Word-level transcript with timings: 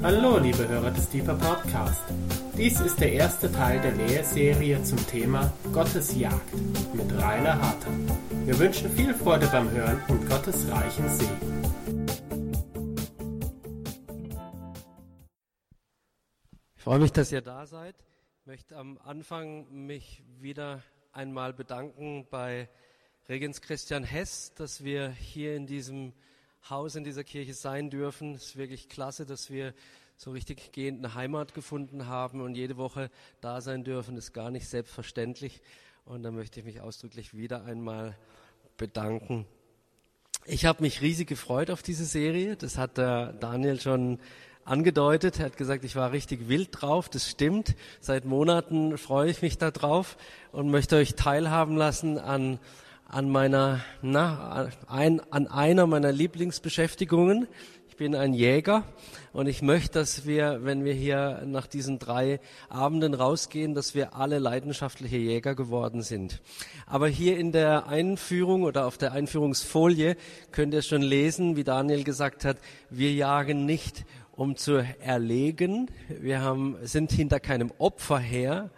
Hallo, 0.00 0.38
liebe 0.38 0.68
Hörer 0.68 0.92
des 0.92 1.08
Deeper 1.10 1.34
Podcast. 1.34 2.04
Dies 2.56 2.80
ist 2.80 3.00
der 3.00 3.12
erste 3.12 3.50
Teil 3.50 3.80
der 3.80 3.90
Lehrserie 3.96 4.80
zum 4.84 5.04
Thema 5.08 5.52
Gottes 5.72 6.16
Jagd 6.16 6.54
mit 6.94 7.12
Rainer 7.20 7.60
Harter. 7.60 7.90
Wir 8.44 8.56
wünschen 8.60 8.88
viel 8.92 9.12
Freude 9.12 9.48
beim 9.48 9.68
Hören 9.72 10.00
und 10.08 10.28
Gottes 10.28 10.70
reichen 10.70 11.08
Segen. 11.08 11.64
Ich 16.76 16.82
freue 16.84 17.00
mich, 17.00 17.12
dass 17.12 17.32
ihr 17.32 17.42
da 17.42 17.66
seid. 17.66 17.96
Ich 18.40 18.46
möchte 18.46 18.76
am 18.76 18.98
Anfang 18.98 19.66
mich 19.68 20.22
wieder 20.38 20.80
einmal 21.12 21.52
bedanken 21.52 22.24
bei 22.30 22.68
Regens 23.28 23.60
Christian 23.60 24.04
Hess, 24.04 24.54
dass 24.54 24.84
wir 24.84 25.10
hier 25.10 25.56
in 25.56 25.66
diesem 25.66 26.12
Haus 26.70 26.96
in 26.96 27.04
dieser 27.04 27.24
Kirche 27.24 27.54
sein 27.54 27.90
dürfen. 27.90 28.34
Es 28.34 28.46
ist 28.46 28.56
wirklich 28.56 28.88
klasse, 28.88 29.26
dass 29.26 29.50
wir 29.50 29.74
so 30.16 30.32
richtig 30.32 30.72
gehend 30.72 31.04
eine 31.04 31.14
Heimat 31.14 31.54
gefunden 31.54 32.06
haben 32.06 32.40
und 32.40 32.56
jede 32.56 32.76
Woche 32.76 33.10
da 33.40 33.60
sein 33.60 33.84
dürfen. 33.84 34.16
Ist 34.16 34.32
gar 34.32 34.50
nicht 34.50 34.68
selbstverständlich. 34.68 35.62
Und 36.04 36.22
da 36.22 36.30
möchte 36.30 36.60
ich 36.60 36.66
mich 36.66 36.80
ausdrücklich 36.80 37.36
wieder 37.36 37.64
einmal 37.64 38.16
bedanken. 38.76 39.46
Ich 40.44 40.64
habe 40.64 40.82
mich 40.82 41.02
riesig 41.02 41.28
gefreut 41.28 41.70
auf 41.70 41.82
diese 41.82 42.04
Serie. 42.04 42.56
Das 42.56 42.78
hat 42.78 42.96
der 42.98 43.32
Daniel 43.34 43.80
schon 43.80 44.18
angedeutet. 44.64 45.38
Er 45.38 45.46
hat 45.46 45.56
gesagt, 45.56 45.84
ich 45.84 45.96
war 45.96 46.12
richtig 46.12 46.48
wild 46.48 46.68
drauf. 46.72 47.08
Das 47.08 47.28
stimmt. 47.28 47.74
Seit 48.00 48.24
Monaten 48.24 48.98
freue 48.98 49.30
ich 49.30 49.42
mich 49.42 49.58
da 49.58 49.70
drauf 49.70 50.16
und 50.52 50.70
möchte 50.70 50.96
euch 50.96 51.14
teilhaben 51.14 51.76
lassen 51.76 52.18
an 52.18 52.58
an 53.08 53.30
meiner, 53.30 53.80
na, 54.02 54.68
ein, 54.86 55.20
an 55.32 55.46
einer 55.46 55.86
meiner 55.86 56.12
Lieblingsbeschäftigungen. 56.12 57.48
Ich 57.88 57.96
bin 57.96 58.14
ein 58.14 58.34
Jäger 58.34 58.84
und 59.32 59.48
ich 59.48 59.62
möchte, 59.62 59.98
dass 59.98 60.26
wir, 60.26 60.60
wenn 60.62 60.84
wir 60.84 60.92
hier 60.92 61.42
nach 61.46 61.66
diesen 61.66 61.98
drei 61.98 62.38
Abenden 62.68 63.14
rausgehen, 63.14 63.74
dass 63.74 63.94
wir 63.94 64.14
alle 64.14 64.38
leidenschaftliche 64.38 65.16
Jäger 65.16 65.54
geworden 65.54 66.02
sind. 66.02 66.40
Aber 66.86 67.08
hier 67.08 67.38
in 67.38 67.50
der 67.50 67.88
Einführung 67.88 68.62
oder 68.62 68.86
auf 68.86 68.98
der 68.98 69.12
Einführungsfolie 69.12 70.16
könnt 70.52 70.74
ihr 70.74 70.82
schon 70.82 71.02
lesen, 71.02 71.56
wie 71.56 71.64
Daniel 71.64 72.04
gesagt 72.04 72.44
hat, 72.44 72.58
wir 72.90 73.12
jagen 73.12 73.64
nicht, 73.64 74.04
um 74.32 74.54
zu 74.54 74.84
erlegen. 75.00 75.90
Wir 76.08 76.42
haben, 76.42 76.76
sind 76.82 77.10
hinter 77.10 77.40
keinem 77.40 77.72
Opfer 77.78 78.18
her, 78.18 78.70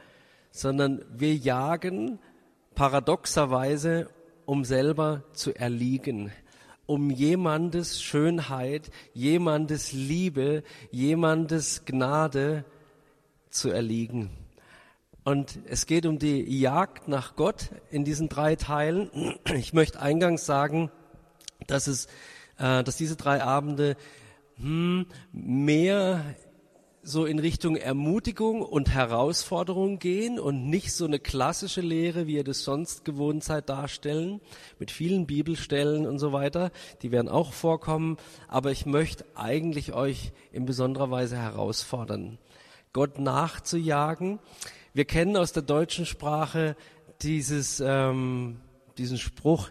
sondern 0.53 1.05
wir 1.11 1.35
jagen 1.35 2.21
paradoxerweise, 2.75 4.09
um 4.51 4.65
selber 4.65 5.23
zu 5.33 5.55
erliegen, 5.55 6.33
um 6.85 7.09
jemandes 7.11 8.03
Schönheit, 8.03 8.91
jemandes 9.15 9.93
Liebe, 9.93 10.65
jemandes 10.91 11.85
Gnade 11.85 12.65
zu 13.49 13.71
erliegen. 13.71 14.29
Und 15.23 15.61
es 15.69 15.87
geht 15.87 16.05
um 16.05 16.19
die 16.19 16.43
Jagd 16.59 17.07
nach 17.07 17.37
Gott 17.37 17.71
in 17.93 18.05
diesen 18.05 18.29
drei 18.29 18.57
Teilen. 18.57 19.09
Ich 19.55 19.73
möchte 19.73 20.03
eingangs 20.03 20.47
sagen, 20.47 20.91
dass 21.69 21.87
es, 21.87 22.07
äh, 22.59 22.83
dass 22.83 22.97
diese 22.97 23.15
drei 23.15 23.45
Abende 23.45 23.97
hm, 24.57 25.07
mehr 25.31 26.25
so 27.03 27.25
in 27.25 27.39
Richtung 27.39 27.77
Ermutigung 27.77 28.63
und 28.63 28.91
Herausforderung 28.91 29.99
gehen 29.99 30.39
und 30.39 30.69
nicht 30.69 30.93
so 30.93 31.07
eine 31.07 31.19
klassische 31.19 31.81
Lehre, 31.81 32.27
wie 32.27 32.35
ihr 32.35 32.45
das 32.45 32.63
sonst 32.63 33.05
gewohnt 33.05 33.43
seid, 33.43 33.69
darstellen, 33.69 34.41
mit 34.79 34.91
vielen 34.91 35.27
Bibelstellen 35.27 36.07
und 36.07 36.19
so 36.19 36.33
weiter. 36.33 36.71
Die 37.03 37.11
werden 37.11 37.29
auch 37.29 37.53
vorkommen, 37.53 38.19
aber 38.49 38.71
ich 38.71 38.85
möchte 38.85 39.25
eigentlich 39.35 39.95
euch 39.95 40.33
in 40.53 40.67
besonderer 40.67 41.11
Weise 41.11 41.37
herausfordern, 41.39 42.39
Gott 42.93 43.19
nachzujagen. 43.19 44.39
Wir 44.93 45.05
kennen 45.05 45.37
aus 45.37 45.53
der 45.53 45.63
deutschen 45.63 46.05
Sprache 46.05 46.77
dieses, 47.23 47.81
ähm, 47.81 48.61
diesen 48.99 49.17
Spruch, 49.17 49.71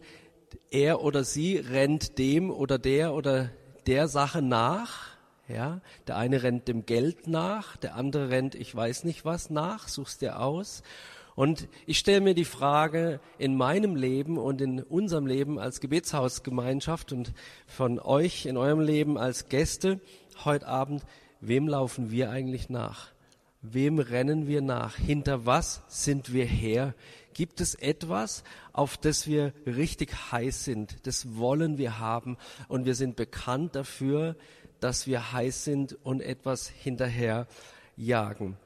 er 0.72 1.04
oder 1.04 1.24
sie 1.24 1.58
rennt 1.58 2.18
dem 2.18 2.50
oder 2.50 2.80
der 2.80 3.14
oder 3.14 3.52
der 3.86 4.08
Sache 4.08 4.42
nach 4.42 5.09
ja, 5.50 5.82
der 6.08 6.18
eine 6.18 6.44
rennt 6.44 6.68
dem 6.68 6.86
Geld 6.86 7.28
nach, 7.28 7.76
der 7.78 7.96
andere 7.96 8.30
rennt, 8.30 8.56
ich 8.56 8.74
weiß 8.74 9.04
nicht 9.04 9.26
was 9.26 9.50
nach, 9.50 9.88
suchst 9.88 10.22
dir 10.22 10.40
aus. 10.40 10.84
Und 11.36 11.70
ich 11.86 12.00
stelle 12.00 12.22
mir 12.22 12.34
die 12.34 12.46
Frage 12.46 13.20
in 13.38 13.56
meinem 13.56 13.96
Leben 13.96 14.38
und 14.38 14.62
in 14.62 14.84
unserem 14.84 15.26
Leben 15.26 15.58
als 15.58 15.80
Gebetshausgemeinschaft 15.80 17.14
und 17.14 17.34
von 17.66 17.98
euch 17.98 18.46
in 18.46 18.58
eurem 18.58 18.82
Leben 18.82 19.18
als 19.18 19.48
Gäste 19.48 20.02
heute 20.44 20.68
Abend, 20.68 21.04
wem 21.40 21.68
laufen 21.68 22.12
wir 22.12 22.30
eigentlich 22.30 22.70
nach? 22.70 23.08
Wem 23.62 24.00
rennen 24.00 24.48
wir 24.48 24.62
nach? 24.62 24.96
Hinter 24.96 25.46
was 25.46 25.81
sind 25.88 26.34
wir 26.34 26.46
her? 26.46 26.94
Gibt 27.34 27.62
es 27.62 27.76
etwas, 27.76 28.44
auf 28.74 28.98
das 28.98 29.26
wir 29.28 29.54
richtig 29.66 30.14
heiß 30.31 30.66
sind? 30.66 31.08
Das 31.08 31.38
wollen 31.38 31.78
wir 31.78 32.00
haben 32.00 32.38
und 32.68 32.86
wir 32.86 32.96
sind 32.96 33.16
bekannt 33.16 33.76
dafür, 33.76 34.36
dass 34.80 35.08
wir 35.08 35.34
heiß 35.34 35.64
sind 35.64 35.98
und 36.04 36.22
etwas 36.22 36.68
hinterher 36.68 37.48
jagen. 37.96 38.58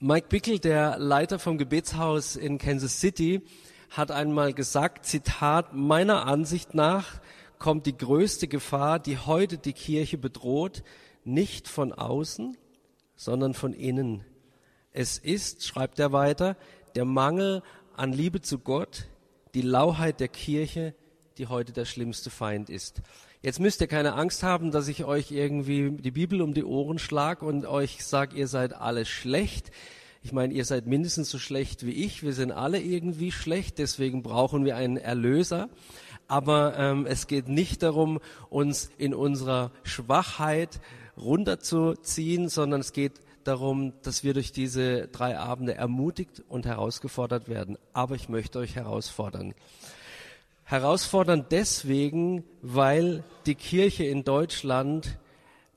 Mike 0.00 0.28
Bickel, 0.28 0.58
der 0.58 0.98
Leiter 0.98 1.38
vom 1.38 1.58
Gebetshaus 1.58 2.36
in 2.36 2.58
Kansas 2.58 3.00
City, 3.00 3.42
hat 3.90 4.10
einmal 4.10 4.52
gesagt, 4.52 5.06
Zitat, 5.06 5.74
meiner 5.74 6.26
Ansicht 6.26 6.74
nach 6.74 7.20
kommt 7.58 7.86
die 7.86 7.96
größte 7.96 8.46
Gefahr, 8.48 8.98
die 8.98 9.18
heute 9.18 9.58
die 9.58 9.72
Kirche 9.72 10.18
bedroht, 10.18 10.84
nicht 11.24 11.68
von 11.68 11.92
außen, 11.92 12.56
sondern 13.16 13.54
von 13.54 13.72
innen. 13.72 14.24
Es 14.92 15.18
ist, 15.18 15.66
schreibt 15.66 15.98
er 15.98 16.12
weiter, 16.12 16.56
der 16.94 17.04
Mangel 17.04 17.62
an 17.96 18.12
Liebe 18.12 18.40
zu 18.40 18.58
Gott, 18.58 19.06
die 19.54 19.62
Lauheit 19.62 20.20
der 20.20 20.28
Kirche, 20.28 20.94
die 21.36 21.48
heute 21.48 21.72
der 21.72 21.84
schlimmste 21.84 22.30
Feind 22.30 22.70
ist. 22.70 23.02
Jetzt 23.40 23.60
müsst 23.60 23.80
ihr 23.80 23.86
keine 23.86 24.14
Angst 24.14 24.42
haben, 24.42 24.72
dass 24.72 24.88
ich 24.88 25.04
euch 25.04 25.30
irgendwie 25.30 25.92
die 25.92 26.10
Bibel 26.10 26.42
um 26.42 26.54
die 26.54 26.64
Ohren 26.64 26.98
schlag 26.98 27.40
und 27.42 27.66
euch 27.66 28.04
sage, 28.04 28.36
ihr 28.36 28.48
seid 28.48 28.72
alle 28.74 29.04
schlecht. 29.04 29.70
Ich 30.24 30.32
meine, 30.32 30.52
ihr 30.52 30.64
seid 30.64 30.88
mindestens 30.88 31.30
so 31.30 31.38
schlecht 31.38 31.86
wie 31.86 31.92
ich. 31.92 32.24
Wir 32.24 32.32
sind 32.32 32.50
alle 32.50 32.80
irgendwie 32.80 33.30
schlecht, 33.30 33.78
deswegen 33.78 34.24
brauchen 34.24 34.64
wir 34.64 34.74
einen 34.74 34.96
Erlöser. 34.96 35.68
Aber 36.26 36.76
ähm, 36.76 37.06
es 37.06 37.28
geht 37.28 37.48
nicht 37.48 37.84
darum, 37.84 38.18
uns 38.50 38.90
in 38.98 39.14
unserer 39.14 39.70
Schwachheit 39.84 40.80
runterzuziehen, 41.16 42.48
sondern 42.48 42.80
es 42.80 42.92
geht 42.92 43.20
darum, 43.44 43.92
dass 44.02 44.24
wir 44.24 44.34
durch 44.34 44.50
diese 44.50 45.06
drei 45.06 45.38
Abende 45.38 45.74
ermutigt 45.76 46.42
und 46.48 46.66
herausgefordert 46.66 47.48
werden. 47.48 47.78
Aber 47.92 48.16
ich 48.16 48.28
möchte 48.28 48.58
euch 48.58 48.74
herausfordern. 48.74 49.54
Herausfordernd 50.68 51.46
deswegen, 51.50 52.44
weil 52.60 53.24
die 53.46 53.54
Kirche 53.54 54.04
in 54.04 54.22
Deutschland 54.22 55.18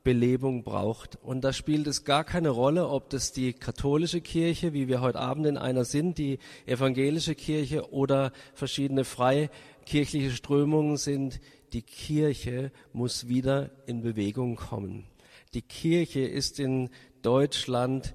Belebung 0.04 0.64
braucht. 0.64 1.18
Und 1.24 1.46
da 1.46 1.54
spielt 1.54 1.88
es 1.88 2.04
gar 2.04 2.26
keine 2.26 2.50
Rolle, 2.50 2.90
ob 2.90 3.10
das 3.10 3.32
die 3.32 3.54
katholische 3.54 4.20
Kirche, 4.20 4.74
wie 4.74 4.90
wir 4.90 5.00
heute 5.00 5.18
Abend 5.18 5.46
in 5.46 5.58
einer 5.58 5.86
sind, 5.86 6.18
die 6.18 6.40
evangelische 6.66 7.36
Kirche 7.36 7.94
oder 7.94 8.34
verschiedene 8.54 9.06
freikirchliche 9.06 10.32
Strömungen 10.32 10.98
sind. 10.98 11.40
Die 11.72 11.84
Kirche 11.84 12.74
muss 12.92 13.30
wieder 13.30 13.70
in 13.86 14.02
Bewegung 14.02 14.58
kommen. 14.58 15.06
Die 15.54 15.62
Kirche 15.62 16.20
ist 16.20 16.60
in 16.60 16.90
Deutschland 17.22 18.14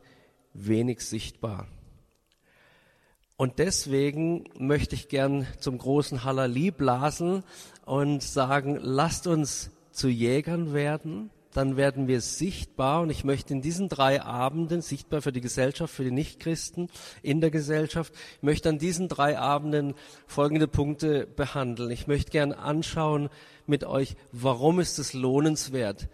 wenig 0.53 1.01
sichtbar. 1.01 1.69
Und 3.37 3.59
deswegen 3.59 4.45
möchte 4.59 4.95
ich 4.95 5.09
gern 5.09 5.47
zum 5.61 5.77
großen 5.77 6.25
Halali 6.25 6.71
blasen 6.71 7.45
und 7.85 8.23
sagen, 8.23 8.79
lasst 8.81 9.27
uns 9.27 9.71
zu 9.91 10.09
Jägern 10.09 10.73
werden, 10.73 11.31
dann 11.53 11.77
werden 11.77 12.07
wir 12.07 12.21
sichtbar 12.21 13.01
und 13.01 13.09
ich 13.09 13.25
möchte 13.25 13.55
in 13.55 13.63
diesen 13.63 13.89
drei 13.89 14.23
Abenden 14.23 14.83
sichtbar 14.83 15.23
für 15.23 15.33
die 15.33 15.41
Gesellschaft, 15.41 15.93
für 15.93 16.05
die 16.05 16.11
Nichtchristen 16.11 16.91
in 17.23 17.41
der 17.41 17.51
Gesellschaft, 17.51 18.13
möchte 18.43 18.69
an 18.69 18.79
diesen 18.79 19.09
drei 19.09 19.39
Abenden 19.39 19.95
folgende 20.27 20.69
Punkte 20.69 21.27
behandeln. 21.27 21.91
Ich 21.91 22.07
möchte 22.07 22.31
gern 22.31 22.53
anschauen 22.53 23.31
mit 23.67 23.85
euch, 23.85 24.17
warum 24.33 24.81
ist 24.81 24.99
es 24.99 25.15
lohnenswert, 25.15 26.09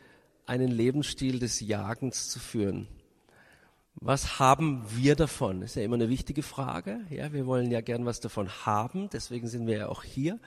einen 0.46 0.70
Lebensstil 0.70 1.40
des 1.40 1.60
Jagens 1.60 2.30
zu 2.30 2.38
führen. 2.38 2.86
Was 4.00 4.38
haben 4.38 4.84
wir 4.96 5.16
davon? 5.16 5.62
Ist 5.62 5.76
ja 5.76 5.82
immer 5.82 5.94
eine 5.94 6.08
wichtige 6.08 6.42
Frage. 6.42 7.00
Ja, 7.10 7.32
wir 7.32 7.46
wollen 7.46 7.70
ja 7.70 7.80
gern 7.80 8.06
was 8.06 8.20
davon 8.20 8.48
haben. 8.64 9.08
Deswegen 9.12 9.46
sind 9.46 9.66
wir 9.66 9.76
ja 9.76 9.88
auch 9.88 10.02
hier 10.02 10.38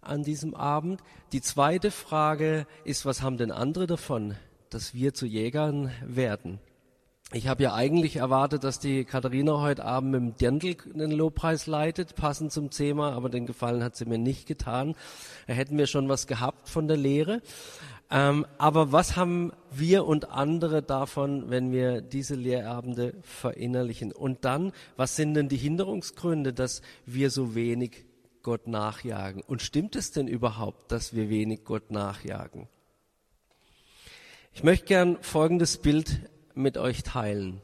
an 0.00 0.22
diesem 0.22 0.54
Abend. 0.54 1.00
Die 1.32 1.40
zweite 1.40 1.90
Frage 1.90 2.66
ist, 2.84 3.06
was 3.06 3.22
haben 3.22 3.36
denn 3.36 3.50
andere 3.50 3.86
davon, 3.86 4.36
dass 4.70 4.94
wir 4.94 5.14
zu 5.14 5.26
Jägern 5.26 5.90
werden? 6.04 6.60
Ich 7.32 7.48
habe 7.48 7.64
ja 7.64 7.74
eigentlich 7.74 8.16
erwartet, 8.16 8.62
dass 8.62 8.78
die 8.78 9.04
Katharina 9.04 9.60
heute 9.60 9.84
Abend 9.84 10.12
mit 10.12 10.20
dem 10.20 10.36
Dirndl 10.36 10.76
den 10.92 11.10
Lobpreis 11.10 11.66
leitet, 11.66 12.14
passend 12.14 12.52
zum 12.52 12.70
Thema, 12.70 13.12
aber 13.12 13.28
den 13.28 13.46
Gefallen 13.46 13.82
hat 13.82 13.96
sie 13.96 14.04
mir 14.04 14.18
nicht 14.18 14.46
getan. 14.46 14.94
Da 15.48 15.54
hätten 15.54 15.76
wir 15.78 15.86
schon 15.86 16.08
was 16.08 16.26
gehabt 16.26 16.68
von 16.68 16.86
der 16.86 16.98
Lehre. 16.98 17.40
Ähm, 18.10 18.46
aber 18.58 18.92
was 18.92 19.16
haben 19.16 19.52
wir 19.70 20.04
und 20.04 20.30
andere 20.30 20.82
davon, 20.82 21.50
wenn 21.50 21.72
wir 21.72 22.00
diese 22.00 22.34
Lehrabende 22.34 23.14
verinnerlichen? 23.22 24.12
Und 24.12 24.44
dann, 24.44 24.72
was 24.96 25.16
sind 25.16 25.34
denn 25.34 25.48
die 25.48 25.56
Hinderungsgründe, 25.56 26.52
dass 26.52 26.82
wir 27.06 27.30
so 27.30 27.54
wenig 27.54 28.04
Gott 28.42 28.66
nachjagen? 28.66 29.42
Und 29.42 29.62
stimmt 29.62 29.96
es 29.96 30.12
denn 30.12 30.28
überhaupt, 30.28 30.92
dass 30.92 31.14
wir 31.14 31.30
wenig 31.30 31.64
Gott 31.64 31.90
nachjagen? 31.90 32.68
Ich 34.52 34.62
möchte 34.62 34.86
gern 34.86 35.18
folgendes 35.20 35.78
Bild 35.78 36.20
mit 36.54 36.78
euch 36.78 37.02
teilen. 37.02 37.60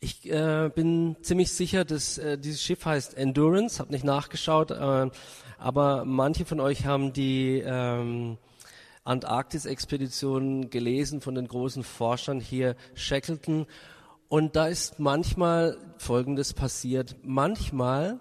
Ich 0.00 0.30
äh, 0.30 0.70
bin 0.72 1.16
ziemlich 1.22 1.50
sicher, 1.52 1.84
dass 1.84 2.18
äh, 2.18 2.38
dieses 2.38 2.62
Schiff 2.62 2.84
heißt 2.84 3.16
Endurance, 3.16 3.80
habe 3.80 3.90
nicht 3.90 4.04
nachgeschaut, 4.04 4.70
äh, 4.70 5.10
aber 5.58 6.04
manche 6.04 6.44
von 6.44 6.60
euch 6.60 6.84
haben 6.84 7.12
die 7.12 7.62
ähm, 7.64 8.38
Antarktis-Expedition 9.04 10.70
gelesen 10.70 11.20
von 11.20 11.34
den 11.34 11.48
großen 11.48 11.84
Forschern 11.84 12.40
hier, 12.40 12.76
Shackleton. 12.94 13.66
Und 14.28 14.56
da 14.56 14.66
ist 14.66 14.98
manchmal 14.98 15.78
Folgendes 15.96 16.52
passiert. 16.52 17.16
Manchmal 17.22 18.20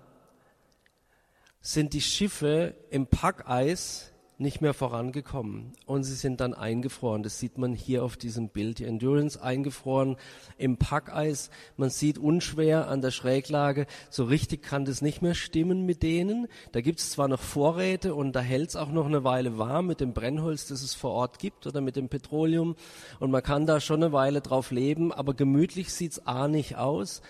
sind 1.61 1.93
die 1.93 2.01
Schiffe 2.01 2.75
im 2.89 3.07
Packeis 3.07 4.13
nicht 4.39 4.61
mehr 4.61 4.75
vorangekommen 4.75 5.73
und 5.85 6.03
sie 6.03 6.13
sind 6.13 6.41
dann 6.41 6.53
eingefroren. 6.53 7.23
Das 7.23 7.39
sieht 7.39 7.57
man 7.57 7.73
hier 7.73 8.03
auf 8.03 8.17
diesem 8.17 8.49
Bild. 8.49 8.79
Die 8.79 8.85
Endurance 8.85 9.41
eingefroren 9.41 10.15
im 10.57 10.77
Packeis. 10.77 11.49
Man 11.75 11.89
sieht 11.89 12.19
unschwer 12.19 12.87
an 12.87 13.01
der 13.01 13.11
Schräglage, 13.11 13.87
so 14.09 14.25
richtig 14.25 14.61
kann 14.61 14.85
das 14.85 15.01
nicht 15.01 15.21
mehr 15.21 15.33
stimmen 15.33 15.85
mit 15.85 16.03
denen. 16.03 16.47
Da 16.71 16.81
gibt 16.81 16.99
es 16.99 17.11
zwar 17.11 17.27
noch 17.27 17.41
Vorräte 17.41 18.13
und 18.13 18.33
da 18.33 18.41
hält 18.41 18.69
es 18.69 18.75
auch 18.75 18.91
noch 18.91 19.07
eine 19.07 19.23
Weile 19.23 19.57
warm 19.57 19.87
mit 19.87 20.01
dem 20.01 20.13
Brennholz, 20.13 20.67
das 20.67 20.83
es 20.83 20.93
vor 20.93 21.11
Ort 21.11 21.39
gibt 21.39 21.65
oder 21.65 21.81
mit 21.81 21.95
dem 21.95 22.09
Petroleum 22.09 22.75
und 23.19 23.31
man 23.31 23.41
kann 23.41 23.65
da 23.65 23.79
schon 23.79 24.03
eine 24.03 24.13
Weile 24.13 24.41
drauf 24.41 24.71
leben, 24.71 25.11
aber 25.11 25.33
gemütlich 25.33 25.91
sieht's 25.91 26.25
A 26.27 26.47
nicht 26.47 26.75
aus 26.75 27.21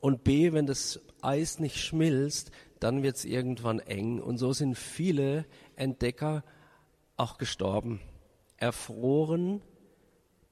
und 0.00 0.24
B, 0.24 0.52
wenn 0.52 0.66
das 0.66 1.00
Eis 1.22 1.58
nicht 1.58 1.78
schmilzt, 1.78 2.50
dann 2.80 3.02
wird's 3.02 3.24
irgendwann 3.24 3.78
eng. 3.78 4.20
Und 4.20 4.38
so 4.38 4.52
sind 4.52 4.76
viele 4.76 5.46
Entdecker 5.76 6.44
auch 7.16 7.38
gestorben, 7.38 8.00
erfroren 8.56 9.62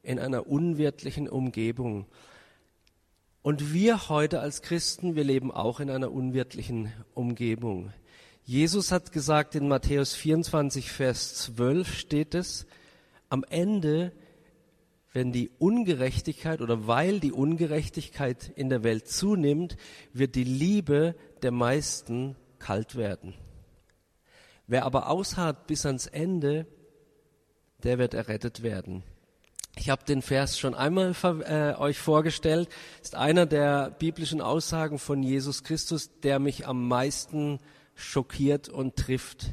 in 0.02 0.19
einer 0.19 0.46
unwirtlichen 0.46 1.28
Umgebung. 1.28 2.06
Und 3.43 3.72
wir 3.72 4.08
heute 4.08 4.40
als 4.40 4.62
Christen, 4.62 5.16
wir 5.16 5.25
leben 5.25 5.50
auch 5.50 5.81
in 5.81 5.90
einer 5.90 6.11
unwirtlichen 6.11 6.93
Umgebung. 7.12 7.93
Jesus 8.44 8.93
hat 8.93 9.12
gesagt 9.12 9.55
in 9.55 9.69
Matthäus 9.69 10.14
24, 10.14 10.90
Vers 10.90 11.34
12 11.37 11.94
steht 11.94 12.34
es, 12.34 12.67
am 13.28 13.44
Ende, 13.49 14.12
wenn 15.12 15.32
die 15.32 15.50
Ungerechtigkeit 15.58 16.60
oder 16.60 16.87
weil 16.87 17.20
die 17.20 17.32
Ungerechtigkeit 17.32 18.52
in 18.56 18.69
der 18.69 18.82
Welt 18.82 19.08
zunimmt, 19.08 19.76
wird 20.12 20.34
die 20.34 20.44
Liebe 20.44 21.14
der 21.43 21.52
meisten 21.52 22.37
kalt 22.58 22.96
werden. 22.96 23.34
Wer 24.66 24.84
aber 24.84 25.11
ausharrt 25.11 25.66
bis 25.66 25.84
ans 25.87 26.06
Ende, 26.06 26.66
der 27.82 27.99
wird 27.99 28.14
errettet 28.14 28.62
werden. 28.62 29.02
Ich 29.76 29.90
habe 29.90 30.05
den 30.05 30.22
Vers 30.22 30.58
schon 30.58 30.75
einmal 30.75 31.14
äh, 31.46 31.75
euch 31.76 31.99
vorgestellt. 31.99 32.69
Ist 33.02 33.16
einer 33.16 33.44
der 33.44 33.90
biblischen 33.90 34.40
Aussagen 34.40 34.99
von 34.99 35.22
Jesus 35.22 35.64
Christus, 35.64 36.11
der 36.22 36.38
mich 36.38 36.66
am 36.66 36.87
meisten 36.87 37.58
schockiert 37.94 38.69
und 38.69 38.96
trifft 38.96 39.52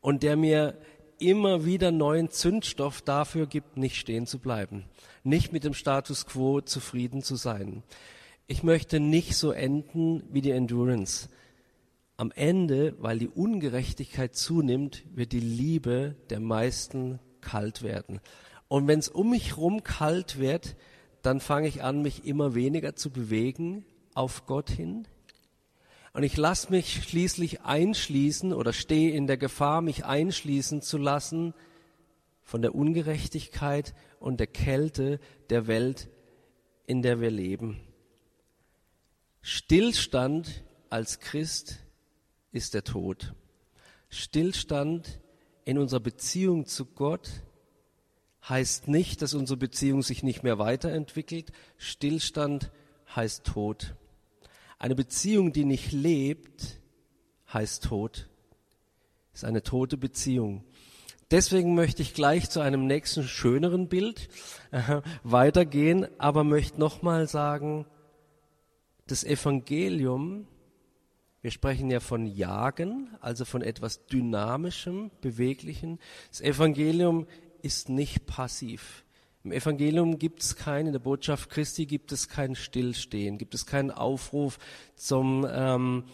und 0.00 0.22
der 0.22 0.36
mir 0.36 0.76
immer 1.18 1.64
wieder 1.64 1.92
neuen 1.92 2.30
Zündstoff 2.30 3.00
dafür 3.02 3.46
gibt, 3.46 3.76
nicht 3.76 3.96
stehen 3.96 4.26
zu 4.26 4.40
bleiben, 4.40 4.84
nicht 5.22 5.52
mit 5.52 5.62
dem 5.62 5.74
Status 5.74 6.26
quo 6.26 6.60
zufrieden 6.60 7.22
zu 7.22 7.36
sein. 7.36 7.84
Ich 8.48 8.64
möchte 8.64 8.98
nicht 8.98 9.36
so 9.36 9.52
enden 9.52 10.24
wie 10.30 10.40
die 10.40 10.50
Endurance, 10.50 11.28
am 12.22 12.30
Ende, 12.36 12.94
weil 13.00 13.18
die 13.18 13.26
Ungerechtigkeit 13.26 14.36
zunimmt, 14.36 15.02
wird 15.12 15.32
die 15.32 15.40
Liebe 15.40 16.14
der 16.30 16.38
meisten 16.38 17.18
kalt 17.40 17.82
werden. 17.82 18.20
Und 18.68 18.86
wenn 18.86 19.00
es 19.00 19.08
um 19.08 19.30
mich 19.30 19.48
herum 19.48 19.82
kalt 19.82 20.38
wird, 20.38 20.76
dann 21.22 21.40
fange 21.40 21.66
ich 21.66 21.82
an, 21.82 22.00
mich 22.00 22.24
immer 22.24 22.54
weniger 22.54 22.94
zu 22.94 23.10
bewegen 23.10 23.84
auf 24.14 24.46
Gott 24.46 24.70
hin. 24.70 25.08
Und 26.12 26.22
ich 26.22 26.36
lasse 26.36 26.70
mich 26.70 27.02
schließlich 27.02 27.62
einschließen 27.62 28.52
oder 28.52 28.72
stehe 28.72 29.10
in 29.10 29.26
der 29.26 29.36
Gefahr, 29.36 29.82
mich 29.82 30.04
einschließen 30.04 30.80
zu 30.80 30.98
lassen 30.98 31.54
von 32.44 32.62
der 32.62 32.76
Ungerechtigkeit 32.76 33.96
und 34.20 34.38
der 34.38 34.46
Kälte 34.46 35.18
der 35.50 35.66
Welt, 35.66 36.08
in 36.86 37.02
der 37.02 37.20
wir 37.20 37.32
leben. 37.32 37.80
Stillstand 39.40 40.62
als 40.88 41.18
Christ 41.18 41.80
ist 42.52 42.74
der 42.74 42.84
Tod. 42.84 43.34
Stillstand 44.08 45.20
in 45.64 45.78
unserer 45.78 46.00
Beziehung 46.00 46.66
zu 46.66 46.84
Gott 46.84 47.30
heißt 48.48 48.88
nicht, 48.88 49.22
dass 49.22 49.34
unsere 49.34 49.56
Beziehung 49.56 50.02
sich 50.02 50.22
nicht 50.22 50.42
mehr 50.42 50.58
weiterentwickelt. 50.58 51.52
Stillstand 51.76 52.70
heißt 53.14 53.44
Tod. 53.44 53.94
Eine 54.78 54.94
Beziehung, 54.94 55.52
die 55.52 55.64
nicht 55.64 55.92
lebt, 55.92 56.80
heißt 57.52 57.84
Tod. 57.84 58.28
Ist 59.32 59.44
eine 59.44 59.62
tote 59.62 59.96
Beziehung. 59.96 60.64
Deswegen 61.30 61.74
möchte 61.74 62.02
ich 62.02 62.12
gleich 62.12 62.50
zu 62.50 62.60
einem 62.60 62.86
nächsten 62.86 63.22
schöneren 63.22 63.88
Bild 63.88 64.28
äh, 64.70 65.00
weitergehen, 65.22 66.06
aber 66.18 66.44
möchte 66.44 66.78
nochmal 66.78 67.26
sagen, 67.26 67.86
das 69.06 69.24
Evangelium 69.24 70.46
wir 71.42 71.50
sprechen 71.50 71.90
ja 71.90 72.00
von 72.00 72.26
Jagen, 72.26 73.10
also 73.20 73.44
von 73.44 73.62
etwas 73.62 74.06
Dynamischem, 74.06 75.10
Beweglichem. 75.20 75.98
Das 76.30 76.40
Evangelium 76.40 77.26
ist 77.62 77.88
nicht 77.88 78.26
passiv. 78.26 79.04
Im 79.44 79.50
Evangelium 79.50 80.20
gibt 80.20 80.40
es 80.40 80.54
kein, 80.54 80.86
in 80.86 80.92
der 80.92 81.00
Botschaft 81.00 81.50
Christi 81.50 81.86
gibt 81.86 82.12
es 82.12 82.28
kein 82.28 82.54
Stillstehen, 82.54 83.38
gibt 83.38 83.54
es 83.54 83.66
keinen 83.66 83.90
Aufruf 83.90 84.60
zum 84.94 85.44
ähm, 85.50 86.04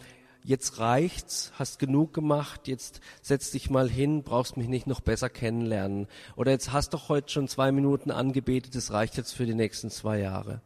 jetzt 0.43 0.79
reicht's, 0.79 1.51
hast 1.59 1.77
genug 1.77 2.11
gemacht, 2.13 2.67
jetzt 2.67 3.01
setz 3.21 3.51
dich 3.51 3.69
mal 3.69 3.87
hin, 3.87 4.23
brauchst 4.23 4.57
mich 4.57 4.67
nicht 4.67 4.87
noch 4.87 5.01
besser 5.01 5.29
kennenlernen. 5.29 6.07
Oder 6.37 6.51
jetzt 6.51 6.71
hast 6.71 6.95
doch 6.95 7.09
heute 7.09 7.31
schon 7.31 7.47
zwei 7.47 7.71
Minuten 7.71 8.09
angebetet, 8.09 8.73
das 8.73 8.91
reicht 8.91 9.15
jetzt 9.17 9.33
für 9.33 9.45
die 9.45 9.53
nächsten 9.53 9.91
zwei 9.91 10.19
Jahre. 10.19 10.61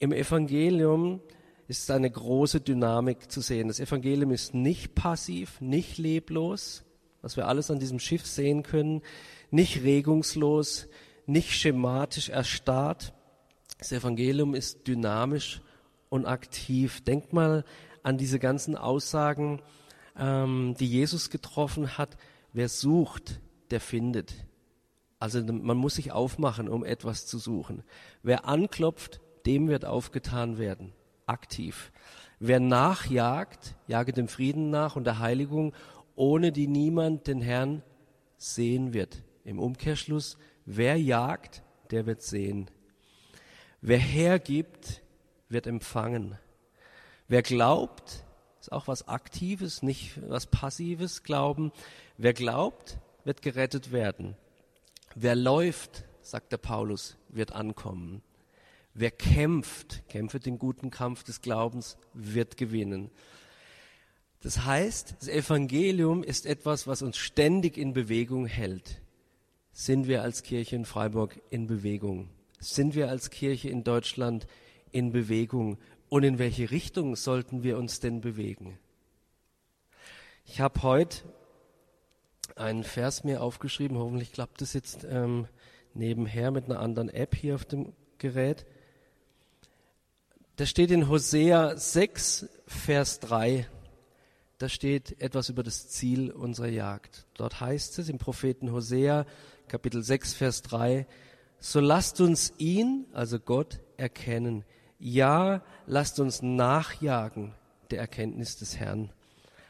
Im 0.00 0.12
Evangelium 0.12 1.20
ist 1.68 1.90
eine 1.90 2.10
große 2.10 2.60
Dynamik 2.60 3.30
zu 3.30 3.40
sehen. 3.40 3.68
Das 3.68 3.80
Evangelium 3.80 4.30
ist 4.30 4.54
nicht 4.54 4.94
passiv, 4.94 5.60
nicht 5.60 5.98
leblos, 5.98 6.84
was 7.22 7.36
wir 7.36 7.48
alles 7.48 7.70
an 7.70 7.80
diesem 7.80 7.98
Schiff 7.98 8.24
sehen 8.24 8.62
können, 8.62 9.02
nicht 9.50 9.82
regungslos, 9.82 10.86
nicht 11.26 11.52
schematisch 11.52 12.28
erstarrt. 12.28 13.14
Das 13.78 13.90
Evangelium 13.90 14.54
ist 14.54 14.86
dynamisch 14.86 15.60
und 16.08 16.26
aktiv. 16.26 17.02
Denkt 17.02 17.32
mal 17.32 17.64
an 18.02 18.16
diese 18.16 18.38
ganzen 18.38 18.76
Aussagen, 18.76 19.60
ähm, 20.16 20.76
die 20.78 20.86
Jesus 20.86 21.30
getroffen 21.30 21.98
hat. 21.98 22.16
Wer 22.52 22.68
sucht, 22.68 23.40
der 23.72 23.80
findet. 23.80 24.34
Also 25.18 25.42
man 25.42 25.76
muss 25.76 25.96
sich 25.96 26.12
aufmachen, 26.12 26.68
um 26.68 26.84
etwas 26.84 27.26
zu 27.26 27.38
suchen. 27.38 27.82
Wer 28.22 28.46
anklopft, 28.46 29.20
dem 29.46 29.66
wird 29.66 29.84
aufgetan 29.84 30.58
werden 30.58 30.92
aktiv. 31.26 31.92
Wer 32.38 32.60
nachjagt, 32.60 33.74
jage 33.86 34.12
dem 34.12 34.28
Frieden 34.28 34.70
nach 34.70 34.96
und 34.96 35.04
der 35.04 35.18
Heiligung, 35.18 35.74
ohne 36.14 36.52
die 36.52 36.66
niemand 36.66 37.26
den 37.26 37.40
Herrn 37.40 37.82
sehen 38.36 38.92
wird. 38.92 39.22
Im 39.44 39.58
Umkehrschluss, 39.58 40.38
wer 40.64 41.00
jagt, 41.00 41.62
der 41.90 42.06
wird 42.06 42.22
sehen. 42.22 42.70
Wer 43.80 43.98
hergibt, 43.98 45.02
wird 45.48 45.66
empfangen. 45.66 46.38
Wer 47.28 47.42
glaubt, 47.42 48.24
ist 48.60 48.72
auch 48.72 48.88
was 48.88 49.08
Aktives, 49.08 49.82
nicht 49.82 50.20
was 50.28 50.46
Passives 50.46 51.22
Glauben. 51.22 51.72
Wer 52.16 52.32
glaubt, 52.32 52.98
wird 53.24 53.42
gerettet 53.42 53.92
werden. 53.92 54.36
Wer 55.14 55.36
läuft, 55.36 56.04
sagt 56.20 56.52
der 56.52 56.58
Paulus, 56.58 57.16
wird 57.28 57.52
ankommen. 57.52 58.22
Wer 58.98 59.10
kämpft, 59.10 60.08
kämpft 60.08 60.46
den 60.46 60.58
guten 60.58 60.88
Kampf 60.88 61.22
des 61.22 61.42
Glaubens, 61.42 61.98
wird 62.14 62.56
gewinnen. 62.56 63.10
Das 64.40 64.64
heißt, 64.64 65.16
das 65.18 65.28
Evangelium 65.28 66.22
ist 66.22 66.46
etwas, 66.46 66.86
was 66.86 67.02
uns 67.02 67.18
ständig 67.18 67.76
in 67.76 67.92
Bewegung 67.92 68.46
hält. 68.46 69.02
Sind 69.70 70.08
wir 70.08 70.22
als 70.22 70.42
Kirche 70.42 70.76
in 70.76 70.86
Freiburg 70.86 71.38
in 71.50 71.66
Bewegung? 71.66 72.30
Sind 72.58 72.94
wir 72.94 73.10
als 73.10 73.28
Kirche 73.28 73.68
in 73.68 73.84
Deutschland 73.84 74.46
in 74.92 75.12
Bewegung? 75.12 75.76
Und 76.08 76.22
in 76.22 76.38
welche 76.38 76.70
Richtung 76.70 77.16
sollten 77.16 77.62
wir 77.62 77.76
uns 77.76 78.00
denn 78.00 78.22
bewegen? 78.22 78.78
Ich 80.46 80.62
habe 80.62 80.82
heute 80.82 81.18
einen 82.54 82.82
Vers 82.82 83.24
mir 83.24 83.42
aufgeschrieben. 83.42 83.98
Hoffentlich 83.98 84.32
klappt 84.32 84.62
das 84.62 84.72
jetzt 84.72 85.04
ähm, 85.04 85.48
nebenher 85.92 86.50
mit 86.50 86.64
einer 86.64 86.80
anderen 86.80 87.10
App 87.10 87.34
hier 87.34 87.56
auf 87.56 87.66
dem 87.66 87.92
Gerät. 88.16 88.64
Da 90.56 90.64
steht 90.64 90.90
in 90.90 91.10
Hosea 91.10 91.76
6, 91.76 92.48
Vers 92.66 93.20
3. 93.20 93.68
Da 94.56 94.70
steht 94.70 95.20
etwas 95.20 95.50
über 95.50 95.62
das 95.62 95.88
Ziel 95.88 96.30
unserer 96.30 96.68
Jagd. 96.68 97.26
Dort 97.34 97.60
heißt 97.60 97.98
es 97.98 98.08
im 98.08 98.16
Propheten 98.16 98.72
Hosea, 98.72 99.26
Kapitel 99.68 100.02
6, 100.02 100.32
Vers 100.32 100.62
3, 100.62 101.06
so 101.58 101.78
lasst 101.78 102.22
uns 102.22 102.54
ihn, 102.56 103.04
also 103.12 103.38
Gott, 103.38 103.80
erkennen. 103.98 104.64
Ja, 104.98 105.62
lasst 105.86 106.20
uns 106.20 106.40
nachjagen 106.40 107.52
der 107.90 107.98
Erkenntnis 107.98 108.56
des 108.56 108.78
Herrn. 108.78 109.10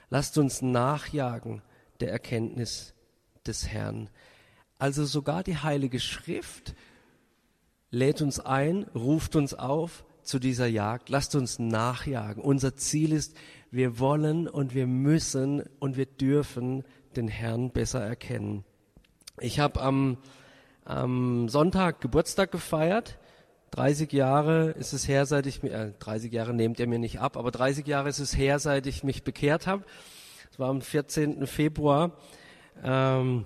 Lasst 0.09 0.39
uns 0.39 0.63
nachjagen 0.63 1.63
der 1.99 2.13
Erkenntnis 2.13 2.95
des 3.45 3.67
Herrn. 3.67 4.09
Also 4.79 5.05
sogar 5.05 5.43
die 5.43 5.57
Heilige 5.57 5.99
Schrift 5.99 6.77
lädt 7.91 8.23
uns 8.23 8.39
ein, 8.39 8.85
ruft 8.95 9.35
uns 9.35 9.53
auf 9.53 10.05
zu 10.27 10.39
dieser 10.39 10.67
Jagd. 10.67 11.09
Lasst 11.09 11.35
uns 11.35 11.59
nachjagen. 11.59 12.43
Unser 12.43 12.77
Ziel 12.77 13.13
ist, 13.13 13.37
wir 13.71 13.99
wollen 13.99 14.49
und 14.49 14.75
wir 14.75 14.87
müssen 14.87 15.63
und 15.79 15.97
wir 15.97 16.07
dürfen 16.07 16.85
den 17.17 17.29
Herrn 17.29 17.71
besser 17.71 18.01
erkennen. 18.01 18.65
Ich 19.41 19.61
habe 19.61 19.81
am, 19.81 20.19
am 20.85 21.49
Sonntag 21.49 22.01
Geburtstag 22.01 22.53
gefeiert 22.53 23.19
30 23.73 24.13
Jahre 24.13 24.71
ist 24.71 24.93
es 24.93 25.07
her, 25.07 25.27
seit 25.27 25.47
ich, 25.47 25.63
äh, 25.63 25.93
30 25.99 26.33
Jahre 26.33 26.55
nehmt 26.55 26.79
ihr 26.81 26.87
mir 26.87 26.99
nicht 26.99 27.21
ab, 27.21 27.37
aber 27.37 27.51
30 27.51 27.87
Jahre 27.87 28.09
ist 28.09 28.21
es 28.21 28.37
her, 28.37 28.59
seit 28.59 28.87
ich 28.87 29.05
mich 29.05 29.23
bekehrt 29.23 29.67
habe. 29.67 29.85
Es 30.51 30.59
war 30.59 30.71
am 30.71 30.81
14. 30.81 31.47
Februar. 31.47 32.13
Ähm, 32.83 33.45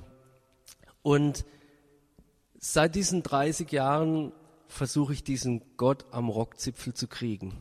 und 1.02 1.44
seit 2.58 2.94
diesen 2.94 3.22
30 3.22 3.72
Jahren 3.72 4.32
versuche 4.70 5.12
ich 5.12 5.24
diesen 5.24 5.62
Gott 5.76 6.06
am 6.10 6.28
Rockzipfel 6.28 6.94
zu 6.94 7.08
kriegen. 7.08 7.56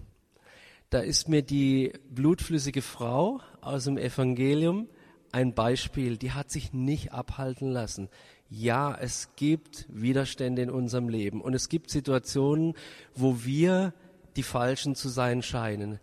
Da 0.90 1.00
ist 1.00 1.30
mir 1.30 1.42
die 1.42 1.94
blutflüssige 2.10 2.82
Frau 2.82 3.42
aus 3.62 3.84
dem 3.84 3.98
Evangelium 3.98 4.88
ein 5.32 5.54
Beispiel, 5.54 6.18
die 6.18 6.32
hat 6.32 6.50
sich 6.50 6.74
nicht 6.74 7.12
abhalten 7.14 7.70
lassen 7.70 8.10
ja, 8.50 8.96
es 9.00 9.30
gibt 9.36 9.86
Widerstände 9.90 10.64
in 10.64 10.72
unserem 10.72 11.08
Leben 11.08 11.42
und 11.42 11.54
es 11.54 11.70
gibt 11.70 11.90
Situationen, 11.92 12.74
wo 13.16 13.44
wir 13.46 13.94
die 14.36 14.44
Falschen 14.44 14.96
zu 14.96 15.10
sein 15.10 15.44
scheinen. 15.44 16.00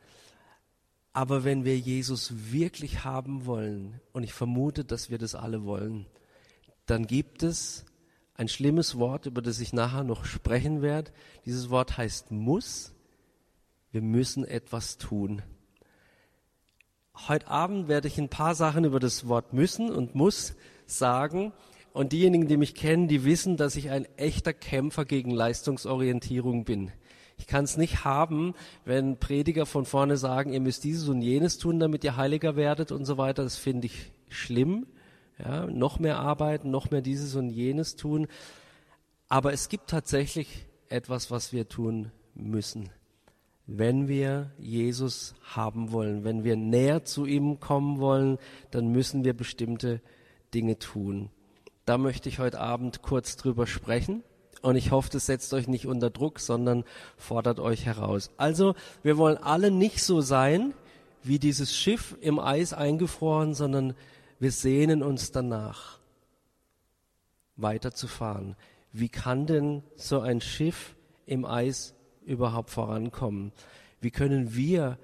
Aber 1.13 1.45
wenn 1.45 1.65
wir 1.65 1.79
Jesus 1.79 2.53
wirklich 2.53 3.05
haben 3.05 3.47
wollen, 3.47 4.01
und 4.13 4.23
ich 4.23 4.33
vermute, 4.33 4.85
dass 4.85 5.11
wir 5.11 5.19
das 5.19 5.35
alle 5.35 5.65
wollen, 5.65 6.07
dann 6.85 7.07
gibt 7.07 7.43
es 7.43 7.85
ein 8.37 8.49
schlimmes 8.49 8.99
Wort, 8.99 9.27
über 9.27 9.43
das 9.43 9.61
ich 9.61 9.73
nachher 9.73 10.05
noch 10.05 10.25
sprechen 10.25 10.83
werde. 10.83 11.11
Dieses 11.45 11.71
Wort 11.71 11.97
heißt 11.97 12.31
muss. 12.31 12.93
Wir 13.91 14.03
müssen 14.03 14.45
etwas 14.45 14.99
tun. 14.99 15.43
Heute 17.29 17.49
Abend 17.49 17.89
werde 17.89 18.09
ich 18.09 18.19
ein 18.19 18.29
paar 18.29 18.55
Sachen 18.55 18.85
über 18.85 19.01
das 19.01 19.27
Wort 19.27 19.55
müssen 19.55 19.91
und 19.91 20.15
muss 20.15 20.55
sagen. 20.85 21.53
Und 21.95 22.13
diejenigen, 22.13 22.47
die 22.47 22.59
mich 22.59 22.75
kennen, 22.75 23.09
die 23.09 23.25
wissen, 23.25 23.57
dass 23.57 23.75
ich 23.75 23.89
ein 23.89 24.05
echter 24.19 24.53
Kämpfer 24.53 25.07
gegen 25.07 25.31
Leistungsorientierung 25.31 26.65
bin. 26.65 26.93
Ich 27.39 27.47
kann 27.47 27.65
es 27.65 27.79
nicht 27.79 28.05
haben, 28.05 28.55
wenn 28.85 29.19
Prediger 29.19 29.65
von 29.65 29.87
vorne 29.87 30.19
sagen, 30.19 30.53
ihr 30.53 30.61
müsst 30.61 30.85
dieses 30.85 31.09
und 31.09 31.23
jenes 31.23 31.57
tun, 31.57 31.81
damit 31.81 32.05
ihr 32.05 32.17
heiliger 32.17 32.55
werdet 32.55 32.93
und 32.93 33.07
so 33.07 33.17
weiter. 33.17 33.43
Das 33.45 33.57
finde 33.57 33.87
ich 33.87 34.13
schlimm. 34.29 34.87
Ja, 35.39 35.67
noch 35.67 35.99
mehr 35.99 36.19
arbeiten, 36.19 36.71
noch 36.71 36.91
mehr 36.91 37.03
dieses 37.03 37.35
und 37.35 37.51
jenes 37.51 37.97
tun. 37.97 38.27
Aber 39.29 39.53
es 39.53 39.69
gibt 39.69 39.91
tatsächlich 39.91 40.67
etwas, 40.89 41.31
was 41.31 41.53
wir 41.53 41.69
tun 41.69 42.11
müssen. 42.35 42.91
Wenn 43.67 44.07
wir 44.07 44.53
Jesus 44.59 45.35
haben 45.43 45.91
wollen, 45.91 46.23
wenn 46.23 46.45
wir 46.45 46.57
näher 46.57 47.05
zu 47.05 47.27
ihm 47.27 47.59
kommen 47.59 47.99
wollen, 47.99 48.39
dann 48.71 48.93
müssen 48.93 49.25
wir 49.25 49.35
bestimmte 49.35 50.01
Dinge 50.55 50.79
tun. 50.79 51.31
Da 51.85 51.99
möchte 51.99 52.29
ich 52.29 52.39
heute 52.39 52.61
Abend 52.61 53.03
kurz 53.03 53.37
drüber 53.37 53.67
sprechen. 53.67 54.23
Und 54.63 54.77
ich 54.77 54.91
hoffe, 54.91 55.11
das 55.13 55.27
setzt 55.27 55.53
euch 55.53 55.69
nicht 55.69 55.87
unter 55.87 56.11
Druck, 56.11 56.41
sondern 56.41 56.85
fordert 57.17 57.61
euch 57.61 57.85
heraus. 57.85 58.31
Also, 58.37 58.75
wir 59.03 59.17
wollen 59.19 59.37
alle 59.37 59.71
nicht 59.71 60.03
so 60.03 60.21
sein 60.21 60.73
wie 61.23 61.39
dieses 61.39 61.75
Schiff 61.75 62.17
im 62.21 62.39
Eis 62.39 62.73
eingefroren, 62.73 63.55
sondern 63.55 63.95
wir 64.39 64.53
sehnen 64.53 65.03
uns 65.03 65.33
danach, 65.33 65.99
weiterzufahren. 67.57 68.57
Wie 68.93 69.09
kann 69.09 69.47
denn 69.47 69.83
so 69.97 70.21
ein 70.21 70.41
Schiff 70.41 70.97
im 71.27 71.45
Eis 71.45 71.95
überhaupt 72.25 72.71
vorankommen? 72.71 73.53
Wie 74.01 74.11
können 74.11 74.55
wir 74.55 74.99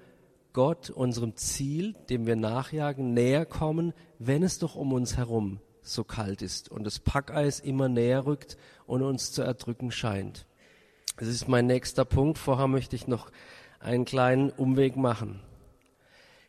Gott, 0.53 0.91
unserem 0.91 1.35
Ziel, 1.35 1.93
dem 2.09 2.27
wir 2.27 2.35
nachjagen, 2.35 3.13
näher 3.13 3.45
kommen, 3.45 3.93
wenn 4.19 4.43
es 4.43 4.59
doch 4.59 4.75
um 4.75 4.93
uns 4.93 5.17
herum 5.17 5.59
so 5.81 6.03
kalt 6.03 6.41
ist 6.41 6.69
und 6.69 6.85
das 6.85 6.99
Packeis 6.99 7.59
immer 7.59 7.89
näher 7.89 8.25
rückt 8.25 8.57
und 8.85 9.01
uns 9.01 9.31
zu 9.31 9.41
erdrücken 9.41 9.91
scheint. 9.91 10.45
Das 11.17 11.27
ist 11.27 11.47
mein 11.47 11.67
nächster 11.67 12.05
Punkt. 12.05 12.37
Vorher 12.37 12.67
möchte 12.67 12.95
ich 12.95 13.07
noch 13.07 13.31
einen 13.79 14.05
kleinen 14.05 14.49
Umweg 14.49 14.95
machen. 14.95 15.41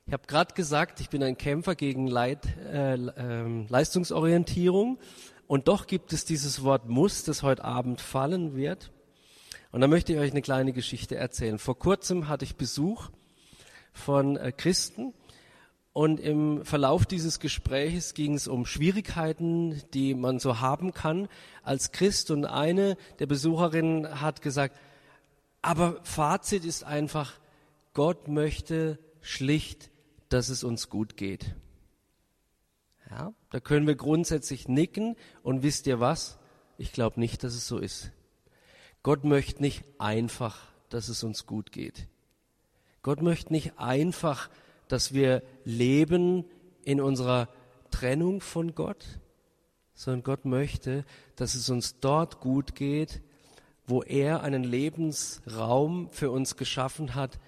Ich 0.07 0.13
habe 0.13 0.27
gerade 0.27 0.55
gesagt, 0.55 1.01
ich 1.01 1.09
bin 1.09 1.23
ein 1.23 1.39
Kämpfer 1.39 1.75
gegen 1.75 2.07
Leit, 2.07 2.47
äh, 2.59 2.95
äh, 2.95 3.67
Leistungsorientierung 3.69 4.99
und 5.47 5.67
doch 5.67 5.87
gibt 5.87 6.13
es 6.13 6.27
dieses 6.27 6.63
Wort 6.63 6.89
muss, 6.89 7.25
das 7.25 7.43
heute 7.43 7.65
Abend 7.65 8.03
fallen 8.03 8.55
wird. 8.55 8.93
Und 9.73 9.81
da 9.81 9.89
möchte 9.89 10.13
ich 10.13 10.19
euch 10.19 10.31
eine 10.31 10.43
kleine 10.43 10.75
Geschichte 10.75 11.17
erzählen. 11.17 11.59
Vor 11.59 11.79
kurzem 11.79 12.29
hatte 12.29 12.45
ich 12.45 12.57
Besuch 12.57 13.09
von 13.95 14.37
äh, 14.37 14.53
Christen, 14.53 15.15
und 15.95 16.19
im 16.19 16.65
Verlauf 16.65 17.07
dieses 17.07 17.39
Gespräches 17.39 18.15
ging 18.15 18.35
es 18.35 18.49
um 18.49 18.67
Schwierigkeiten, 18.67 19.81
die 19.95 20.15
man 20.15 20.41
so 20.41 20.61
haben 20.61 20.93
kann 20.93 21.29
als 21.63 21.93
Christ. 21.93 22.33
Und 22.33 22.47
eine 22.47 22.97
der 23.21 23.27
Besucherinnen 23.27 24.21
hat 24.21 24.43
gesagt, 24.43 24.77
aber 25.63 26.01
Fazit 26.03 26.65
ist 26.65 26.83
einfach, 26.83 27.35
Gott 27.93 28.27
möchte 28.27 28.99
schlicht, 29.21 29.89
dass 30.35 30.49
es 30.49 30.65
uns 30.65 30.91
gut 30.91 31.17
geht. 31.17 31.55
Ja, 33.09 33.33
da 33.51 33.61
können 33.61 33.87
wir 33.87 33.95
grundsätzlich 33.95 34.67
nicken 34.67 35.15
und 35.45 35.63
wisst 35.63 35.87
ihr 35.87 36.01
was? 36.01 36.41
Ich 36.77 36.93
glaube 36.93 37.21
nicht, 37.21 37.45
dass 37.45 37.55
es 37.55 37.69
so 37.69 37.79
ist. 37.79 38.11
Gott 39.05 39.23
möchte 39.23 39.63
nicht 39.63 39.85
einfach, 40.01 40.73
dass 40.89 41.09
es 41.09 41.23
uns 41.23 41.47
gut 41.47 41.71
geht. 41.71 42.09
Gott 43.03 43.23
möchte 43.23 43.53
nicht 43.53 43.79
einfach, 43.79 44.51
dass 44.89 45.15
wir 45.15 45.45
leben 45.65 46.45
in 46.83 47.01
unserer 47.01 47.49
Trennung 47.93 48.41
von 48.41 48.75
Gott, 48.75 49.21
sondern 49.95 50.25
Gott 50.25 50.47
möchte, 50.47 51.05
dass 51.37 51.55
es 51.55 51.71
uns 51.71 52.01
dort 52.01 52.41
gut 52.41 52.75
geht, 52.75 53.23
wo 53.87 54.03
er 54.03 54.43
einen 54.43 54.65
Lebensraum 54.65 56.11
für 56.11 56.33
uns 56.33 56.57
geschaffen 56.57 57.15
hat, 57.15 57.39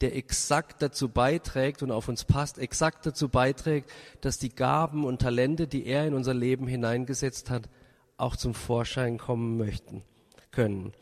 der 0.00 0.16
exakt 0.16 0.80
dazu 0.80 1.08
beiträgt 1.08 1.82
und 1.82 1.90
auf 1.90 2.08
uns 2.08 2.24
passt, 2.24 2.58
exakt 2.58 3.04
dazu 3.04 3.28
beiträgt, 3.28 3.90
dass 4.20 4.38
die 4.38 4.54
Gaben 4.54 5.04
und 5.04 5.20
Talente, 5.20 5.66
die 5.66 5.86
er 5.86 6.06
in 6.06 6.14
unser 6.14 6.34
Leben 6.34 6.66
hineingesetzt 6.68 7.50
hat, 7.50 7.68
auch 8.16 8.36
zum 8.36 8.54
Vorschein 8.54 9.18
kommen 9.18 9.56
möchten, 9.56 10.02
können. 10.50 10.92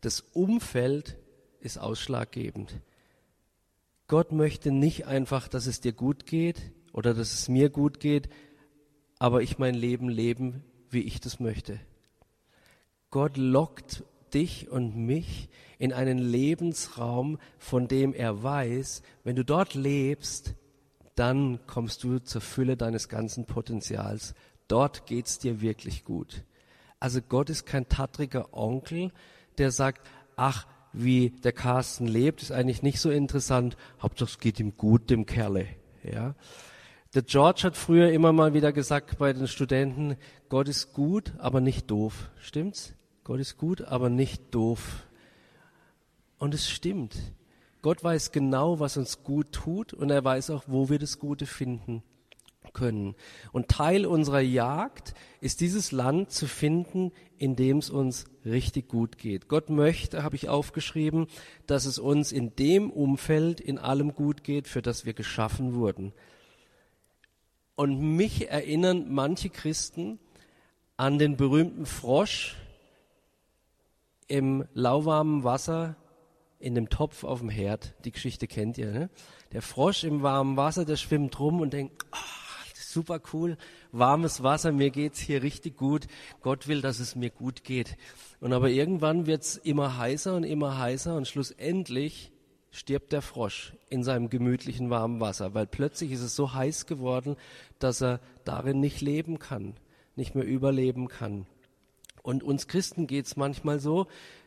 Das 0.00 0.20
Umfeld 0.32 1.18
ist 1.60 1.78
ausschlaggebend. 1.78 2.80
Gott 4.08 4.32
möchte 4.32 4.72
nicht 4.72 5.06
einfach, 5.06 5.46
dass 5.46 5.66
es 5.66 5.80
dir 5.80 5.92
gut 5.92 6.26
geht 6.26 6.72
oder 6.92 7.14
dass 7.14 7.32
es 7.32 7.48
mir 7.48 7.70
gut 7.70 8.00
geht, 8.00 8.28
aber 9.18 9.42
ich 9.42 9.58
mein 9.58 9.74
Leben 9.74 10.08
leben, 10.08 10.64
wie 10.88 11.02
ich 11.02 11.20
das 11.20 11.40
möchte. 11.40 11.78
Gott 13.10 13.36
lockt 13.36 14.02
dich 14.30 14.70
und 14.70 14.96
mich 14.96 15.48
in 15.78 15.92
einen 15.92 16.18
Lebensraum, 16.18 17.38
von 17.58 17.88
dem 17.88 18.12
er 18.12 18.42
weiß, 18.42 19.02
wenn 19.24 19.36
du 19.36 19.44
dort 19.44 19.74
lebst, 19.74 20.54
dann 21.14 21.58
kommst 21.66 22.04
du 22.04 22.18
zur 22.18 22.40
Fülle 22.40 22.76
deines 22.76 23.08
ganzen 23.08 23.44
Potenzials. 23.46 24.34
Dort 24.68 25.06
geht's 25.06 25.38
dir 25.38 25.60
wirklich 25.60 26.04
gut. 26.04 26.44
Also 26.98 27.20
Gott 27.22 27.50
ist 27.50 27.66
kein 27.66 27.88
tattriger 27.88 28.52
Onkel, 28.52 29.10
der 29.58 29.70
sagt, 29.70 30.06
ach, 30.36 30.66
wie 30.92 31.30
der 31.30 31.52
Carsten 31.52 32.06
lebt, 32.06 32.42
ist 32.42 32.52
eigentlich 32.52 32.82
nicht 32.82 33.00
so 33.00 33.10
interessant. 33.10 33.76
Hauptsache 34.00 34.30
es 34.30 34.38
geht 34.38 34.60
ihm 34.60 34.76
gut, 34.76 35.10
dem 35.10 35.26
Kerle. 35.26 35.66
Ja. 36.02 36.34
Der 37.14 37.22
George 37.22 37.62
hat 37.64 37.76
früher 37.76 38.10
immer 38.12 38.32
mal 38.32 38.54
wieder 38.54 38.72
gesagt 38.72 39.18
bei 39.18 39.32
den 39.32 39.48
Studenten, 39.48 40.16
Gott 40.48 40.68
ist 40.68 40.92
gut, 40.92 41.32
aber 41.38 41.60
nicht 41.60 41.90
doof. 41.90 42.30
Stimmt's? 42.38 42.94
Gott 43.30 43.38
ist 43.38 43.58
gut, 43.58 43.82
aber 43.82 44.10
nicht 44.10 44.52
doof. 44.52 45.06
Und 46.38 46.52
es 46.52 46.68
stimmt. 46.68 47.16
Gott 47.80 48.02
weiß 48.02 48.32
genau, 48.32 48.80
was 48.80 48.96
uns 48.96 49.22
gut 49.22 49.52
tut 49.52 49.92
und 49.92 50.10
er 50.10 50.24
weiß 50.24 50.50
auch, 50.50 50.64
wo 50.66 50.88
wir 50.88 50.98
das 50.98 51.20
Gute 51.20 51.46
finden 51.46 52.02
können. 52.72 53.14
Und 53.52 53.68
Teil 53.68 54.04
unserer 54.04 54.40
Jagd 54.40 55.14
ist 55.40 55.60
dieses 55.60 55.92
Land 55.92 56.32
zu 56.32 56.48
finden, 56.48 57.12
in 57.38 57.54
dem 57.54 57.78
es 57.78 57.88
uns 57.88 58.24
richtig 58.44 58.88
gut 58.88 59.16
geht. 59.16 59.46
Gott 59.46 59.70
möchte, 59.70 60.24
habe 60.24 60.34
ich 60.34 60.48
aufgeschrieben, 60.48 61.28
dass 61.68 61.84
es 61.84 62.00
uns 62.00 62.32
in 62.32 62.56
dem 62.56 62.90
Umfeld 62.90 63.60
in 63.60 63.78
allem 63.78 64.12
gut 64.12 64.42
geht, 64.42 64.66
für 64.66 64.82
das 64.82 65.04
wir 65.04 65.14
geschaffen 65.14 65.74
wurden. 65.74 66.12
Und 67.76 68.00
mich 68.00 68.50
erinnern 68.50 69.06
manche 69.08 69.50
Christen 69.50 70.18
an 70.96 71.20
den 71.20 71.36
berühmten 71.36 71.86
Frosch 71.86 72.56
im 74.30 74.64
lauwarmen 74.74 75.42
Wasser 75.42 75.96
in 76.60 76.74
dem 76.74 76.88
Topf 76.88 77.24
auf 77.24 77.40
dem 77.40 77.48
Herd. 77.48 77.94
Die 78.04 78.12
Geschichte 78.12 78.46
kennt 78.46 78.78
ihr. 78.78 78.92
Ne? 78.92 79.10
Der 79.52 79.60
Frosch 79.60 80.04
im 80.04 80.22
warmen 80.22 80.56
Wasser, 80.56 80.84
der 80.84 80.96
schwimmt 80.96 81.38
rum 81.40 81.60
und 81.60 81.72
denkt, 81.72 82.04
oh, 82.12 82.64
super 82.74 83.20
cool, 83.32 83.56
warmes 83.90 84.42
Wasser, 84.42 84.70
mir 84.70 84.90
geht's 84.90 85.18
hier 85.18 85.42
richtig 85.42 85.76
gut. 85.76 86.06
Gott 86.42 86.68
will, 86.68 86.80
dass 86.80 87.00
es 87.00 87.16
mir 87.16 87.30
gut 87.30 87.64
geht. 87.64 87.96
Und 88.40 88.52
aber 88.52 88.70
irgendwann 88.70 89.26
wird's 89.26 89.56
immer 89.56 89.98
heißer 89.98 90.36
und 90.36 90.44
immer 90.44 90.78
heißer 90.78 91.16
und 91.16 91.26
schlussendlich 91.26 92.30
stirbt 92.70 93.12
der 93.12 93.22
Frosch 93.22 93.72
in 93.88 94.04
seinem 94.04 94.30
gemütlichen 94.30 94.90
warmen 94.90 95.18
Wasser, 95.18 95.54
weil 95.54 95.66
plötzlich 95.66 96.12
ist 96.12 96.22
es 96.22 96.36
so 96.36 96.54
heiß 96.54 96.86
geworden, 96.86 97.34
dass 97.80 98.00
er 98.00 98.20
darin 98.44 98.78
nicht 98.78 99.00
leben 99.00 99.40
kann, 99.40 99.74
nicht 100.14 100.36
mehr 100.36 100.44
überleben 100.44 101.08
kann. 101.08 101.46
Und 102.22 102.42
uns 102.42 102.66
Christen 102.66 103.06
geht's 103.06 103.36
manchmal 103.36 103.80
so, 103.80 104.06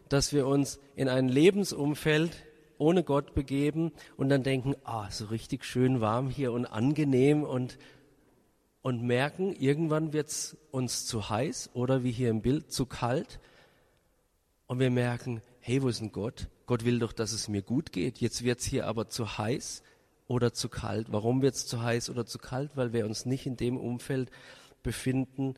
dass 0.09 0.33
wir 0.33 0.47
uns 0.47 0.79
in 0.95 1.09
ein 1.09 1.27
Lebensumfeld 1.27 2.45
ohne 2.77 3.03
Gott 3.03 3.33
begeben 3.33 3.91
und 4.17 4.29
dann 4.29 4.43
denken, 4.43 4.75
ah, 4.83 5.09
so 5.09 5.25
richtig 5.25 5.65
schön 5.65 6.01
warm 6.01 6.29
hier 6.29 6.51
und 6.51 6.65
angenehm 6.65 7.43
und 7.43 7.77
und 8.83 9.01
merken, 9.01 9.53
irgendwann 9.53 10.11
wird 10.11 10.27
es 10.27 10.57
uns 10.69 11.05
zu 11.05 11.29
heiß 11.29 11.69
oder 11.73 12.03
wie 12.03 12.11
hier 12.11 12.29
im 12.29 12.41
Bild 12.41 12.71
zu 12.71 12.85
kalt. 12.85 13.39
Und 14.67 14.79
wir 14.79 14.91
merken, 14.91 15.41
hey, 15.61 15.81
wo 15.81 15.87
ist 15.87 16.01
denn 16.01 16.11
Gott? 16.11 16.49
Gott 16.65 16.83
will 16.83 16.99
doch, 16.99 17.13
dass 17.13 17.31
es 17.31 17.47
mir 17.47 17.61
gut 17.61 17.93
geht. 17.93 18.19
Jetzt 18.19 18.43
wird 18.43 18.59
es 18.59 18.65
hier 18.65 18.85
aber 18.85 19.07
zu 19.07 19.37
heiß 19.37 19.83
oder 20.27 20.51
zu 20.51 20.67
kalt. 20.67 21.07
Warum 21.11 21.41
wird 21.41 21.55
es 21.55 21.65
zu 21.65 21.81
heiß 21.81 22.09
oder 22.09 22.25
zu 22.25 22.39
kalt? 22.39 22.75
Weil 22.75 22.91
wir 22.91 23.05
uns 23.05 23.25
nicht 23.25 23.45
in 23.45 23.55
dem 23.55 23.77
Umfeld 23.77 24.29
befinden, 24.83 25.55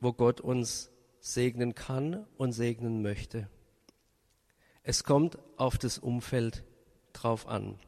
wo 0.00 0.14
Gott 0.14 0.40
uns 0.40 0.90
segnen 1.20 1.74
kann 1.74 2.26
und 2.36 2.52
segnen 2.52 3.02
möchte. 3.02 3.48
Es 4.82 5.04
kommt 5.04 5.38
auf 5.56 5.78
das 5.78 5.98
Umfeld 5.98 6.64
drauf 7.12 7.46
an. 7.46 7.78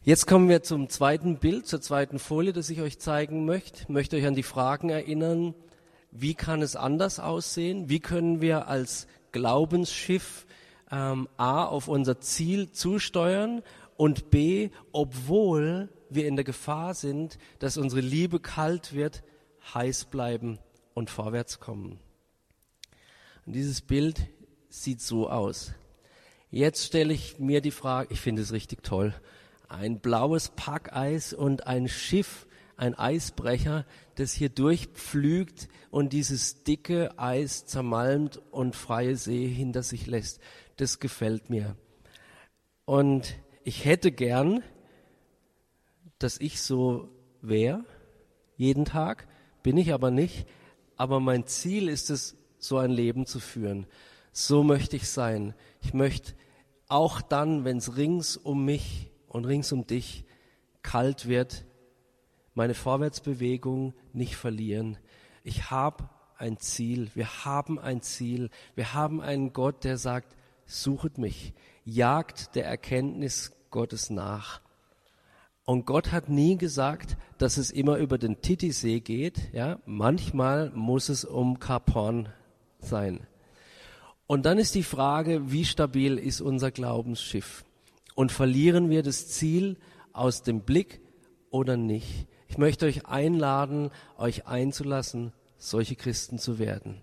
Jetzt 0.00 0.26
kommen 0.26 0.48
wir 0.48 0.62
zum 0.62 0.88
zweiten 0.88 1.38
Bild, 1.38 1.66
zur 1.66 1.80
zweiten 1.80 2.18
Folie, 2.18 2.52
das 2.52 2.70
ich 2.70 2.80
euch 2.80 2.98
zeigen 2.98 3.44
möchte. 3.44 3.82
Ich 3.82 3.88
möchte 3.88 4.16
euch 4.16 4.26
an 4.26 4.36
die 4.36 4.44
Fragen 4.44 4.88
erinnern, 4.88 5.54
wie 6.12 6.34
kann 6.34 6.62
es 6.62 6.76
anders 6.76 7.18
aussehen? 7.18 7.88
Wie 7.88 8.00
können 8.00 8.40
wir 8.40 8.68
als 8.68 9.06
Glaubensschiff 9.32 10.46
ähm, 10.90 11.28
A 11.36 11.64
auf 11.64 11.88
unser 11.88 12.20
Ziel 12.20 12.70
zusteuern 12.70 13.62
und 13.96 14.30
B, 14.30 14.70
obwohl 14.92 15.88
wir 16.08 16.26
in 16.26 16.36
der 16.36 16.44
Gefahr 16.44 16.94
sind, 16.94 17.36
dass 17.58 17.76
unsere 17.76 18.00
Liebe 18.00 18.40
kalt 18.40 18.94
wird, 18.94 19.24
heiß 19.74 20.06
bleiben 20.06 20.58
und 20.94 21.10
vorwärts 21.10 21.60
kommen. 21.60 21.98
Und 23.44 23.52
dieses 23.52 23.80
Bild 23.80 24.26
sieht 24.68 25.00
so 25.00 25.28
aus. 25.28 25.72
Jetzt 26.50 26.86
stelle 26.86 27.12
ich 27.12 27.38
mir 27.38 27.60
die 27.60 27.70
Frage, 27.70 28.12
ich 28.12 28.20
finde 28.20 28.42
es 28.42 28.52
richtig 28.52 28.82
toll 28.82 29.14
ein 29.68 30.00
blaues 30.00 30.50
Packeis 30.50 31.32
und 31.32 31.66
ein 31.66 31.88
Schiff, 31.88 32.46
ein 32.76 32.94
Eisbrecher, 32.94 33.86
das 34.16 34.32
hier 34.32 34.48
durchpflügt 34.48 35.68
und 35.90 36.12
dieses 36.12 36.62
dicke 36.62 37.18
Eis 37.18 37.66
zermalmt 37.66 38.40
und 38.50 38.76
freie 38.76 39.16
See 39.16 39.48
hinter 39.48 39.82
sich 39.82 40.06
lässt. 40.06 40.40
Das 40.76 41.00
gefällt 41.00 41.50
mir. 41.50 41.76
Und 42.84 43.36
ich 43.64 43.84
hätte 43.84 44.12
gern, 44.12 44.62
dass 46.18 46.38
ich 46.38 46.62
so 46.62 47.08
wäre, 47.40 47.84
jeden 48.56 48.84
Tag, 48.84 49.26
bin 49.66 49.78
ich 49.78 49.92
aber 49.92 50.12
nicht. 50.12 50.46
Aber 50.96 51.18
mein 51.18 51.44
Ziel 51.44 51.88
ist 51.88 52.08
es, 52.08 52.36
so 52.56 52.78
ein 52.78 52.92
Leben 52.92 53.26
zu 53.26 53.40
führen. 53.40 53.88
So 54.30 54.62
möchte 54.62 54.94
ich 54.94 55.08
sein. 55.08 55.54
Ich 55.80 55.92
möchte 55.92 56.34
auch 56.86 57.20
dann, 57.20 57.64
wenn 57.64 57.78
es 57.78 57.96
rings 57.96 58.36
um 58.36 58.64
mich 58.64 59.10
und 59.26 59.44
rings 59.44 59.72
um 59.72 59.84
dich 59.84 60.24
kalt 60.82 61.26
wird, 61.26 61.64
meine 62.54 62.74
Vorwärtsbewegung 62.74 63.94
nicht 64.12 64.36
verlieren. 64.36 64.98
Ich 65.42 65.68
habe 65.68 66.10
ein 66.38 66.58
Ziel, 66.58 67.10
wir 67.14 67.44
haben 67.44 67.80
ein 67.80 68.02
Ziel, 68.02 68.50
wir 68.76 68.94
haben 68.94 69.20
einen 69.20 69.52
Gott, 69.52 69.82
der 69.82 69.98
sagt, 69.98 70.36
suchet 70.64 71.18
mich, 71.18 71.54
jagt 71.84 72.54
der 72.54 72.66
Erkenntnis 72.66 73.50
Gottes 73.72 74.10
nach. 74.10 74.60
Und 75.66 75.84
Gott 75.84 76.12
hat 76.12 76.28
nie 76.28 76.56
gesagt, 76.56 77.16
dass 77.38 77.56
es 77.56 77.72
immer 77.72 77.96
über 77.96 78.18
den 78.18 78.40
Titisee 78.40 79.00
geht. 79.00 79.52
Ja, 79.52 79.80
manchmal 79.84 80.70
muss 80.70 81.08
es 81.08 81.24
um 81.24 81.58
Karporn 81.58 82.28
sein. 82.78 83.26
Und 84.28 84.46
dann 84.46 84.58
ist 84.58 84.76
die 84.76 84.84
Frage, 84.84 85.50
wie 85.50 85.64
stabil 85.64 86.18
ist 86.18 86.40
unser 86.40 86.70
Glaubensschiff? 86.70 87.64
Und 88.14 88.30
verlieren 88.30 88.90
wir 88.90 89.02
das 89.02 89.26
Ziel 89.26 89.76
aus 90.12 90.42
dem 90.42 90.60
Blick 90.60 91.00
oder 91.50 91.76
nicht? 91.76 92.26
Ich 92.48 92.58
möchte 92.58 92.86
euch 92.86 93.06
einladen, 93.06 93.90
euch 94.16 94.46
einzulassen, 94.46 95.32
solche 95.58 95.96
Christen 95.96 96.38
zu 96.38 96.60
werden. 96.60 97.02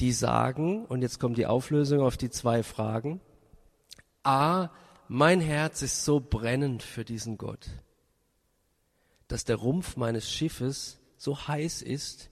Die 0.00 0.12
sagen, 0.12 0.86
und 0.86 1.02
jetzt 1.02 1.20
kommt 1.20 1.38
die 1.38 1.46
Auflösung 1.46 2.00
auf 2.00 2.16
die 2.16 2.30
zwei 2.30 2.64
Fragen, 2.64 3.20
A, 4.24 4.70
mein 5.06 5.40
Herz 5.40 5.82
ist 5.82 6.04
so 6.04 6.20
brennend 6.20 6.82
für 6.82 7.04
diesen 7.04 7.38
Gott, 7.38 7.70
dass 9.32 9.46
der 9.46 9.56
Rumpf 9.56 9.96
meines 9.96 10.30
Schiffes 10.30 11.00
so 11.16 11.48
heiß 11.48 11.80
ist, 11.80 12.28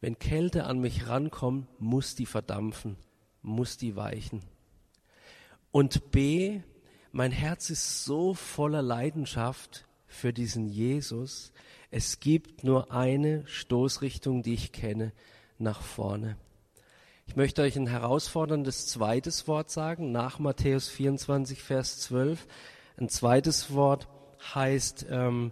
wenn 0.00 0.16
Kälte 0.20 0.62
an 0.62 0.78
mich 0.78 1.08
rankommt, 1.08 1.66
muss 1.80 2.14
die 2.14 2.24
verdampfen, 2.24 2.96
muss 3.42 3.78
die 3.78 3.96
weichen. 3.96 4.42
Und 5.72 6.12
B, 6.12 6.60
mein 7.10 7.32
Herz 7.32 7.68
ist 7.70 8.04
so 8.04 8.32
voller 8.32 8.80
Leidenschaft 8.80 9.88
für 10.06 10.32
diesen 10.32 10.68
Jesus. 10.68 11.52
Es 11.90 12.20
gibt 12.20 12.62
nur 12.62 12.92
eine 12.92 13.44
Stoßrichtung, 13.48 14.44
die 14.44 14.54
ich 14.54 14.70
kenne, 14.70 15.12
nach 15.58 15.82
vorne. 15.82 16.36
Ich 17.26 17.34
möchte 17.34 17.62
euch 17.62 17.74
ein 17.74 17.88
herausforderndes 17.88 18.86
zweites 18.86 19.48
Wort 19.48 19.72
sagen, 19.72 20.12
nach 20.12 20.38
Matthäus 20.38 20.88
24, 20.90 21.60
Vers 21.60 21.98
12. 22.02 22.46
Ein 22.98 23.08
zweites 23.08 23.74
Wort 23.74 24.06
heißt, 24.54 25.06
ähm, 25.10 25.50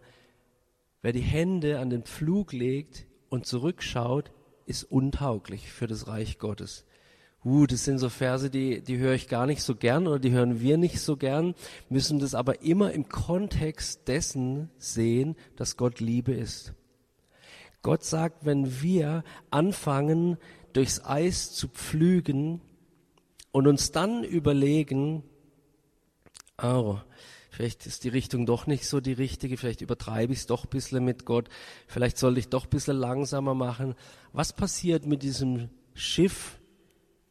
wer 1.05 1.13
die 1.13 1.21
Hände 1.21 1.81
an 1.81 1.91
den 1.91 2.03
Pflug 2.03 2.55
legt 2.55 3.07
und 3.29 3.45
zurückschaut, 3.45 4.33
ist 4.65 4.85
untauglich 4.85 5.71
für 5.71 5.87
das 5.87 6.09
Reich 6.09 6.39
Gottes. 6.39 6.87
Uh, 7.45 7.67
das 7.67 7.85
sind 7.85 7.99
so 7.99 8.09
Verse, 8.09 8.49
die, 8.49 8.81
die 8.81 8.97
höre 8.97 9.13
ich 9.13 9.29
gar 9.29 9.45
nicht 9.45 9.61
so 9.61 9.77
gern 9.77 10.07
oder 10.07 10.19
die 10.19 10.31
hören 10.31 10.63
wir 10.63 10.79
nicht 10.79 10.99
so 11.03 11.19
gern, 11.19 11.55
müssen 11.91 12.21
das 12.21 12.35
aber 12.35 12.63
immer 12.63 12.93
im 12.93 13.07
Kontext 13.07 14.09
dessen 14.09 14.71
sehen, 14.79 15.37
dass 15.57 15.77
Gott 15.77 16.01
Liebe 16.01 16.33
ist. 16.33 16.73
Gott 17.83 18.03
sagt, 18.03 18.47
wenn 18.47 18.81
wir 18.81 19.25
anfangen, 19.51 20.39
durchs 20.73 21.05
Eis 21.05 21.53
zu 21.53 21.69
pflügen 21.69 22.63
und 23.53 23.67
uns 23.67 23.93
dann 23.93 24.25
überlegen, 24.25 25.23
oh, 26.63 26.97
vielleicht 27.55 27.87
ist 27.87 28.03
die 28.03 28.09
Richtung 28.09 28.47
doch 28.47 28.67
nicht 28.67 28.87
so 28.87 29.01
die 29.01 29.13
richtige, 29.13 29.57
vielleicht 29.57 29.81
übertreibe 29.81 30.33
ich 30.33 30.41
es 30.41 30.47
doch 30.47 30.65
ein 30.65 30.71
bisschen 30.71 31.05
mit 31.05 31.25
Gott, 31.25 31.49
vielleicht 31.87 32.19
sollte 32.19 32.41
ich 32.41 32.49
doch 32.49 32.65
ein 32.65 32.71
bisschen 32.71 32.97
langsamer 32.97 33.55
machen. 33.55 33.95
Was 34.33 34.53
passiert 34.53 35.07
mit 35.07 35.23
diesem 35.23 35.71
Schiff, 35.95 36.59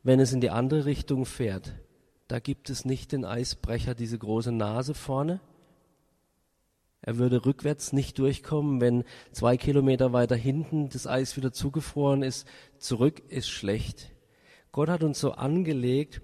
wenn 0.01 0.21
es 0.21 0.31
in 0.31 0.39
die 0.39 0.49
andere 0.49 0.86
Richtung 0.86 1.25
fährt, 1.25 1.73
da 2.29 2.39
gibt 2.39 2.69
es 2.69 2.86
nicht 2.86 3.12
den 3.12 3.25
Eisbrecher, 3.25 3.95
diese 3.95 4.17
große 4.17 4.53
Nase 4.53 4.93
vorne. 4.93 5.41
Er 7.01 7.17
würde 7.17 7.45
rückwärts 7.45 7.91
nicht 7.91 8.17
durchkommen, 8.17 8.79
wenn 8.79 9.03
zwei 9.33 9.57
Kilometer 9.57 10.13
weiter 10.13 10.38
hinten 10.38 10.88
das 10.88 11.05
Eis 11.05 11.36
wieder 11.36 11.51
zugefroren 11.51 12.23
ist. 12.23 12.47
Zurück 12.77 13.21
ist 13.27 13.49
schlecht. 13.49 14.13
Gott 14.71 14.88
hat 14.88 15.03
uns 15.03 15.19
so 15.19 15.33
angelegt, 15.33 16.21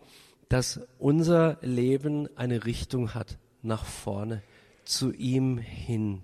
dass 0.47 0.79
unser 0.99 1.57
Leben 1.61 2.29
eine 2.37 2.63
Richtung 2.63 3.13
hat 3.13 3.38
nach 3.61 3.85
vorne, 3.85 4.41
zu 4.85 5.11
ihm 5.11 5.57
hin. 5.57 6.23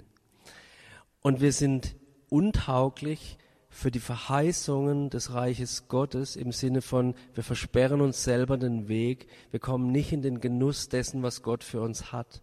Und 1.21 1.41
wir 1.41 1.52
sind 1.52 1.95
untauglich, 2.30 3.38
für 3.76 3.91
die 3.91 4.00
Verheißungen 4.00 5.10
des 5.10 5.34
Reiches 5.34 5.89
Gottes 5.89 6.38
im 6.38 6.54
Sinne 6.54 6.82
von, 6.82 7.13
wir 7.34 7.43
versperren 7.43 8.00
uns 8.00 8.24
selber 8.24 8.58
den 8.58 8.88
Weg, 8.88 9.28
wir 9.52 9.60
kommen 9.60 9.91
nicht 9.91 10.13
in 10.13 10.21
den 10.21 10.39
Genuss 10.39 10.88
dessen, 10.88 11.24
was 11.24 11.43
Gott 11.43 11.62
für 11.62 11.82
uns 11.82 12.13
hat, 12.13 12.41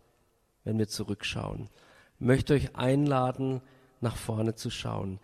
wenn 0.65 0.77
wir 0.77 0.89
zurückschauen. 0.89 1.71
Ich 2.21 2.27
möchte 2.27 2.53
euch 2.53 2.77
einladen, 2.77 3.63
nach 4.03 4.17
vorne 4.17 4.57
zu 4.57 4.69
schauen. 4.69 5.21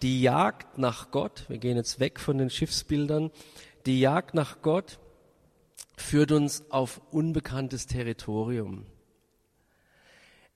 Die 0.00 0.22
Jagd 0.22 0.78
nach 0.78 1.10
Gott, 1.10 1.44
wir 1.48 1.58
gehen 1.58 1.76
jetzt 1.76 2.00
weg 2.00 2.20
von 2.20 2.38
den 2.38 2.48
Schiffsbildern, 2.48 3.30
die 3.84 4.00
Jagd 4.00 4.32
nach 4.32 4.62
Gott 4.62 4.98
führt 5.94 6.32
uns 6.32 6.70
auf 6.70 7.02
unbekanntes 7.10 7.86
Territorium. 7.86 8.86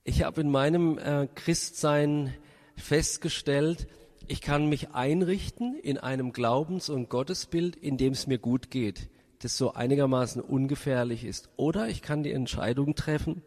Ich 0.06 0.22
habe 0.22 0.42
in 0.42 0.50
meinem 0.50 0.98
äh, 0.98 1.26
Christsein 1.34 2.34
festgestellt, 2.76 3.88
ich 4.28 4.42
kann 4.42 4.68
mich 4.68 4.90
einrichten 4.90 5.78
in 5.80 5.96
einem 5.96 6.34
Glaubens- 6.34 6.90
und 6.90 7.08
Gottesbild, 7.08 7.74
in 7.74 7.96
dem 7.96 8.12
es 8.12 8.26
mir 8.26 8.36
gut 8.36 8.70
geht, 8.70 9.08
das 9.38 9.56
so 9.56 9.72
einigermaßen 9.72 10.42
ungefährlich 10.42 11.24
ist. 11.24 11.48
Oder 11.56 11.88
ich 11.88 12.02
kann 12.02 12.22
die 12.22 12.32
Entscheidung 12.32 12.94
treffen, 12.94 13.42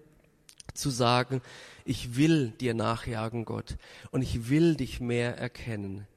zu 0.73 0.89
sagen, 0.89 1.43
ich 1.85 2.17
will 2.17 2.49
dir 2.49 2.73
nachjagen, 2.73 3.45
Gott, 3.45 3.77
und 4.09 4.23
ich 4.23 4.49
will 4.49 4.75
dich 4.75 4.99
mehr 4.99 5.37
erkennen. 5.37 6.07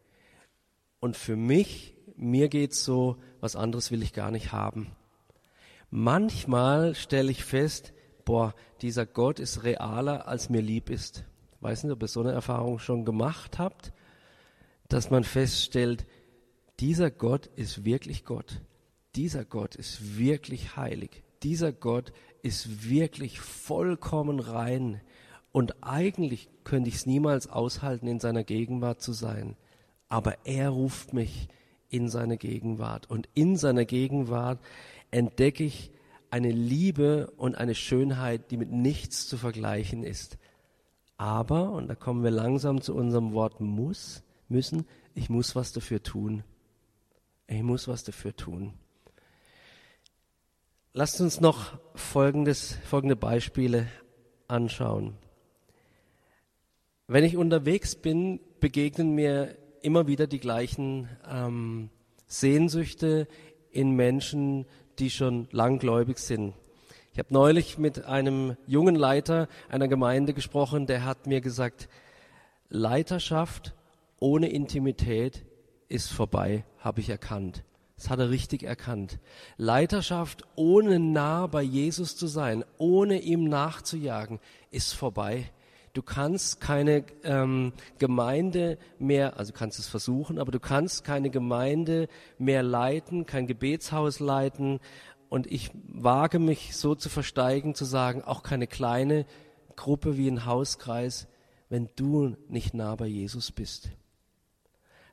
Und 1.01 1.19
für 1.19 1.37
mich, 1.37 1.95
mir 2.17 2.49
geht's 2.49 2.83
so, 2.83 3.19
was 3.41 3.57
anderes 3.57 3.91
will 3.91 4.03
ich 4.03 4.15
gar 4.15 4.31
nicht 4.31 4.53
haben. 4.53 4.91
Manchmal 5.91 6.95
stelle 6.95 7.31
ich 7.31 7.45
fest, 7.45 7.93
boah, 8.25 8.55
dieser 8.83 9.07
Gott 9.07 9.41
ist 9.41 9.65
realer, 9.65 10.29
als 10.29 10.49
mir 10.51 10.63
lieb 10.63 10.91
ist. 10.91 11.25
Ich 11.57 11.63
weiß 11.63 11.85
nicht, 11.85 11.93
ob 11.93 12.03
ihr 12.03 12.09
so 12.09 12.21
eine 12.21 12.33
Erfahrung 12.33 12.79
schon 12.79 13.05
gemacht 13.05 13.59
habt, 13.59 13.93
dass 14.89 15.11
man 15.11 15.25
feststellt, 15.25 16.07
dieser 16.81 17.11
Gott 17.11 17.47
ist 17.57 17.85
wirklich 17.85 18.25
Gott. 18.25 18.63
Dieser 19.15 19.45
Gott 19.45 19.75
ist 19.75 20.19
wirklich 20.19 20.77
heilig. 20.77 21.23
Dieser 21.43 21.73
Gott 21.73 22.13
ist 22.43 22.89
wirklich 22.89 23.41
vollkommen 23.41 24.41
rein. 24.41 25.01
Und 25.53 25.83
eigentlich 25.83 26.49
könnte 26.65 26.89
ich 26.89 26.97
es 26.97 27.07
niemals 27.07 27.49
aushalten, 27.49 28.07
in 28.07 28.21
seiner 28.21 28.45
Gegenwart 28.45 29.03
zu 29.03 29.13
sein. 29.13 29.57
Aber 30.09 30.37
er 30.45 30.71
ruft 30.71 31.13
mich 31.13 31.49
in 31.89 32.09
seine 32.09 32.39
Gegenwart. 32.39 33.11
Und 33.11 33.29
in 33.35 33.57
seiner 33.57 33.85
Gegenwart 33.85 34.61
entdecke 35.11 35.65
ich 35.65 35.91
eine 36.31 36.51
Liebe 36.51 37.31
und 37.37 37.57
eine 37.57 37.75
Schönheit, 37.75 38.51
die 38.51 38.57
mit 38.57 38.71
nichts 38.71 39.27
zu 39.29 39.37
vergleichen 39.37 40.03
ist. 40.03 40.39
Aber, 41.17 41.73
und 41.73 41.89
da 41.89 41.95
kommen 41.95 42.23
wir 42.23 42.31
langsam 42.31 42.81
zu 42.81 42.95
unserem 42.95 43.33
Wort 43.33 43.61
muss, 43.61 44.23
müssen, 44.49 44.87
ich 45.15 45.29
muss 45.29 45.55
was 45.55 45.73
dafür 45.73 46.03
tun. 46.03 46.45
Ich 47.47 47.63
muss 47.63 47.89
was 47.89 48.05
dafür 48.05 48.35
tun. 48.35 48.75
Lasst 50.93 51.21
uns 51.21 51.41
noch 51.41 51.79
folgendes, 51.95 52.79
folgende 52.85 53.17
Beispiele 53.17 53.87
anschauen. 54.49 55.15
Wenn 57.07 57.25
ich 57.25 57.37
unterwegs 57.37 57.97
bin, 57.97 58.41
begegnen 58.61 59.15
mir 59.15 59.57
immer 59.83 60.07
wieder 60.07 60.27
die 60.27 60.41
gleichen 60.41 61.09
ähm, 61.29 61.91
Sehnsüchte 62.27 63.27
in 63.71 63.93
Menschen, 63.93 64.67
die 65.01 65.11
schon 65.11 65.49
langgläubig 65.51 66.19
sind. 66.19 66.55
Ich 67.13 67.19
habe 67.19 67.33
neulich 67.35 67.79
mit 67.79 68.05
einem 68.05 68.57
jungen 68.67 68.95
Leiter 68.95 69.49
einer 69.69 69.89
Gemeinde 69.89 70.33
gesprochen, 70.33 70.87
der 70.87 71.05
hat 71.05 71.27
mir 71.27 71.41
gesagt, 71.41 71.89
Leiterschaft 72.69 73.75
ohne 74.21 74.49
Intimität 74.49 75.45
ist 75.89 76.13
vorbei, 76.13 76.65
habe 76.79 77.01
ich 77.01 77.09
erkannt. 77.09 77.65
Das 77.97 78.11
hat 78.11 78.21
er 78.21 78.31
richtig 78.31 78.63
erkannt. 78.63 79.19
Leiterschaft 79.57 80.45
ohne 80.55 81.01
nah 81.01 81.47
bei 81.47 81.63
Jesus 81.63 82.17
zu 82.17 82.29
sein, 82.29 82.65
ohne 82.79 83.21
ihm 83.21 83.45
nachzujagen, 83.45 84.39
ist 84.71 84.95
vorbei. 84.95 85.51
Du 85.93 86.03
kannst 86.03 86.61
keine 86.61 87.05
ähm, 87.25 87.73
Gemeinde 87.99 88.79
mehr, 88.99 89.39
also 89.39 89.53
kannst 89.53 89.79
es 89.81 89.89
versuchen, 89.89 90.39
aber 90.39 90.53
du 90.53 90.61
kannst 90.61 91.03
keine 91.05 91.31
Gemeinde 91.31 92.09
mehr 92.39 92.63
leiten, 92.63 93.27
kein 93.27 93.49
Gebetshaus 93.49 94.21
leiten. 94.21 94.79
Und 95.29 95.51
ich 95.51 95.73
wage 95.89 96.39
mich 96.39 96.77
so 96.77 96.95
zu 96.95 97.09
versteigen, 97.09 97.75
zu 97.75 97.85
sagen, 97.85 98.23
auch 98.23 98.45
keine 98.45 98.69
kleine 98.69 99.27
Gruppe 99.75 100.17
wie 100.17 100.29
ein 100.29 100.45
Hauskreis, 100.47 101.27
wenn 101.69 101.89
du 101.97 102.37
nicht 102.49 102.73
nah 102.73 102.95
bei 102.95 103.07
Jesus 103.07 103.51
bist. 103.51 103.91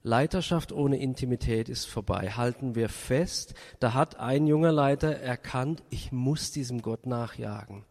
Leiterschaft 0.03 0.71
ohne 0.71 0.99
Intimität 0.99 1.69
ist 1.69 1.85
vorbei. 1.85 2.31
Halten 2.31 2.75
wir 2.75 2.89
fest, 2.89 3.55
da 3.79 3.95
hat 3.95 4.19
ein 4.19 4.45
junger 4.45 4.71
Leiter 4.71 5.15
erkannt, 5.15 5.83
ich 5.89 6.11
muss 6.11 6.51
diesem 6.51 6.83
Gott 6.83 7.07
nachjagen 7.07 7.83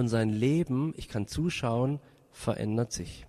und 0.00 0.08
sein 0.08 0.30
Leben, 0.30 0.94
ich 0.96 1.08
kann 1.08 1.28
zuschauen, 1.28 2.00
verändert 2.32 2.90
sich. 2.90 3.26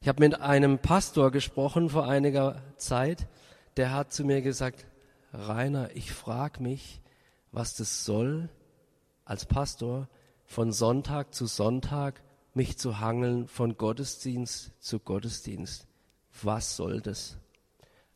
Ich 0.00 0.08
habe 0.08 0.20
mit 0.20 0.40
einem 0.40 0.78
Pastor 0.78 1.30
gesprochen 1.30 1.90
vor 1.90 2.08
einiger 2.08 2.62
Zeit, 2.76 3.28
der 3.76 3.92
hat 3.92 4.12
zu 4.12 4.24
mir 4.24 4.42
gesagt, 4.42 4.86
Rainer, 5.32 5.94
ich 5.94 6.12
frage 6.12 6.62
mich, 6.62 7.00
was 7.52 7.76
das 7.76 8.04
soll, 8.04 8.48
als 9.24 9.46
Pastor 9.46 10.08
von 10.44 10.72
Sonntag 10.72 11.34
zu 11.34 11.46
Sonntag 11.46 12.22
mich 12.54 12.78
zu 12.78 12.98
hangeln, 12.98 13.46
von 13.46 13.76
Gottesdienst 13.76 14.72
zu 14.80 14.98
Gottesdienst. 14.98 15.86
Was 16.42 16.76
soll 16.76 17.00
das? 17.00 17.36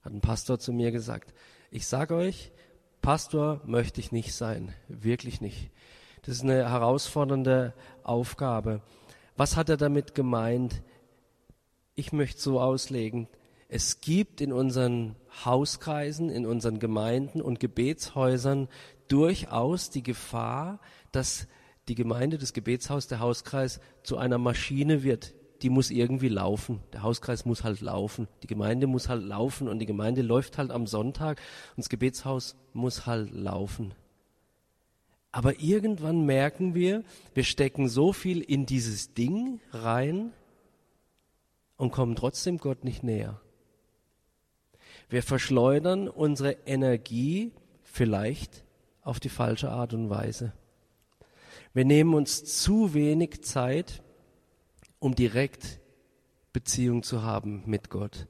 Hat 0.03 0.13
ein 0.13 0.21
Pastor 0.21 0.59
zu 0.59 0.73
mir 0.73 0.93
gesagt. 0.93 1.33
Ich 1.71 1.87
sage 1.87 2.15
euch, 2.15 2.51
Pastor 3.03 3.61
möchte 3.65 4.01
ich 4.01 4.13
nicht 4.13 4.35
sein, 4.35 4.75
wirklich 4.89 5.41
nicht. 5.41 5.71
Das 6.27 6.35
ist 6.35 6.43
eine 6.43 6.69
herausfordernde 6.69 7.73
Aufgabe. 8.03 8.81
Was 9.37 9.57
hat 9.57 9.69
er 9.69 9.77
damit 9.77 10.17
gemeint? 10.17 10.83
Ich 11.95 12.13
möchte 12.13 12.41
so 12.41 12.61
auslegen. 12.61 13.29
Es 13.69 14.01
gibt 14.01 14.41
in 14.41 14.53
unseren 14.53 15.15
Hauskreisen, 15.45 16.29
in 16.29 16.45
unseren 16.45 16.81
Gemeinden 16.81 17.41
und 17.41 17.61
Gebetshäusern 17.61 18.69
durchaus 19.07 19.91
die 19.91 20.03
Gefahr, 20.03 20.81
dass 21.13 21.47
die 21.87 21.95
Gemeinde, 21.95 22.39
das 22.39 22.53
Gebetshaus, 22.53 23.07
der 23.07 23.21
Hauskreis 23.21 23.81
zu 24.03 24.19
einer 24.19 24.39
Maschine 24.39 25.05
wird. 25.05 25.33
Die 25.63 25.71
muss 25.71 25.91
irgendwie 25.91 26.29
laufen. 26.29 26.81
Der 26.93 27.05
Hauskreis 27.05 27.45
muss 27.45 27.63
halt 27.63 27.81
laufen. 27.81 28.27
Die 28.43 28.49
Gemeinde 28.49 28.89
muss 28.89 29.09
halt 29.09 29.23
laufen 29.23 29.69
und 29.69 29.79
die 29.79 29.87
Gemeinde 29.87 30.23
läuft 30.23 30.59
halt 30.59 30.73
am 30.73 30.89
Sonntag 30.89 31.41
und 31.77 31.85
das 31.85 31.89
Gebetshaus 31.89 32.57
muss 32.73 33.07
halt 33.07 33.31
laufen. 33.31 33.95
Aber 35.37 35.61
irgendwann 35.61 36.25
merken 36.25 36.75
wir, 36.75 37.05
wir 37.35 37.45
stecken 37.45 37.91
so 37.91 38.15
viel 38.15 38.41
in 38.41 38.65
dieses 38.65 39.13
Ding 39.13 39.61
rein 39.71 40.33
und 41.77 41.91
kommen 41.91 42.17
trotzdem 42.17 42.57
Gott 42.57 42.85
nicht 42.85 43.03
näher. 43.03 43.39
Wir 45.11 45.23
verschleudern 45.23 46.09
unsere 46.09 46.53
Energie 46.65 47.53
vielleicht 47.83 48.65
auf 49.03 49.21
die 49.21 49.29
falsche 49.29 49.71
Art 49.71 49.93
und 49.93 50.09
Weise. 50.09 50.55
Wir 51.75 51.85
nehmen 51.85 52.15
uns 52.15 52.63
zu 52.63 52.95
wenig 52.95 53.45
Zeit, 53.45 54.03
um 55.01 55.15
direkt 55.15 55.81
Beziehung 56.55 57.03
zu 57.03 57.25
haben 57.25 57.63
mit 57.67 57.91
Gott. 57.91 58.27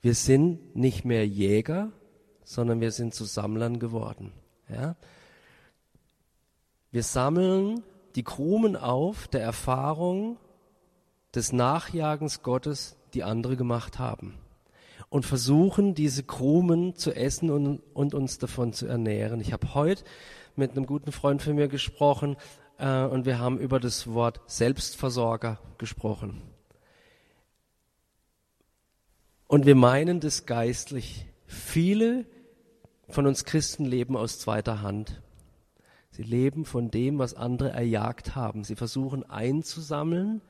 Wir 0.00 0.16
sind 0.16 0.74
nicht 0.74 1.04
mehr 1.04 1.24
Jäger, 1.24 1.92
sondern 2.42 2.80
wir 2.80 2.90
sind 2.90 3.14
zu 3.14 3.26
Sammlern 3.26 3.78
geworden. 3.78 4.32
Ja? 4.68 4.96
Wir 6.92 7.02
sammeln 7.02 7.82
die 8.16 8.22
Krumen 8.22 8.76
auf 8.76 9.26
der 9.26 9.40
Erfahrung 9.40 10.36
des 11.34 11.50
Nachjagens 11.50 12.42
Gottes, 12.42 12.98
die 13.14 13.24
andere 13.24 13.56
gemacht 13.56 13.98
haben. 13.98 14.34
Und 15.08 15.24
versuchen, 15.24 15.94
diese 15.94 16.22
Krumen 16.22 16.94
zu 16.94 17.16
essen 17.16 17.50
und, 17.50 17.80
und 17.94 18.12
uns 18.12 18.38
davon 18.38 18.74
zu 18.74 18.86
ernähren. 18.86 19.40
Ich 19.40 19.54
habe 19.54 19.72
heute 19.72 20.04
mit 20.54 20.72
einem 20.72 20.84
guten 20.84 21.12
Freund 21.12 21.40
von 21.40 21.54
mir 21.54 21.68
gesprochen 21.68 22.36
äh, 22.76 23.04
und 23.04 23.24
wir 23.24 23.38
haben 23.38 23.58
über 23.58 23.80
das 23.80 24.12
Wort 24.12 24.42
Selbstversorger 24.46 25.58
gesprochen. 25.78 26.42
Und 29.46 29.64
wir 29.64 29.76
meinen 29.76 30.20
das 30.20 30.44
geistlich. 30.44 31.24
Viele 31.46 32.26
von 33.08 33.26
uns 33.26 33.46
Christen 33.46 33.86
leben 33.86 34.14
aus 34.14 34.38
zweiter 34.38 34.82
Hand. 34.82 35.21
Sie 36.12 36.22
leben 36.22 36.66
von 36.66 36.90
dem, 36.90 37.18
was 37.18 37.32
andere 37.32 37.70
erjagt 37.70 38.36
haben. 38.36 38.64
Sie 38.64 38.76
versuchen 38.76 39.24
einzusammeln, 39.24 40.42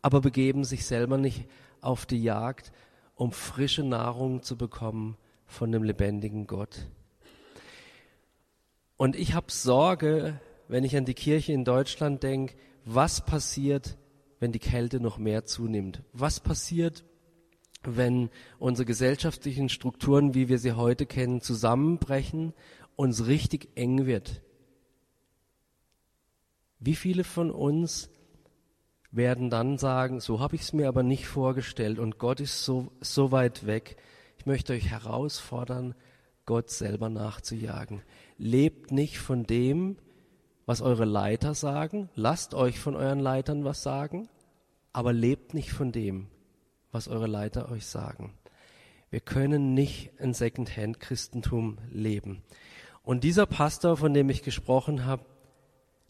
aber 0.00 0.20
begeben 0.20 0.62
sich 0.62 0.86
selber 0.86 1.18
nicht 1.18 1.48
auf 1.80 2.06
die 2.06 2.22
Jagd, 2.22 2.70
um 3.16 3.32
frische 3.32 3.82
Nahrung 3.82 4.42
zu 4.44 4.56
bekommen 4.56 5.16
von 5.44 5.72
dem 5.72 5.82
lebendigen 5.82 6.46
Gott. 6.46 6.86
Und 8.96 9.16
ich 9.16 9.34
habe 9.34 9.50
Sorge, 9.50 10.40
wenn 10.68 10.84
ich 10.84 10.96
an 10.96 11.04
die 11.04 11.14
Kirche 11.14 11.52
in 11.52 11.64
Deutschland 11.64 12.22
denke, 12.22 12.54
was 12.84 13.24
passiert, 13.24 13.98
wenn 14.38 14.52
die 14.52 14.60
Kälte 14.60 15.00
noch 15.00 15.18
mehr 15.18 15.44
zunimmt? 15.44 16.04
Was 16.12 16.38
passiert, 16.38 17.04
wenn 17.82 18.30
unsere 18.60 18.86
gesellschaftlichen 18.86 19.68
Strukturen, 19.68 20.34
wie 20.34 20.48
wir 20.48 20.60
sie 20.60 20.72
heute 20.72 21.06
kennen, 21.06 21.40
zusammenbrechen, 21.40 22.54
uns 22.94 23.26
richtig 23.26 23.70
eng 23.74 24.06
wird? 24.06 24.42
Wie 26.80 26.94
viele 26.94 27.24
von 27.24 27.50
uns 27.50 28.10
werden 29.10 29.50
dann 29.50 29.78
sagen, 29.78 30.20
so 30.20 30.40
habe 30.40 30.54
ich 30.54 30.62
es 30.62 30.72
mir 30.72 30.88
aber 30.88 31.02
nicht 31.02 31.26
vorgestellt 31.26 31.98
und 31.98 32.18
Gott 32.18 32.40
ist 32.40 32.64
so, 32.64 32.92
so 33.00 33.32
weit 33.32 33.66
weg. 33.66 33.96
Ich 34.38 34.46
möchte 34.46 34.74
euch 34.74 34.88
herausfordern, 34.88 35.94
Gott 36.46 36.70
selber 36.70 37.08
nachzujagen. 37.08 38.02
Lebt 38.36 38.92
nicht 38.92 39.18
von 39.18 39.44
dem, 39.44 39.96
was 40.66 40.80
eure 40.82 41.04
Leiter 41.04 41.54
sagen, 41.54 42.10
lasst 42.14 42.54
euch 42.54 42.78
von 42.78 42.94
euren 42.94 43.20
Leitern 43.20 43.64
was 43.64 43.82
sagen, 43.82 44.28
aber 44.92 45.12
lebt 45.12 45.54
nicht 45.54 45.72
von 45.72 45.92
dem, 45.92 46.28
was 46.92 47.08
eure 47.08 47.26
Leiter 47.26 47.70
euch 47.70 47.86
sagen. 47.86 48.34
Wir 49.10 49.20
können 49.20 49.72
nicht 49.72 50.10
ein 50.20 50.34
Second-Hand-Christentum 50.34 51.78
leben. 51.90 52.42
Und 53.02 53.24
dieser 53.24 53.46
Pastor, 53.46 53.96
von 53.96 54.12
dem 54.12 54.28
ich 54.28 54.42
gesprochen 54.42 55.06
habe, 55.06 55.24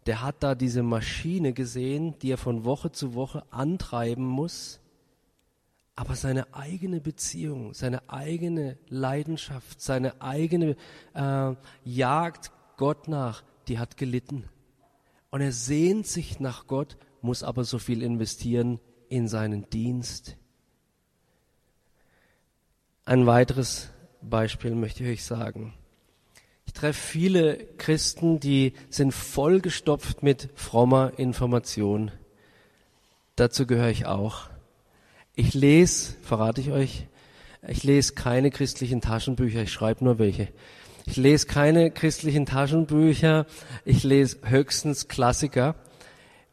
der 0.09 0.23
hat 0.23 0.43
da 0.43 0.55
diese 0.55 0.83
Maschine 0.83 1.53
gesehen, 1.53 2.19
die 2.21 2.31
er 2.31 2.39
von 2.39 2.65
Woche 2.65 2.91
zu 2.91 3.13
Woche 3.13 3.43
antreiben 3.51 4.25
muss, 4.25 4.81
aber 5.97 6.17
seine 6.17 6.55
eigene 6.55 6.99
Beziehung, 6.99 7.75
seine 7.75 8.09
eigene 8.09 8.79
Leidenschaft, 8.89 9.83
seine 9.83 10.23
eigene 10.23 10.77
äh, 11.13 11.55
Jagd 11.85 12.53
Gott 12.79 13.07
nach, 13.07 13.45
die 13.69 13.79
hat 13.79 13.99
gelitten. 13.99 14.45
Und 15.29 15.43
er 15.43 15.53
sehnt 15.53 16.07
sich 16.07 16.41
nach 16.41 16.67
Gott, 16.67 16.97
muss 17.21 17.43
aber 17.43 17.65
so 17.65 17.79
viel 17.79 18.03
investieren 18.03 18.81
in 19.11 19.29
seinen 19.29 19.69
Dienst. 19.69 20.39
Ein 23.05 23.27
weiteres 23.27 23.91
Beispiel 24.23 24.75
möchte 24.75 25.05
ich 25.05 25.11
euch 25.11 25.25
sagen. 25.25 25.75
Treffe 26.79 27.09
viele 27.09 27.57
Christen, 27.77 28.39
die 28.39 28.73
sind 28.89 29.13
vollgestopft 29.13 30.23
mit 30.23 30.49
frommer 30.55 31.13
Information. 31.17 32.13
Dazu 33.35 33.67
gehöre 33.67 33.91
ich 33.91 34.07
auch. 34.07 34.49
Ich 35.35 35.55
lese, 35.55 36.15
verrate 36.23 36.61
ich 36.61 36.71
euch, 36.71 37.09
ich 37.67 37.83
lese 37.83 38.15
keine 38.15 38.53
christlichen 38.53 39.01
Taschenbücher, 39.01 39.63
ich 39.63 39.73
schreibe 39.73 40.05
nur 40.05 40.21
welche. 40.21 40.47
Ich 41.05 41.17
lese 41.17 41.49
keine 41.49 41.91
christlichen 41.91 42.47
Taschenbücher, 42.47 43.47
ich 43.85 44.05
lese 44.05 44.39
höchstens 44.45 45.09
Klassiker, 45.09 45.75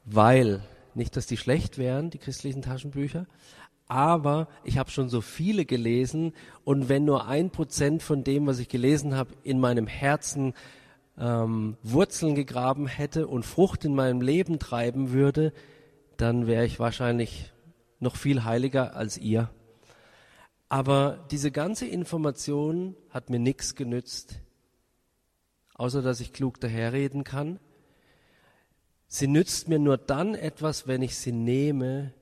weil, 0.05 0.63
nicht, 0.95 1.15
dass 1.17 1.27
die 1.27 1.37
schlecht 1.37 1.77
wären, 1.77 2.09
die 2.09 2.17
christlichen 2.17 2.63
Taschenbücher, 2.63 3.27
aber 3.87 4.47
ich 4.63 4.77
habe 4.77 4.89
schon 4.89 5.09
so 5.09 5.21
viele 5.21 5.65
gelesen 5.65 6.33
und 6.63 6.89
wenn 6.89 7.05
nur 7.05 7.27
ein 7.27 7.51
Prozent 7.51 8.01
von 8.01 8.23
dem, 8.23 8.47
was 8.47 8.59
ich 8.59 8.67
gelesen 8.67 9.15
habe, 9.15 9.33
in 9.43 9.59
meinem 9.59 9.87
Herzen 9.87 10.53
ähm, 11.17 11.77
Wurzeln 11.83 12.35
gegraben 12.35 12.87
hätte 12.87 13.27
und 13.27 13.45
Frucht 13.45 13.85
in 13.85 13.93
meinem 13.93 14.21
Leben 14.21 14.59
treiben 14.59 15.11
würde, 15.11 15.53
dann 16.17 16.47
wäre 16.47 16.65
ich 16.65 16.79
wahrscheinlich 16.79 17.51
noch 17.99 18.15
viel 18.15 18.43
heiliger 18.43 18.95
als 18.95 19.17
ihr. 19.17 19.49
Aber 20.67 21.25
diese 21.31 21.51
ganze 21.51 21.85
Information 21.85 22.95
hat 23.11 23.29
mir 23.29 23.39
nichts 23.39 23.75
genützt, 23.75 24.39
außer 25.75 26.01
dass 26.01 26.19
ich 26.19 26.33
klug 26.33 26.59
daherreden 26.59 27.23
kann. 27.23 27.59
Sie 29.07 29.27
nützt 29.27 29.69
mir 29.69 29.79
nur 29.79 29.97
dann 29.97 30.33
etwas, 30.33 30.87
wenn 30.87 31.03
ich 31.03 31.15
sie 31.15 31.31
nehme 31.31 32.13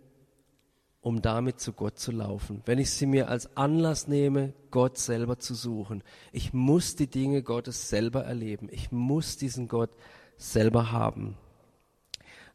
um 1.03 1.21
damit 1.21 1.59
zu 1.59 1.73
Gott 1.73 1.99
zu 1.99 2.13
laufen. 2.13 2.61
Wenn 2.65 2.79
ich 2.79 2.89
sie 2.89 3.05
mir 3.05 3.27
als 3.27 3.57
Anlass 3.57 4.07
nehme, 4.07 4.53
Gott 4.71 4.97
selber 4.97 5.37
zu 5.37 5.53
suchen. 5.53 6.01
Ich 6.31 6.53
muss 6.53 6.95
die 6.95 7.07
Dinge 7.07 7.43
Gottes 7.43 7.89
selber 7.89 8.23
erleben. 8.23 8.69
Ich 8.71 8.91
muss 8.91 9.35
diesen 9.35 9.67
Gott 9.67 9.89
selber 10.37 10.93
haben. 10.93 11.35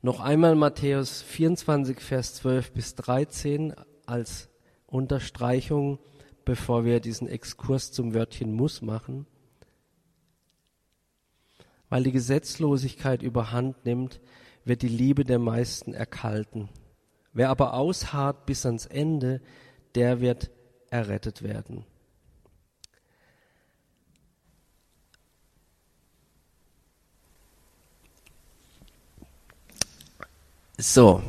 Noch 0.01 0.21
einmal 0.21 0.55
Matthäus 0.55 1.21
24, 1.21 2.01
Vers 2.01 2.37
12 2.37 2.73
bis 2.73 2.95
13 2.95 3.75
als 4.07 4.49
Unterstreichung, 4.87 5.99
bevor 6.47 6.87
wir 6.87 7.01
diesen 7.01 7.29
Exkurs 7.29 7.93
zum 7.93 8.15
Wörtchen 8.15 8.55
muss 8.55 8.81
machen. 8.81 9.27
Weil 11.91 12.03
die 12.03 12.13
Gesetzlosigkeit 12.13 13.23
überhand 13.23 13.85
nimmt, 13.85 14.21
wird 14.65 14.81
die 14.81 14.89
Liebe 14.89 15.25
der 15.25 15.39
meisten 15.39 15.93
erkalten. 15.93 16.71
Wer 17.33 17.51
aber 17.51 17.75
ausharrt 17.75 18.47
bis 18.47 18.67
ans 18.67 18.87
Ende, 18.87 19.41
der 19.95 20.21
wird 20.21 20.51
errettet 20.91 21.43
werden. 21.43 21.85
So. 30.81 31.23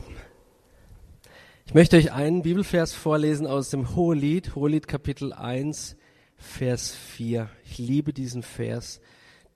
Ich 1.65 1.73
möchte 1.73 1.97
euch 1.97 2.12
einen 2.12 2.43
Bibelvers 2.43 2.93
vorlesen 2.93 3.47
aus 3.47 3.69
dem 3.69 3.95
Hohelied, 3.95 4.55
Hohelied 4.55 4.88
Kapitel 4.88 5.33
1, 5.33 5.95
Vers 6.38 6.95
4. 6.95 7.49
Ich 7.65 7.79
liebe 7.79 8.13
diesen 8.13 8.43
Vers. 8.43 9.01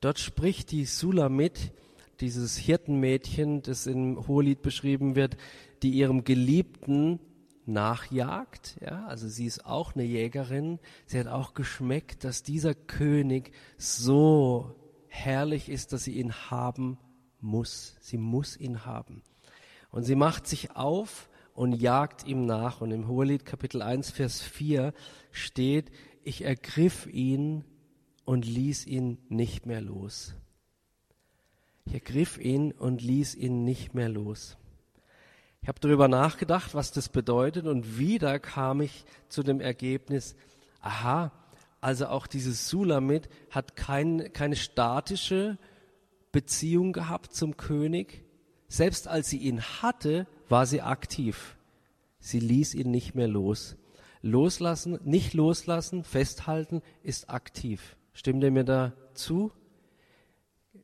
Dort 0.01 0.19
spricht 0.19 0.71
die 0.71 0.85
Sulamit, 0.85 1.71
dieses 2.21 2.57
Hirtenmädchen, 2.57 3.61
das 3.61 3.87
im 3.87 4.27
Hohelied 4.27 4.61
beschrieben 4.61 5.15
wird, 5.15 5.37
die 5.81 5.91
ihrem 5.91 6.23
Geliebten 6.23 7.19
nachjagt. 7.65 8.77
Ja, 8.81 9.05
also 9.05 9.27
sie 9.27 9.45
ist 9.45 9.65
auch 9.65 9.95
eine 9.95 10.03
Jägerin. 10.03 10.79
Sie 11.05 11.19
hat 11.19 11.27
auch 11.27 11.53
geschmeckt, 11.53 12.23
dass 12.23 12.43
dieser 12.43 12.73
König 12.73 13.51
so 13.77 14.75
herrlich 15.07 15.69
ist, 15.69 15.93
dass 15.93 16.03
sie 16.03 16.17
ihn 16.19 16.33
haben 16.33 16.97
muss. 17.39 17.95
Sie 17.99 18.17
muss 18.17 18.57
ihn 18.57 18.85
haben. 18.85 19.21
Und 19.91 20.03
sie 20.03 20.15
macht 20.15 20.47
sich 20.47 20.75
auf 20.75 21.29
und 21.53 21.73
jagt 21.73 22.25
ihm 22.25 22.45
nach. 22.45 22.81
Und 22.81 22.91
im 22.91 23.07
Hohelied 23.07 23.45
Kapitel 23.45 23.81
1, 23.81 24.11
Vers 24.11 24.41
4 24.41 24.93
steht, 25.31 25.91
ich 26.23 26.43
ergriff 26.43 27.05
ihn 27.05 27.63
und 28.25 28.45
ließ 28.45 28.87
ihn 28.87 29.17
nicht 29.29 29.65
mehr 29.65 29.81
los. 29.81 30.35
Ich 31.85 31.93
ergriff 31.93 32.37
ihn 32.37 32.71
und 32.71 33.01
ließ 33.01 33.35
ihn 33.35 33.63
nicht 33.63 33.93
mehr 33.93 34.09
los. 34.09 34.57
Ich 35.61 35.67
habe 35.67 35.79
darüber 35.79 36.07
nachgedacht, 36.07 36.75
was 36.75 36.91
das 36.91 37.09
bedeutet 37.09 37.67
und 37.67 37.97
wieder 37.97 38.39
kam 38.39 38.81
ich 38.81 39.05
zu 39.29 39.43
dem 39.43 39.61
Ergebnis, 39.61 40.35
aha, 40.81 41.31
also 41.79 42.07
auch 42.07 42.27
dieses 42.27 42.69
Sulamit 42.69 43.29
hat 43.49 43.75
kein, 43.75 44.31
keine 44.33 44.55
statische 44.55 45.57
Beziehung 46.31 46.93
gehabt 46.93 47.33
zum 47.33 47.57
König. 47.57 48.23
Selbst 48.67 49.07
als 49.07 49.29
sie 49.29 49.37
ihn 49.37 49.61
hatte, 49.61 50.27
war 50.49 50.65
sie 50.65 50.81
aktiv. 50.81 51.57
Sie 52.19 52.39
ließ 52.39 52.73
ihn 52.73 52.89
nicht 52.91 53.15
mehr 53.15 53.27
los. 53.27 53.75
Loslassen, 54.21 54.99
nicht 55.03 55.33
loslassen, 55.33 56.03
festhalten 56.03 56.81
ist 57.03 57.29
aktiv. 57.29 57.97
Stimmt 58.13 58.43
ihr 58.43 58.51
mir 58.51 58.63
da 58.63 58.93
zu? 59.13 59.51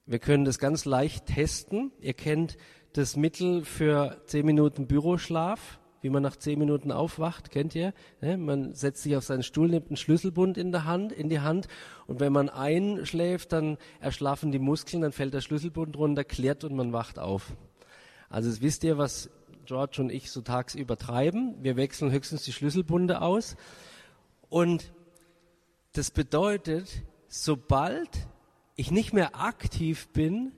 Wir 0.09 0.17
können 0.17 0.43
das 0.43 0.57
ganz 0.57 0.85
leicht 0.85 1.27
testen. 1.27 1.91
Ihr 2.01 2.15
kennt 2.15 2.57
das 2.93 3.15
Mittel 3.15 3.63
für 3.63 4.19
zehn 4.25 4.43
Minuten 4.43 4.87
Büroschlaf, 4.87 5.77
wie 6.01 6.09
man 6.09 6.23
nach 6.23 6.35
zehn 6.35 6.57
Minuten 6.57 6.91
aufwacht, 6.91 7.51
kennt 7.51 7.75
ihr? 7.75 7.93
Man 8.19 8.73
setzt 8.73 9.03
sich 9.03 9.15
auf 9.15 9.23
seinen 9.23 9.43
Stuhl, 9.43 9.69
nimmt 9.69 9.89
einen 9.89 9.97
Schlüsselbund 9.97 10.57
in 10.57 10.71
der 10.71 10.85
Hand, 10.85 11.11
in 11.11 11.29
die 11.29 11.41
Hand 11.41 11.67
und 12.07 12.19
wenn 12.19 12.33
man 12.33 12.49
einschläft, 12.49 13.51
dann 13.51 13.77
erschlaffen 13.99 14.51
die 14.51 14.57
Muskeln, 14.57 15.03
dann 15.03 15.11
fällt 15.11 15.35
der 15.35 15.41
Schlüsselbund 15.41 15.95
runter, 15.95 16.23
klärt 16.23 16.63
und 16.63 16.75
man 16.75 16.91
wacht 16.91 17.19
auf. 17.19 17.55
Also 18.31 18.49
das 18.49 18.61
wisst 18.61 18.83
ihr, 18.83 18.97
was 18.97 19.29
George 19.67 20.01
und 20.01 20.09
ich 20.11 20.31
so 20.31 20.41
tagsüber 20.41 20.97
treiben. 20.97 21.53
Wir 21.61 21.75
wechseln 21.75 22.11
höchstens 22.11 22.41
die 22.45 22.51
Schlüsselbunde 22.51 23.21
aus 23.21 23.57
und 24.49 24.91
das 25.93 26.09
bedeutet, 26.09 27.03
sobald 27.27 28.09
ich 28.79 28.91
nicht 28.91 29.11
mehr 29.11 29.35
aktiv 29.35 30.07
bin, 30.13 30.53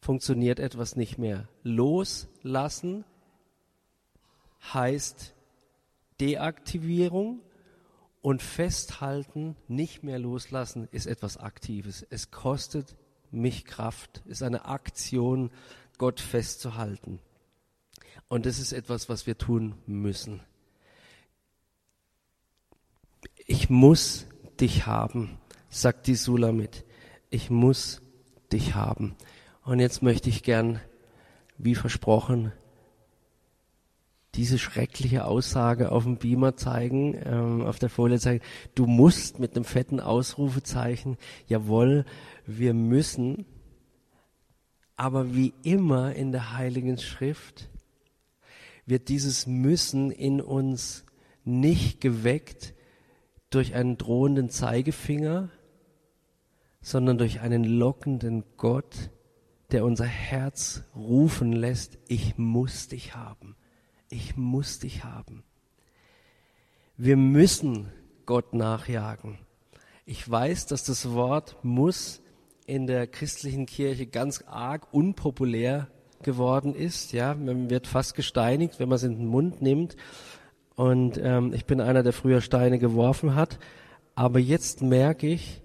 funktioniert 0.00 0.58
etwas 0.60 0.96
nicht 0.96 1.18
mehr. 1.18 1.46
Loslassen 1.62 3.04
heißt 4.72 5.34
Deaktivierung 6.22 7.42
und 8.22 8.40
festhalten, 8.40 9.56
nicht 9.68 10.02
mehr 10.02 10.18
loslassen, 10.18 10.88
ist 10.90 11.04
etwas 11.04 11.36
Aktives. 11.36 12.06
Es 12.08 12.30
kostet 12.30 12.96
mich 13.30 13.66
Kraft, 13.66 14.22
ist 14.24 14.42
eine 14.42 14.64
Aktion, 14.64 15.50
Gott 15.98 16.18
festzuhalten. 16.18 17.20
Und 18.28 18.46
das 18.46 18.58
ist 18.58 18.72
etwas, 18.72 19.10
was 19.10 19.26
wir 19.26 19.36
tun 19.36 19.74
müssen. 19.84 20.40
Ich 23.46 23.68
muss 23.68 24.24
dich 24.58 24.86
haben, 24.86 25.38
sagt 25.68 26.06
die 26.06 26.14
Sulamit. 26.14 26.84
Ich 27.30 27.50
muss 27.50 28.00
dich 28.52 28.74
haben. 28.74 29.16
Und 29.64 29.80
jetzt 29.80 30.02
möchte 30.02 30.28
ich 30.28 30.42
gern, 30.42 30.80
wie 31.58 31.74
versprochen, 31.74 32.52
diese 34.34 34.58
schreckliche 34.58 35.24
Aussage 35.24 35.90
auf 35.90 36.04
dem 36.04 36.18
Beamer 36.18 36.56
zeigen, 36.56 37.20
ähm, 37.24 37.62
auf 37.62 37.78
der 37.78 37.88
Folie 37.88 38.18
zeigen. 38.18 38.44
Du 38.74 38.86
musst 38.86 39.40
mit 39.40 39.56
einem 39.56 39.64
fetten 39.64 40.00
Ausrufezeichen, 40.00 41.16
jawohl, 41.46 42.04
wir 42.46 42.74
müssen, 42.74 43.46
Aber 44.96 45.32
wie 45.34 45.54
immer 45.62 46.14
in 46.14 46.32
der 46.32 46.54
Heiligen 46.54 46.98
Schrift 46.98 47.68
wird 48.84 49.08
dieses 49.08 49.46
Müssen 49.46 50.10
in 50.10 50.40
uns 50.40 51.04
nicht 51.44 52.00
geweckt 52.00 52.74
durch 53.50 53.74
einen 53.74 53.96
drohenden 53.96 54.50
Zeigefinger, 54.50 55.50
sondern 56.80 57.18
durch 57.18 57.40
einen 57.40 57.64
lockenden 57.64 58.44
Gott, 58.56 59.10
der 59.72 59.84
unser 59.84 60.06
Herz 60.06 60.82
rufen 60.96 61.52
lässt, 61.52 61.98
ich 62.08 62.38
muss 62.38 62.88
dich 62.88 63.14
haben, 63.14 63.56
ich 64.08 64.36
muss 64.36 64.78
dich 64.78 65.04
haben. 65.04 65.42
Wir 66.96 67.16
müssen 67.16 67.92
Gott 68.26 68.54
nachjagen. 68.54 69.38
Ich 70.04 70.28
weiß, 70.28 70.66
dass 70.66 70.84
das 70.84 71.12
Wort 71.12 71.56
muss 71.62 72.22
in 72.66 72.86
der 72.86 73.06
christlichen 73.06 73.66
Kirche 73.66 74.06
ganz 74.06 74.42
arg 74.46 74.92
unpopulär 74.92 75.88
geworden 76.22 76.74
ist. 76.74 77.12
Ja, 77.12 77.34
man 77.34 77.70
wird 77.70 77.86
fast 77.86 78.14
gesteinigt, 78.14 78.78
wenn 78.78 78.88
man 78.88 78.96
es 78.96 79.02
in 79.02 79.16
den 79.16 79.26
Mund 79.26 79.62
nimmt. 79.62 79.96
Und 80.74 81.18
ähm, 81.22 81.52
ich 81.52 81.66
bin 81.66 81.80
einer, 81.80 82.02
der 82.02 82.12
früher 82.12 82.40
Steine 82.40 82.78
geworfen 82.78 83.34
hat. 83.34 83.58
Aber 84.14 84.38
jetzt 84.38 84.82
merke 84.82 85.26
ich, 85.26 85.62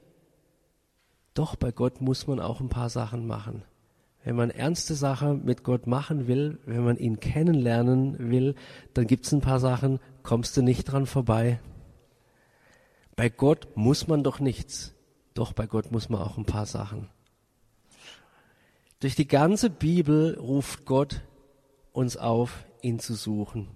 doch 1.33 1.55
bei 1.55 1.71
Gott 1.71 2.01
muss 2.01 2.27
man 2.27 2.39
auch 2.39 2.59
ein 2.59 2.69
paar 2.69 2.89
Sachen 2.89 3.27
machen. 3.27 3.63
Wenn 4.23 4.35
man 4.35 4.49
ernste 4.49 4.95
Sachen 4.95 5.43
mit 5.43 5.63
Gott 5.63 5.85
machen 5.85 6.27
will, 6.27 6.59
wenn 6.65 6.83
man 6.83 6.97
ihn 6.97 7.19
kennenlernen 7.19 8.31
will, 8.31 8.55
dann 8.93 9.05
gibt 9.05 9.25
es 9.25 9.33
ein 9.33 9.41
paar 9.41 9.59
Sachen, 9.59 9.99
kommst 10.21 10.55
du 10.55 10.61
nicht 10.61 10.85
dran 10.85 11.05
vorbei. 11.05 11.59
Bei 13.15 13.29
Gott 13.29 13.67
muss 13.75 14.07
man 14.07 14.23
doch 14.23 14.39
nichts. 14.39 14.93
Doch 15.33 15.53
bei 15.53 15.67
Gott 15.67 15.91
muss 15.91 16.09
man 16.09 16.21
auch 16.21 16.37
ein 16.37 16.45
paar 16.45 16.65
Sachen. 16.65 17.09
Durch 18.99 19.15
die 19.15 19.27
ganze 19.27 19.69
Bibel 19.69 20.37
ruft 20.39 20.85
Gott 20.85 21.21
uns 21.91 22.15
auf, 22.15 22.65
ihn 22.81 22.99
zu 22.99 23.15
suchen. 23.15 23.67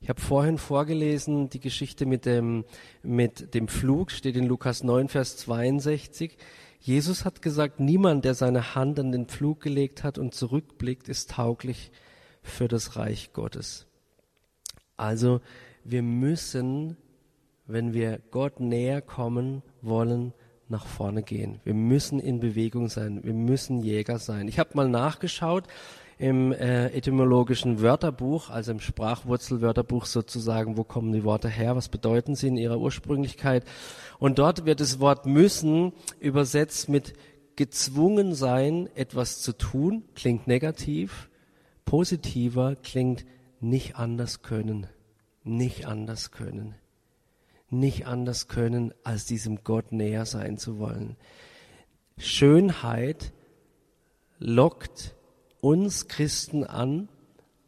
Ich 0.00 0.08
habe 0.08 0.20
vorhin 0.20 0.58
vorgelesen 0.58 1.50
die 1.50 1.60
Geschichte 1.60 2.06
mit 2.06 2.26
dem, 2.26 2.64
mit 3.02 3.54
dem 3.54 3.68
Flug, 3.68 4.10
steht 4.10 4.36
in 4.36 4.46
Lukas 4.46 4.82
9, 4.82 5.08
Vers 5.08 5.36
62. 5.36 6.36
Jesus 6.80 7.24
hat 7.24 7.42
gesagt, 7.42 7.80
niemand, 7.80 8.24
der 8.24 8.34
seine 8.34 8.74
Hand 8.74 8.98
an 8.98 9.12
den 9.12 9.28
Flug 9.28 9.60
gelegt 9.60 10.02
hat 10.02 10.18
und 10.18 10.34
zurückblickt, 10.34 11.08
ist 11.08 11.30
tauglich 11.32 11.92
für 12.42 12.68
das 12.68 12.96
Reich 12.96 13.32
Gottes. 13.32 13.86
Also 14.96 15.40
wir 15.84 16.02
müssen 16.02 16.96
wenn 17.72 17.94
wir 17.94 18.20
Gott 18.30 18.60
näher 18.60 19.00
kommen 19.00 19.62
wollen, 19.80 20.32
nach 20.68 20.86
vorne 20.86 21.22
gehen. 21.22 21.60
Wir 21.64 21.74
müssen 21.74 22.20
in 22.20 22.38
Bewegung 22.38 22.88
sein. 22.88 23.24
Wir 23.24 23.32
müssen 23.32 23.80
Jäger 23.80 24.18
sein. 24.18 24.46
Ich 24.46 24.58
habe 24.58 24.70
mal 24.74 24.88
nachgeschaut 24.88 25.64
im 26.20 26.52
äh, 26.52 26.88
etymologischen 26.88 27.80
Wörterbuch, 27.80 28.50
also 28.50 28.70
im 28.72 28.80
Sprachwurzelwörterbuch 28.80 30.04
sozusagen, 30.04 30.76
wo 30.76 30.84
kommen 30.84 31.12
die 31.12 31.24
Worte 31.24 31.48
her, 31.48 31.74
was 31.74 31.88
bedeuten 31.88 32.34
sie 32.34 32.48
in 32.48 32.56
ihrer 32.56 32.78
Ursprünglichkeit. 32.78 33.64
Und 34.18 34.38
dort 34.38 34.66
wird 34.66 34.80
das 34.80 35.00
Wort 35.00 35.26
müssen 35.26 35.92
übersetzt 36.20 36.88
mit 36.88 37.14
gezwungen 37.56 38.34
sein, 38.34 38.88
etwas 38.94 39.40
zu 39.40 39.56
tun, 39.56 40.04
klingt 40.14 40.46
negativ. 40.46 41.30
Positiver 41.84 42.76
klingt 42.76 43.24
nicht 43.60 43.96
anders 43.96 44.42
können. 44.42 44.86
Nicht 45.42 45.86
anders 45.86 46.30
können 46.30 46.74
nicht 47.70 48.06
anders 48.06 48.48
können, 48.48 48.92
als 49.04 49.26
diesem 49.26 49.62
Gott 49.62 49.92
näher 49.92 50.26
sein 50.26 50.58
zu 50.58 50.78
wollen. 50.78 51.16
Schönheit 52.18 53.32
lockt 54.38 55.14
uns 55.60 56.08
Christen 56.08 56.64
an, 56.64 57.08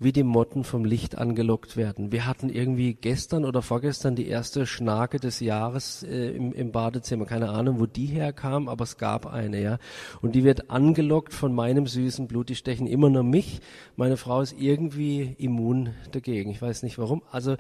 wie 0.02 0.12
die 0.12 0.24
Motten 0.24 0.64
vom 0.64 0.84
Licht 0.84 1.16
angelockt 1.16 1.76
werden. 1.76 2.10
Wir 2.10 2.26
hatten 2.26 2.48
irgendwie 2.48 2.94
gestern 2.94 3.44
oder 3.44 3.62
vorgestern 3.62 4.16
die 4.16 4.26
erste 4.26 4.66
Schnake 4.66 5.20
des 5.20 5.40
Jahres 5.40 6.02
äh, 6.02 6.30
im, 6.30 6.52
im, 6.52 6.72
Badezimmer. 6.72 7.24
Keine 7.24 7.50
Ahnung, 7.50 7.78
wo 7.78 7.86
die 7.86 8.06
herkam, 8.06 8.68
aber 8.68 8.82
es 8.84 8.96
gab 8.96 9.26
eine, 9.26 9.62
ja. 9.62 9.78
Und 10.20 10.34
die 10.34 10.44
wird 10.44 10.70
angelockt 10.70 11.32
von 11.32 11.54
meinem 11.54 11.86
süßen 11.86 12.26
Blut. 12.26 12.48
Die 12.48 12.56
stechen 12.56 12.86
immer 12.86 13.10
nur 13.10 13.22
mich. 13.22 13.60
Meine 13.96 14.16
Frau 14.16 14.40
ist 14.40 14.54
irgendwie 14.58 15.36
immun 15.38 15.90
dagegen. 16.10 16.50
Ich 16.50 16.60
weiß 16.60 16.82
nicht 16.82 16.98
warum. 16.98 17.22
Also, 17.30 17.56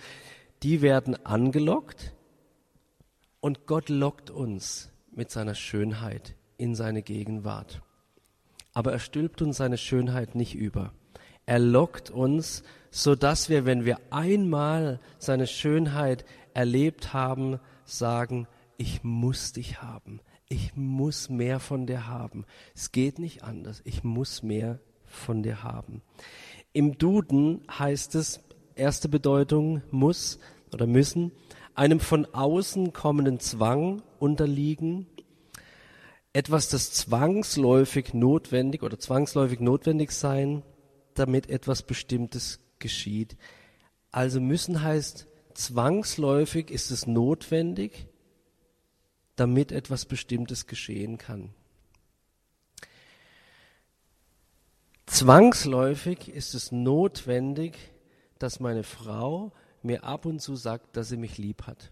die 0.62 0.82
werden 0.82 1.24
angelockt 1.24 2.12
und 3.40 3.66
Gott 3.66 3.88
lockt 3.88 4.30
uns 4.30 4.90
mit 5.12 5.30
seiner 5.30 5.54
Schönheit 5.54 6.34
in 6.56 6.74
seine 6.74 7.02
Gegenwart. 7.02 7.82
Aber 8.72 8.92
er 8.92 8.98
stülpt 8.98 9.42
uns 9.42 9.58
seine 9.58 9.78
Schönheit 9.78 10.34
nicht 10.34 10.54
über. 10.54 10.92
Er 11.46 11.58
lockt 11.58 12.10
uns, 12.10 12.62
so 12.90 13.14
dass 13.14 13.48
wir, 13.48 13.64
wenn 13.64 13.84
wir 13.84 13.98
einmal 14.10 15.00
seine 15.18 15.46
Schönheit 15.46 16.24
erlebt 16.54 17.12
haben, 17.12 17.58
sagen, 17.84 18.46
ich 18.76 19.02
muss 19.02 19.52
dich 19.52 19.82
haben. 19.82 20.20
Ich 20.48 20.76
muss 20.76 21.28
mehr 21.28 21.60
von 21.60 21.86
dir 21.86 22.06
haben. 22.06 22.44
Es 22.74 22.92
geht 22.92 23.18
nicht 23.18 23.42
anders. 23.42 23.80
Ich 23.84 24.04
muss 24.04 24.42
mehr 24.42 24.80
von 25.06 25.42
dir 25.42 25.62
haben. 25.62 26.02
Im 26.72 26.98
Duden 26.98 27.62
heißt 27.70 28.14
es, 28.14 28.40
erste 28.74 29.08
Bedeutung 29.08 29.82
muss 29.90 30.38
oder 30.72 30.86
müssen, 30.86 31.32
einem 31.74 32.00
von 32.00 32.26
außen 32.26 32.92
kommenden 32.92 33.40
Zwang 33.40 34.02
unterliegen, 34.18 35.06
etwas, 36.32 36.68
das 36.68 36.92
zwangsläufig 36.92 38.14
notwendig 38.14 38.82
oder 38.82 38.98
zwangsläufig 38.98 39.60
notwendig 39.60 40.12
sein, 40.12 40.62
damit 41.14 41.48
etwas 41.50 41.82
Bestimmtes 41.82 42.60
geschieht. 42.78 43.36
Also 44.10 44.40
müssen 44.40 44.82
heißt, 44.82 45.26
zwangsläufig 45.54 46.70
ist 46.70 46.90
es 46.90 47.06
notwendig, 47.06 48.06
damit 49.36 49.72
etwas 49.72 50.06
Bestimmtes 50.06 50.66
geschehen 50.66 51.18
kann. 51.18 51.54
Zwangsläufig 55.06 56.28
ist 56.28 56.54
es 56.54 56.72
notwendig, 56.72 57.76
dass 58.38 58.60
meine 58.60 58.82
Frau 58.82 59.52
mir 59.82 60.04
ab 60.04 60.24
und 60.26 60.40
zu 60.40 60.56
sagt, 60.56 60.96
dass 60.96 61.08
sie 61.08 61.16
mich 61.16 61.38
lieb 61.38 61.66
hat. 61.66 61.91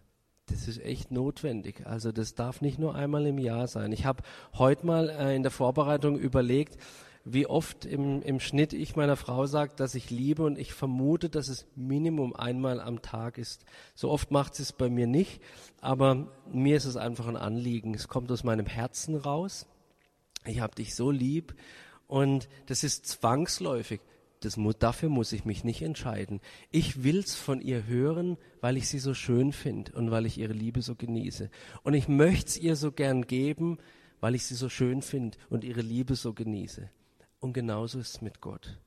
Das 0.51 0.69
ist 0.69 0.83
echt 0.83 1.11
notwendig. 1.11 1.87
Also 1.87 2.13
das 2.13 2.35
darf 2.35 2.61
nicht 2.61 2.79
nur 2.79 2.95
einmal 2.95 3.27
im 3.27 3.39
Jahr 3.39 3.67
sein. 3.69 3.93
Ich 3.93 4.05
habe 4.05 4.23
heute 4.55 4.85
mal 4.85 5.09
äh, 5.09 5.37
in 5.37 5.43
der 5.43 5.53
Vorbereitung 5.53 6.19
überlegt, 6.19 6.77
wie 7.25 7.47
oft 7.47 7.85
im, 7.85 8.23
im 8.23 8.41
Schnitt 8.41 8.73
ich 8.73 8.97
meiner 8.97 9.17
Frau 9.17 9.47
sage, 9.47 9.73
dass 9.77 9.95
ich 9.95 10.11
liebe 10.11 10.43
und 10.43 10.59
ich 10.59 10.73
vermute, 10.73 11.29
dass 11.29 11.49
es 11.49 11.67
Minimum 11.77 12.35
einmal 12.35 12.81
am 12.81 13.03
Tag 13.03 13.39
ist. 13.39 13.65
So 13.95 14.11
oft 14.11 14.31
macht 14.31 14.55
sie 14.55 14.63
es 14.63 14.73
bei 14.73 14.89
mir 14.89 15.07
nicht, 15.07 15.41
aber 15.81 16.29
mir 16.51 16.77
ist 16.77 16.87
es 16.87 16.97
einfach 16.97 17.27
ein 17.27 17.37
Anliegen. 17.37 17.95
Es 17.95 18.09
kommt 18.09 18.33
aus 18.33 18.43
meinem 18.43 18.67
Herzen 18.67 19.17
raus. 19.17 19.67
Ich 20.47 20.61
habe 20.61 20.75
dich 20.75 20.95
so 20.95 21.11
lieb 21.11 21.55
und 22.07 22.49
das 22.67 22.83
ist 22.83 23.07
zwangsläufig. 23.07 24.01
Das, 24.41 24.59
dafür 24.79 25.11
muss 25.11 25.33
ich 25.33 25.45
mich 25.45 25.65
nicht 25.65 25.83
entscheiden. 25.83 26.41
Ich 26.71 27.05
will's 27.05 27.35
von 27.35 27.61
ihr 27.61 27.87
hören, 27.87 28.39
weil 28.63 28.79
ich 28.79 28.89
sie 28.89 28.99
so 28.99 29.13
schön 29.13 29.53
finde 29.53 29.93
und 29.93 30.11
weil 30.11 30.25
ich 30.25 30.39
ihre 30.39 30.55
Liebe 30.55 30.81
so 30.81 30.95
genieße. 30.95 31.51
Und 31.83 31.95
ich 31.95 32.09
möchte 32.09 32.49
es 32.49 32.57
ihr 32.57 32.77
so 32.77 32.91
gern 32.91 33.27
geben, 33.27 33.79
weil 34.21 34.35
ich 34.35 34.47
sie 34.47 34.55
so 34.55 34.69
schön 34.69 35.03
finde 35.03 35.37
und 35.51 35.63
ihre 35.63 35.83
Liebe 35.83 36.15
so 36.15 36.33
genieße. 36.33 36.89
Und 37.41 37.53
genauso 37.53 37.99
ist 37.99 38.17
es 38.17 38.23
mit 38.23 38.41
Gott. 38.41 38.79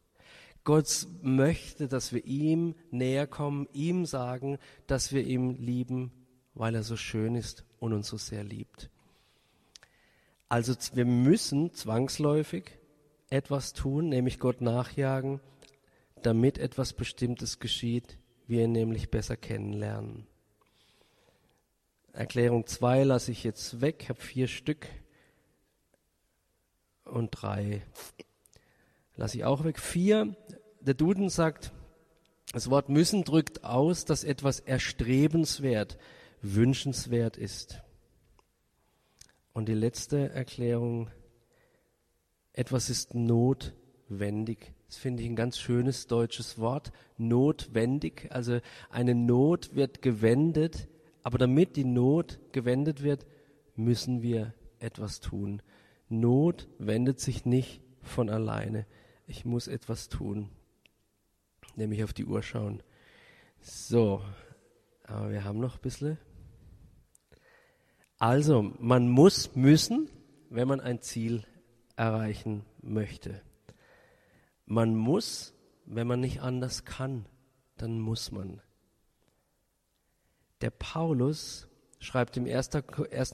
Gott 0.63 1.07
möchte, 1.21 1.87
dass 1.87 2.13
wir 2.13 2.25
ihm 2.25 2.75
näher 2.89 3.27
kommen, 3.27 3.67
ihm 3.73 4.05
sagen, 4.05 4.57
dass 4.87 5.11
wir 5.11 5.25
ihm 5.25 5.55
lieben, 5.55 6.11
weil 6.53 6.73
er 6.73 6.83
so 6.83 6.95
schön 6.95 7.35
ist 7.35 7.65
und 7.79 7.93
uns 7.93 8.07
so 8.07 8.17
sehr 8.17 8.43
liebt. 8.43 8.89
Also 10.49 10.73
wir 10.93 11.05
müssen 11.05 11.73
zwangsläufig 11.73 12.71
etwas 13.30 13.74
tun, 13.74 14.10
nämlich 14.10 14.40
Gott 14.40 14.62
nachjagen, 14.62 15.40
damit 16.21 16.58
etwas 16.58 16.94
Bestimmtes 16.94 17.60
geschieht, 17.60 18.17
wir 18.48 18.63
ihn 18.63 18.71
nämlich 18.71 19.10
besser 19.10 19.38
kennenlernen. 19.38 20.28
Erklärung 22.12 22.67
2 22.67 23.04
lasse 23.04 23.32
ich 23.32 23.44
jetzt 23.44 23.82
weg, 23.82 24.06
habe 24.08 24.21
vier 24.21 24.48
Stück 24.48 24.88
und 27.06 27.32
drei 27.32 27.82
lasse 29.15 29.38
ich 29.38 29.46
auch 29.46 29.63
weg. 29.63 29.80
Vier, 29.80 30.36
der 30.80 30.94
Duden 30.94 31.30
sagt, 31.30 31.71
das 32.52 32.69
Wort 32.69 32.90
müssen 32.90 33.24
drückt 33.24 33.63
aus, 33.63 34.06
dass 34.06 34.24
etwas 34.24 34.60
erstrebenswert, 34.60 35.98
wünschenswert 36.42 37.38
ist. 37.38 37.82
Und 39.54 39.67
die 39.67 39.74
letzte 39.74 40.30
Erklärung 40.30 41.10
etwas 42.54 42.89
ist 42.89 43.15
notwendig. 43.15 44.73
Das 44.87 44.97
finde 44.97 45.23
ich 45.23 45.29
ein 45.29 45.35
ganz 45.35 45.58
schönes 45.58 46.08
deutsches 46.08 46.60
Wort. 46.60 46.91
Notwendig. 47.17 48.27
Also 48.29 48.60
eine 48.89 49.15
Not 49.15 49.75
wird 49.75 50.01
gewendet, 50.01 50.87
aber 51.23 51.39
damit 51.39 51.75
die 51.75 51.83
Not 51.85 52.39
gewendet 52.51 53.01
wird, 53.01 53.25
müssen 53.75 54.21
wir 54.21 54.54
etwas 54.79 55.19
tun. 55.19 55.62
Not 56.10 56.67
wendet 56.77 57.19
sich 57.19 57.45
nicht 57.45 57.81
von 58.01 58.29
alleine. 58.29 58.85
Ich 59.25 59.45
muss 59.45 59.67
etwas 59.67 60.10
tun, 60.10 60.49
nämlich 61.75 62.04
auf 62.04 62.13
die 62.13 62.25
Uhr 62.25 62.43
schauen. 62.43 62.83
So, 63.62 64.21
aber 65.06 65.31
wir 65.31 65.43
haben 65.43 65.60
noch 65.60 65.75
ein 65.75 65.81
bisschen. 65.81 66.17
Also, 68.19 68.62
man 68.79 69.10
muss 69.10 69.56
müssen, 69.56 70.10
wenn 70.49 70.67
man 70.67 70.81
ein 70.81 71.01
Ziel 71.01 71.45
erreichen 71.96 72.65
möchte. 72.81 73.41
Man 74.65 74.96
muss, 74.96 75.54
wenn 75.85 76.08
man 76.08 76.19
nicht 76.19 76.41
anders 76.41 76.85
kann, 76.85 77.25
dann 77.77 78.00
muss 78.00 78.31
man. 78.31 78.62
Der 80.62 80.69
Paulus 80.69 81.67
schreibt 82.00 82.37
im 82.37 82.46
1. 82.46 82.69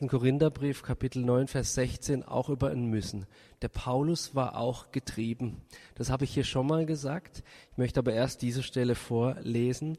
Korintherbrief 0.07 0.83
Kapitel 0.83 1.23
9 1.23 1.47
Vers 1.47 1.73
16 1.75 2.23
auch 2.23 2.49
über 2.49 2.69
ein 2.69 2.85
Müssen. 2.85 3.25
Der 3.61 3.67
Paulus 3.67 4.35
war 4.35 4.57
auch 4.57 4.91
getrieben. 4.91 5.61
Das 5.95 6.09
habe 6.09 6.23
ich 6.23 6.33
hier 6.33 6.43
schon 6.43 6.67
mal 6.67 6.85
gesagt. 6.85 7.43
Ich 7.71 7.77
möchte 7.77 7.99
aber 7.99 8.13
erst 8.13 8.41
diese 8.41 8.63
Stelle 8.63 8.95
vorlesen. 8.95 9.97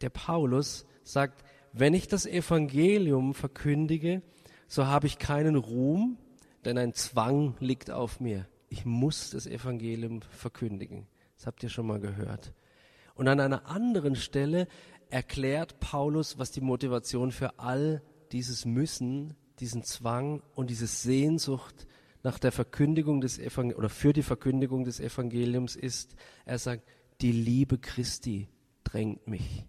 Der 0.00 0.10
Paulus 0.10 0.86
sagt, 1.02 1.44
wenn 1.72 1.94
ich 1.94 2.06
das 2.06 2.26
Evangelium 2.26 3.34
verkündige, 3.34 4.22
so 4.68 4.86
habe 4.86 5.06
ich 5.06 5.18
keinen 5.18 5.56
Ruhm, 5.56 6.18
denn 6.64 6.78
ein 6.78 6.94
Zwang 6.94 7.54
liegt 7.60 7.90
auf 7.90 8.20
mir. 8.20 8.46
Ich 8.68 8.84
muss 8.84 9.30
das 9.30 9.46
Evangelium 9.46 10.22
verkündigen. 10.22 11.06
Das 11.36 11.46
habt 11.46 11.62
ihr 11.62 11.68
schon 11.68 11.86
mal 11.86 12.00
gehört. 12.00 12.54
Und 13.14 13.28
an 13.28 13.40
einer 13.40 13.66
anderen 13.66 14.16
Stelle 14.16 14.68
erklärt 15.10 15.80
Paulus, 15.80 16.38
was 16.38 16.50
die 16.50 16.60
Motivation 16.60 17.32
für 17.32 17.58
all 17.58 18.02
dieses 18.32 18.64
Müssen, 18.64 19.34
diesen 19.60 19.84
Zwang 19.84 20.42
und 20.54 20.70
diese 20.70 20.86
Sehnsucht 20.86 21.86
nach 22.22 22.38
der 22.38 22.52
Verkündigung 22.52 23.20
des 23.20 23.38
Evangeliums 23.38 23.78
oder 23.78 23.88
für 23.88 24.12
die 24.12 24.22
Verkündigung 24.22 24.84
des 24.84 25.00
Evangeliums 25.00 25.76
ist. 25.76 26.14
Er 26.44 26.58
sagt, 26.58 26.88
die 27.20 27.32
Liebe 27.32 27.78
Christi 27.78 28.48
drängt 28.84 29.26
mich. 29.26 29.66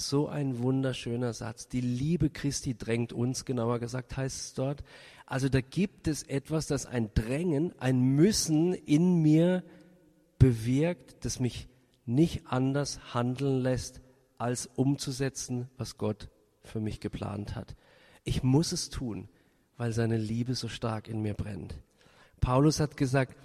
So 0.00 0.28
ein 0.28 0.62
wunderschöner 0.62 1.34
Satz. 1.34 1.68
Die 1.68 1.82
Liebe 1.82 2.30
Christi 2.30 2.74
drängt 2.74 3.12
uns, 3.12 3.44
genauer 3.44 3.80
gesagt 3.80 4.16
heißt 4.16 4.40
es 4.40 4.54
dort. 4.54 4.82
Also 5.26 5.50
da 5.50 5.60
gibt 5.60 6.08
es 6.08 6.22
etwas, 6.22 6.66
das 6.66 6.86
ein 6.86 7.10
Drängen, 7.12 7.78
ein 7.78 8.00
Müssen 8.00 8.72
in 8.72 9.20
mir 9.20 9.62
bewirkt, 10.38 11.26
das 11.26 11.38
mich 11.38 11.68
nicht 12.06 12.46
anders 12.46 13.12
handeln 13.12 13.60
lässt, 13.60 14.00
als 14.38 14.70
umzusetzen, 14.74 15.68
was 15.76 15.98
Gott 15.98 16.30
für 16.62 16.80
mich 16.80 17.00
geplant 17.00 17.54
hat. 17.54 17.76
Ich 18.24 18.42
muss 18.42 18.72
es 18.72 18.88
tun, 18.88 19.28
weil 19.76 19.92
seine 19.92 20.16
Liebe 20.16 20.54
so 20.54 20.68
stark 20.68 21.08
in 21.08 21.20
mir 21.20 21.34
brennt. 21.34 21.74
Paulus 22.40 22.80
hat 22.80 22.96
gesagt, 22.96 23.36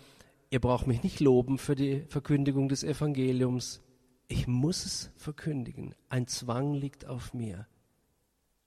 ihr 0.51 0.61
braucht 0.61 0.87
mich 0.87 1.03
nicht 1.03 1.19
loben 1.19 1.57
für 1.57 1.75
die 1.75 2.05
Verkündigung 2.07 2.69
des 2.69 2.85
Evangeliums. 2.85 3.81
Ich 4.27 4.47
muss 4.47 4.85
es 4.85 5.11
verkündigen. 5.15 5.93
Ein 6.09 6.27
Zwang 6.27 6.73
liegt 6.73 7.05
auf 7.05 7.33
mir. 7.33 7.67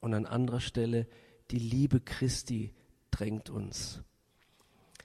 Und 0.00 0.14
an 0.14 0.26
anderer 0.26 0.60
Stelle, 0.60 1.06
die 1.50 1.58
Liebe 1.58 2.00
Christi 2.00 2.72
drängt 3.10 3.50
uns. 3.50 4.02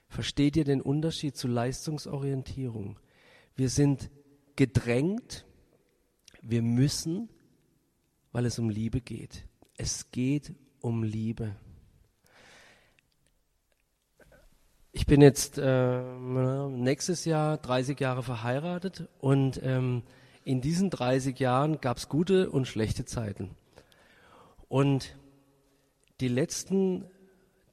Versteht 0.08 0.56
ihr 0.56 0.64
den 0.64 0.80
Unterschied 0.80 1.36
zu 1.36 1.48
Leistungsorientierung? 1.48 3.00
Wir 3.56 3.68
sind 3.68 4.10
gedrängt, 4.54 5.44
wir 6.42 6.62
müssen, 6.62 7.28
weil 8.30 8.46
es 8.46 8.58
um 8.58 8.70
Liebe 8.70 9.00
geht. 9.00 9.48
Es 9.76 10.12
geht 10.12 10.54
um 10.80 11.02
Liebe. 11.02 11.56
Ich 14.92 15.06
bin 15.06 15.20
jetzt 15.20 15.58
äh, 15.58 16.02
nächstes 16.68 17.24
Jahr 17.24 17.58
30 17.58 17.98
Jahre 17.98 18.22
verheiratet 18.22 19.08
und 19.18 19.60
ähm, 19.64 20.04
in 20.44 20.60
diesen 20.60 20.90
30 20.90 21.38
Jahren 21.38 21.80
gab 21.80 21.96
es 21.96 22.08
gute 22.08 22.50
und 22.50 22.66
schlechte 22.66 23.04
Zeiten. 23.04 23.50
Und 24.68 25.16
die 26.20 26.28
letzten, 26.28 27.04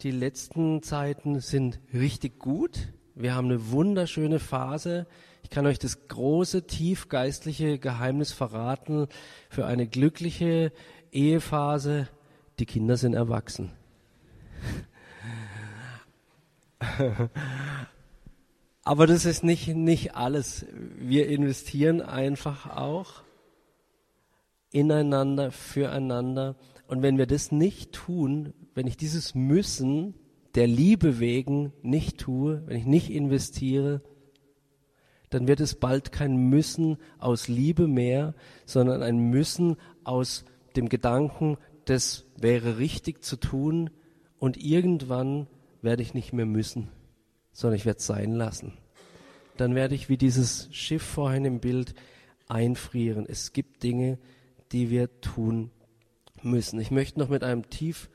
die 0.02 0.12
letzten 0.12 0.82
Zeiten 0.82 1.40
sind 1.40 1.80
richtig 1.94 2.40
gut. 2.40 2.94
Wir 3.14 3.36
haben 3.36 3.46
eine 3.46 3.72
wunderschöne 3.72 4.40
Phase 4.40 5.06
ich 5.44 5.50
kann 5.50 5.66
euch 5.66 5.80
das 5.80 6.08
große, 6.08 6.68
tiefgeistliche 6.68 7.80
Geheimnis 7.80 8.32
verraten 8.32 9.08
für 9.50 9.66
eine 9.66 9.88
glückliche 9.88 10.72
Ehephase. 11.12 12.08
Die 12.60 12.66
Kinder 12.66 12.96
sind 12.98 13.14
erwachsen. 13.16 13.72
Aber 18.84 19.06
das 19.08 19.26
ist 19.26 19.44
nicht, 19.44 19.68
nicht 19.68 20.16
alles. 20.16 20.66
Wir 20.98 21.28
investieren 21.28 22.02
einfach 22.02 22.76
auch 22.76 23.24
ineinander, 24.72 25.52
füreinander. 25.52 26.56
Und 26.88 27.02
wenn 27.02 27.18
wir 27.18 27.28
das 27.28 27.52
nicht 27.52 27.92
tun, 27.92 28.54
wenn 28.74 28.88
ich 28.88 28.98
dieses 28.98 29.36
Müssen 29.36 30.16
der 30.56 30.68
Liebe 30.68 31.20
wegen 31.20 31.74
nicht 31.82 32.18
tue, 32.18 32.64
wenn 32.66 32.78
ich 32.78 32.86
nicht 32.86 33.12
investiere, 33.12 34.02
dann 35.30 35.48
wird 35.48 35.62
es 35.62 35.76
bald 35.76 36.12
kein 36.12 36.36
Müssen 36.50 36.98
aus 37.18 37.48
Liebe 37.48 37.88
mehr, 37.88 38.34
sondern 38.66 39.02
ein 39.02 39.30
Müssen 39.30 39.78
aus 40.04 40.44
dem 40.76 40.90
Gedanken, 40.90 41.58
das 41.86 42.26
wäre 42.38 42.78
richtig 42.78 43.24
zu 43.24 43.38
tun 43.38 43.90
und 44.40 44.58
irgendwann 44.58 45.48
werde 45.82 46.04
ich 46.04 46.14
nicht 46.14 46.34
mehr 46.34 46.46
müssen, 46.46 46.90
sondern 47.52 47.78
ich 47.78 47.86
werde 47.86 48.00
es 48.00 48.06
sein 48.06 48.32
lassen. 48.34 48.74
Dann 49.58 49.76
werde 49.76 49.96
ich 49.96 50.10
wie 50.10 50.18
dieses 50.18 50.70
Schiff 50.72 51.04
vorhin 51.04 51.46
im 51.46 51.60
Bild 51.60 51.94
einfrieren. 52.48 53.26
Es 53.28 53.54
gibt 53.54 53.84
Dinge, 53.84 54.18
die 54.72 54.90
wir 54.90 55.22
tun 55.22 55.72
müssen. 56.42 56.80
Ich 56.80 56.92
möchte 56.92 57.20
noch 57.20 57.30
mit 57.30 57.44
einem 57.44 57.70
tief 57.70 58.10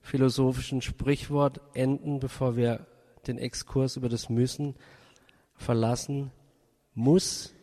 philosophischen 0.00 0.82
Sprichwort 0.82 1.60
enden, 1.74 2.20
bevor 2.20 2.56
wir 2.56 2.86
den 3.26 3.38
Exkurs 3.38 3.96
über 3.96 4.08
das 4.08 4.28
Müssen 4.28 4.74
verlassen. 5.54 6.30
Muss 6.94 7.54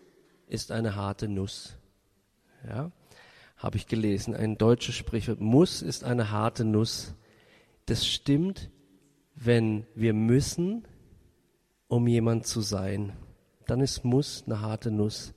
ist 0.47 0.71
eine 0.71 0.95
harte 0.95 1.27
Nuss. 1.27 1.77
Ja, 2.67 2.91
habe 3.57 3.77
ich 3.77 3.87
gelesen. 3.87 4.35
Ein 4.35 4.57
deutsches 4.57 4.95
Sprichwort. 4.95 5.39
Muss 5.39 5.81
ist 5.81 6.03
eine 6.03 6.31
harte 6.31 6.65
Nuss. 6.65 7.13
Das 7.85 8.07
stimmt, 8.07 8.69
wenn 9.35 9.85
wir 9.95 10.13
müssen, 10.13 10.87
um 11.89 12.07
jemand 12.07 12.47
zu 12.47 12.61
sein. 12.61 13.11
Dann 13.67 13.81
ist 13.81 14.05
Muss 14.05 14.43
eine 14.45 14.61
harte 14.61 14.91
Nuss. 14.91 15.33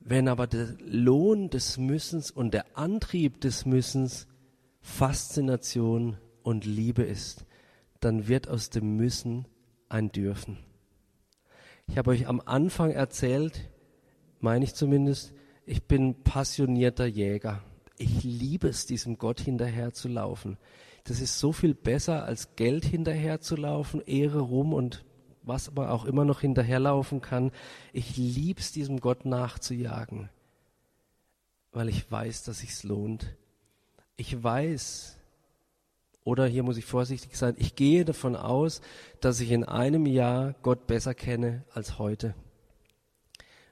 Wenn 0.00 0.28
aber 0.28 0.46
der 0.46 0.74
Lohn 0.80 1.50
des 1.50 1.76
Müssens 1.76 2.30
und 2.30 2.54
der 2.54 2.78
Antrieb 2.78 3.40
des 3.40 3.66
Müssens 3.66 4.26
Faszination 4.80 6.16
und 6.42 6.64
Liebe 6.64 7.02
ist, 7.02 7.44
dann 8.00 8.26
wird 8.26 8.48
aus 8.48 8.70
dem 8.70 8.96
Müssen 8.96 9.46
ein 9.88 10.10
Dürfen. 10.10 10.58
Ich 11.86 11.98
habe 11.98 12.10
euch 12.10 12.26
am 12.26 12.40
Anfang 12.44 12.90
erzählt, 12.90 13.68
meine 14.40 14.64
ich 14.64 14.74
zumindest, 14.74 15.34
ich 15.66 15.84
bin 15.84 16.22
passionierter 16.22 17.06
Jäger. 17.06 17.62
Ich 17.98 18.24
liebe 18.24 18.68
es, 18.68 18.86
diesem 18.86 19.18
Gott 19.18 19.40
hinterher 19.40 19.92
zu 19.92 20.08
laufen. 20.08 20.58
Das 21.04 21.20
ist 21.20 21.38
so 21.38 21.52
viel 21.52 21.74
besser, 21.74 22.24
als 22.24 22.54
Geld 22.56 22.84
hinterher 22.84 23.40
zu 23.40 23.56
laufen, 23.56 24.00
Ehre, 24.02 24.40
Ruhm 24.40 24.72
und 24.72 25.04
was 25.42 25.72
man 25.74 25.88
auch 25.88 26.04
immer 26.04 26.24
noch 26.24 26.40
hinterherlaufen 26.40 27.20
kann. 27.20 27.50
Ich 27.92 28.16
liebe 28.16 28.60
es, 28.60 28.72
diesem 28.72 29.00
Gott 29.00 29.24
nachzujagen, 29.24 30.28
weil 31.72 31.88
ich 31.88 32.10
weiß, 32.10 32.44
dass 32.44 32.60
sich's 32.60 32.84
lohnt. 32.84 33.36
Ich 34.16 34.42
weiß, 34.42 35.18
oder 36.24 36.46
hier 36.46 36.62
muss 36.62 36.76
ich 36.76 36.84
vorsichtig 36.84 37.36
sein, 37.36 37.54
ich 37.58 37.74
gehe 37.74 38.04
davon 38.04 38.36
aus, 38.36 38.80
dass 39.20 39.40
ich 39.40 39.50
in 39.50 39.64
einem 39.64 40.06
Jahr 40.06 40.54
Gott 40.62 40.86
besser 40.86 41.14
kenne 41.14 41.64
als 41.72 41.98
heute, 41.98 42.34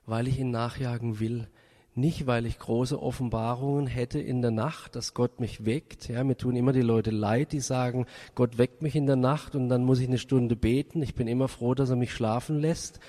weil 0.07 0.26
ich 0.26 0.39
ihn 0.39 0.51
nachjagen 0.51 1.20
will. 1.20 1.49
Nicht, 1.95 2.26
weil 2.28 2.47
ich 2.47 2.59
große 2.59 3.03
Offenbarungen 3.03 3.88
hätte 3.88 4.20
in 4.20 4.43
der 4.43 4.53
Nacht, 4.53 4.95
dass 4.95 5.12
Gott 5.12 5.41
mich 5.41 5.64
weckt. 5.64 6.09
Ja, 6.09 6.22
mir 6.22 6.36
tun 6.36 6.55
immer 6.55 6.72
die 6.72 6.82
Leute 6.82 7.11
leid, 7.11 7.53
die 7.53 7.61
sagen, 7.61 8.07
Gott 8.36 8.59
weckt 8.59 8.80
mich 8.80 8.95
in 8.95 9.07
der 9.07 9.16
Nacht 9.16 9.57
und 9.57 9.68
dann 9.68 9.84
muss 9.84 9.99
ich 9.99 10.07
eine 10.07 10.18
Stunde 10.18 10.55
beten. 10.55 11.03
Ich 11.03 11.16
bin 11.16 11.26
immer 11.26 11.49
froh, 11.49 11.74
dass 11.74 11.91
er 11.91 11.97
mich 11.97 12.14
schlafen 12.14 12.61
lässt. 12.61 13.01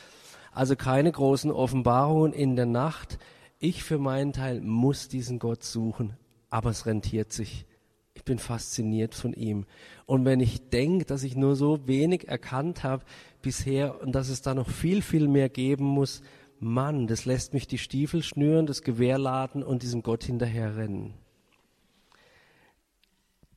Also 0.52 0.76
keine 0.76 1.12
großen 1.12 1.52
Offenbarungen 1.52 2.34
in 2.34 2.56
der 2.56 2.66
Nacht. 2.66 3.20
Ich 3.60 3.84
für 3.84 4.00
meinen 4.00 4.34
Teil 4.34 4.62
muss 4.62 5.08
diesen 5.08 5.38
Gott 5.38 5.64
suchen, 5.64 6.18
aber 6.50 6.72
es 6.72 6.88
rentiert 6.88 7.32
sich. 7.32 7.68
Ich 8.16 8.26
bin 8.26 8.40
fasziniert 8.40 9.16
von 9.16 9.34
ihm. 9.34 9.66
Und 10.08 10.26
wenn 10.26 10.40
ich 10.40 10.70
denke, 10.70 11.06
dass 11.06 11.24
ich 11.24 11.36
nur 11.36 11.56
so 11.56 11.88
wenig 11.88 12.28
erkannt 12.28 12.84
habe 12.84 13.06
bisher 13.42 14.02
und 14.02 14.14
dass 14.14 14.30
es 14.30 14.42
da 14.42 14.54
noch 14.54 14.70
viel, 14.70 15.02
viel 15.02 15.28
mehr 15.28 15.50
geben 15.50 15.86
muss, 15.86 16.22
Mann, 16.64 17.07
das 17.07 17.26
lässt 17.26 17.55
mich 17.55 17.68
die 17.68 17.80
Stiefel 17.80 18.22
schnüren, 18.22 18.68
das 18.68 18.84
Gewehr 18.84 19.18
laden 19.18 19.64
und 19.64 19.82
diesem 19.82 20.03
Gott 20.03 20.24
hinterher 20.24 20.78
rennen. 20.78 21.16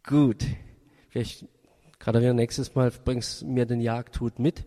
Gut. 0.02 0.42
Vielleicht, 1.10 1.44
gerade 1.98 2.32
nächstes 2.32 2.74
Mal 2.74 2.90
bringst 2.90 3.44
mir 3.44 3.66
den 3.66 3.82
Jagdhut 3.82 4.38
mit. 4.38 4.64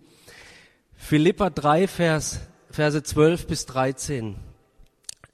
Philippa 0.93 1.49
3, 1.49 1.87
Vers, 1.87 2.41
Verse 2.69 3.01
12 3.01 3.47
bis 3.47 3.65
13. 3.65 4.35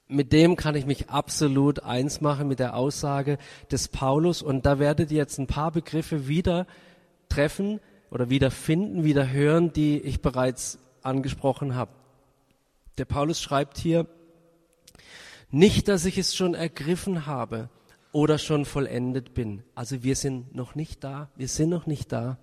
Mit 0.08 0.32
dem 0.32 0.56
kann 0.56 0.74
ich 0.74 0.86
mich 0.86 1.10
absolut 1.10 1.82
eins 1.82 2.22
machen 2.22 2.48
mit 2.48 2.58
der 2.58 2.74
Aussage 2.74 3.36
des 3.70 3.88
Paulus. 3.88 4.40
Und 4.40 4.64
da 4.64 4.78
werdet 4.78 5.10
ihr 5.10 5.18
jetzt 5.18 5.38
ein 5.38 5.46
paar 5.46 5.72
Begriffe 5.72 6.26
wieder 6.26 6.66
treffen 7.28 7.80
oder 8.10 8.30
wieder 8.30 8.50
finden, 8.50 9.04
wieder 9.04 9.30
hören, 9.30 9.74
die 9.74 10.00
ich 10.00 10.22
bereits 10.22 10.78
angesprochen 11.02 11.74
habe. 11.74 11.90
Der 12.98 13.04
Paulus 13.04 13.40
schreibt 13.40 13.78
hier, 13.78 14.06
nicht, 15.50 15.88
dass 15.88 16.04
ich 16.04 16.18
es 16.18 16.34
schon 16.34 16.54
ergriffen 16.54 17.26
habe 17.26 17.68
oder 18.12 18.38
schon 18.38 18.64
vollendet 18.64 19.34
bin. 19.34 19.62
Also 19.74 20.02
wir 20.02 20.16
sind 20.16 20.54
noch 20.54 20.74
nicht 20.74 21.04
da, 21.04 21.30
wir 21.36 21.48
sind 21.48 21.70
noch 21.70 21.86
nicht 21.86 22.12
da. 22.12 22.38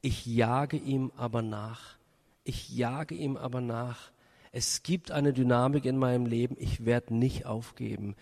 Ich 0.00 0.26
jage 0.26 0.76
ihm 0.76 1.12
aber 1.16 1.42
nach. 1.42 1.98
Ich 2.44 2.70
jage 2.70 3.14
ihm 3.14 3.36
aber 3.36 3.60
nach. 3.60 4.10
Es 4.52 4.82
gibt 4.82 5.10
eine 5.10 5.32
Dynamik 5.32 5.84
in 5.84 5.98
meinem 5.98 6.26
Leben, 6.26 6.56
ich 6.58 6.84
werde 6.84 7.14
nicht 7.14 7.46
aufgeben. 7.46 8.16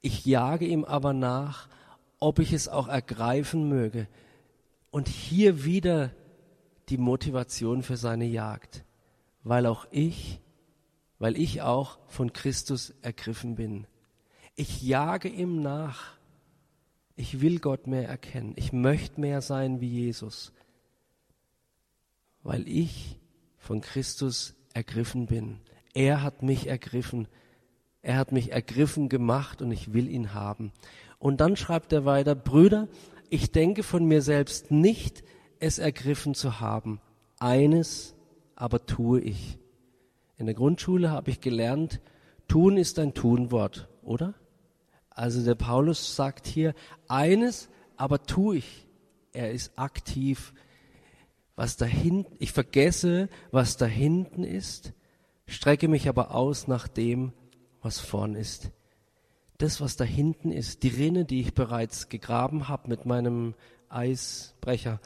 Ich 0.00 0.24
jage 0.24 0.66
ihm 0.66 0.84
aber 0.84 1.12
nach, 1.12 1.68
ob 2.20 2.38
ich 2.38 2.52
es 2.52 2.68
auch 2.68 2.88
ergreifen 2.88 3.68
möge. 3.68 4.06
Und 4.90 5.08
hier 5.08 5.64
wieder 5.64 6.10
die 6.88 6.98
Motivation 6.98 7.82
für 7.82 7.96
seine 7.96 8.26
Jagd, 8.26 8.84
weil 9.42 9.66
auch 9.66 9.86
ich, 9.90 10.40
weil 11.18 11.36
ich 11.36 11.62
auch 11.62 11.98
von 12.08 12.32
Christus 12.32 12.94
ergriffen 13.02 13.54
bin. 13.54 13.86
Ich 14.56 14.82
jage 14.82 15.28
ihm 15.28 15.62
nach. 15.62 16.14
Ich 17.16 17.40
will 17.40 17.58
Gott 17.60 17.86
mehr 17.86 18.08
erkennen. 18.08 18.54
Ich 18.56 18.72
möchte 18.72 19.20
mehr 19.20 19.40
sein 19.40 19.80
wie 19.80 19.88
Jesus, 19.88 20.52
weil 22.42 22.68
ich 22.68 23.18
von 23.58 23.80
Christus 23.80 24.54
ergriffen 24.74 25.26
bin. 25.26 25.60
Er 25.94 26.22
hat 26.22 26.42
mich 26.42 26.66
ergriffen. 26.66 27.28
Er 28.02 28.16
hat 28.16 28.32
mich 28.32 28.52
ergriffen 28.52 29.08
gemacht 29.08 29.62
und 29.62 29.70
ich 29.70 29.92
will 29.92 30.08
ihn 30.08 30.34
haben. 30.34 30.72
Und 31.18 31.40
dann 31.40 31.56
schreibt 31.56 31.92
er 31.92 32.04
weiter, 32.04 32.34
Brüder, 32.34 32.88
ich 33.30 33.52
denke 33.52 33.82
von 33.82 34.04
mir 34.04 34.20
selbst 34.20 34.70
nicht, 34.70 35.24
es 35.58 35.78
ergriffen 35.78 36.34
zu 36.34 36.60
haben. 36.60 37.00
Eines 37.38 38.14
aber 38.56 38.84
tue 38.86 39.20
ich. 39.20 39.58
In 40.36 40.46
der 40.46 40.54
Grundschule 40.54 41.10
habe 41.10 41.30
ich 41.30 41.40
gelernt, 41.40 42.00
tun 42.48 42.76
ist 42.76 42.98
ein 42.98 43.14
Tunwort, 43.14 43.88
oder? 44.02 44.34
Also 45.10 45.44
der 45.44 45.54
Paulus 45.54 46.16
sagt 46.16 46.46
hier, 46.46 46.74
eines 47.08 47.68
aber 47.96 48.22
tue 48.22 48.56
ich. 48.56 48.86
Er 49.32 49.52
ist 49.52 49.78
aktiv. 49.78 50.52
Was 51.56 51.76
dahinten, 51.76 52.34
ich 52.40 52.52
vergesse, 52.52 53.28
was 53.52 53.76
da 53.76 53.86
hinten 53.86 54.42
ist, 54.42 54.92
strecke 55.46 55.86
mich 55.86 56.08
aber 56.08 56.34
aus 56.34 56.66
nach 56.66 56.88
dem, 56.88 57.32
was 57.80 58.00
vorn 58.00 58.34
ist. 58.34 58.72
Das, 59.58 59.80
was 59.80 59.96
da 59.96 60.04
hinten 60.04 60.50
ist, 60.50 60.82
die 60.82 60.88
Rinne, 60.88 61.24
die 61.24 61.40
ich 61.40 61.54
bereits 61.54 62.08
gegraben 62.08 62.66
habe 62.66 62.88
mit 62.88 63.06
meinem 63.06 63.54
Eisbrecher, 63.88 65.00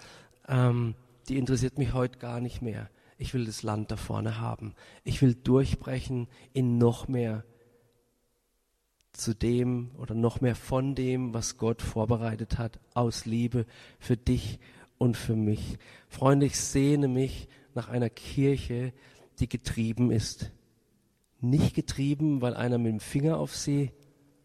ähm, 0.49 0.95
die 1.29 1.37
interessiert 1.37 1.77
mich 1.77 1.93
heute 1.93 2.19
gar 2.19 2.41
nicht 2.41 2.63
mehr. 2.63 2.89
Ich 3.19 3.35
will 3.35 3.45
das 3.45 3.65
Land 3.65 3.91
da 3.91 3.97
vorne 3.97 4.41
haben. 4.41 4.75
Ich 5.03 5.21
will 5.21 5.35
durchbrechen 5.35 6.29
in 6.53 6.79
noch 6.79 7.09
mehr 7.09 7.45
zu 9.13 9.35
dem 9.35 9.91
oder 9.97 10.15
noch 10.15 10.41
mehr 10.41 10.55
von 10.55 10.95
dem, 10.95 11.35
was 11.35 11.59
Gott 11.59 11.83
vorbereitet 11.83 12.59
hat, 12.59 12.79
aus 12.95 13.27
Liebe 13.27 13.67
für 13.99 14.17
dich 14.17 14.61
und 14.99 15.17
für 15.17 15.35
mich. 15.35 15.79
Freunde, 16.09 16.47
ich 16.47 16.57
sehne 16.57 17.09
mich 17.09 17.49
nach 17.75 17.89
einer 17.89 18.09
Kirche, 18.09 18.93
die 19.41 19.49
getrieben 19.49 20.13
ist. 20.13 20.53
Nicht 21.41 21.75
getrieben, 21.75 22.41
weil 22.41 22.55
einer 22.55 22.79
mit 22.79 22.93
dem 22.93 23.01
Finger 23.01 23.39
auf 23.39 23.57
sie 23.57 23.91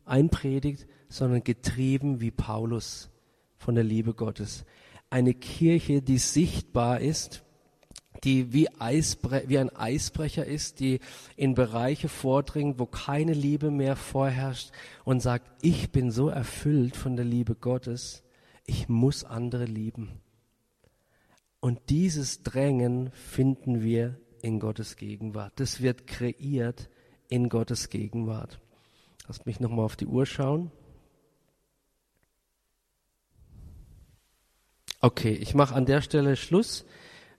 einpredigt, 0.05 0.87
sondern 1.09 1.43
getrieben 1.43 2.21
wie 2.21 2.31
Paulus 2.31 3.11
von 3.57 3.75
der 3.75 3.83
Liebe 3.83 4.15
Gottes. 4.15 4.65
Eine 5.11 5.35
Kirche, 5.35 6.01
die 6.01 6.17
sichtbar 6.17 6.99
ist, 6.99 7.43
die 8.23 8.53
wie, 8.53 8.69
Eisbre 8.79 9.43
wie 9.47 9.59
ein 9.59 9.75
Eisbrecher 9.75 10.45
ist, 10.45 10.79
die 10.79 10.99
in 11.35 11.55
Bereiche 11.55 12.09
vordringt, 12.09 12.79
wo 12.79 12.85
keine 12.85 13.33
Liebe 13.33 13.71
mehr 13.71 13.95
vorherrscht 13.95 14.71
und 15.03 15.21
sagt, 15.21 15.49
ich 15.61 15.91
bin 15.91 16.11
so 16.11 16.29
erfüllt 16.29 16.95
von 16.95 17.15
der 17.15 17.25
Liebe 17.25 17.55
Gottes, 17.55 18.23
ich 18.65 18.87
muss 18.89 19.23
andere 19.23 19.65
lieben. 19.65 20.21
Und 21.59 21.79
dieses 21.89 22.43
Drängen 22.43 23.11
finden 23.11 23.81
wir 23.83 24.19
in 24.41 24.59
Gottes 24.59 24.97
Gegenwart. 24.97 25.53
Das 25.55 25.81
wird 25.81 26.07
kreiert 26.07 26.89
in 27.29 27.49
Gottes 27.49 27.89
Gegenwart. 27.89 28.59
Lass 29.27 29.45
mich 29.45 29.59
nochmal 29.59 29.85
auf 29.85 29.95
die 29.95 30.05
Uhr 30.05 30.25
schauen. 30.25 30.71
Okay, 34.99 35.33
ich 35.33 35.53
mache 35.53 35.75
an 35.75 35.85
der 35.85 36.01
Stelle 36.01 36.35
Schluss, 36.35 36.85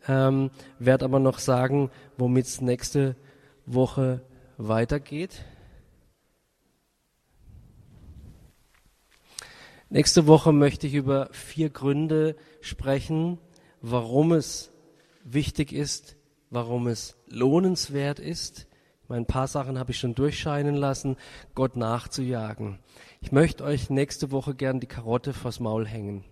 ähm, 0.08 0.50
werde 0.78 1.04
aber 1.04 1.18
noch 1.18 1.38
sagen, 1.38 1.90
womit 2.16 2.46
es 2.46 2.60
nächste 2.60 3.16
Woche 3.66 4.22
weitergeht. 4.56 5.44
Nächste 9.90 10.26
Woche 10.26 10.52
möchte 10.52 10.86
ich 10.86 10.94
über 10.94 11.28
vier 11.32 11.70
Gründe 11.70 12.36
sprechen, 12.60 13.38
warum 13.80 14.32
es 14.32 14.72
wichtig 15.24 15.72
ist, 15.72 16.16
warum 16.50 16.86
es 16.88 17.16
lohnenswert 17.28 18.18
ist. 18.18 18.66
Ein 19.08 19.26
paar 19.26 19.46
Sachen 19.46 19.78
habe 19.78 19.92
ich 19.92 19.98
schon 19.98 20.14
durchscheinen 20.14 20.74
lassen, 20.74 21.16
Gott 21.54 21.76
nachzujagen. 21.76 22.78
Ich 23.20 23.32
möchte 23.32 23.62
euch 23.62 23.90
nächste 23.90 24.32
Woche 24.32 24.54
gern 24.54 24.80
die 24.80 24.86
Karotte 24.86 25.32
vors 25.32 25.60
Maul 25.60 25.86
hängen. 25.86 26.24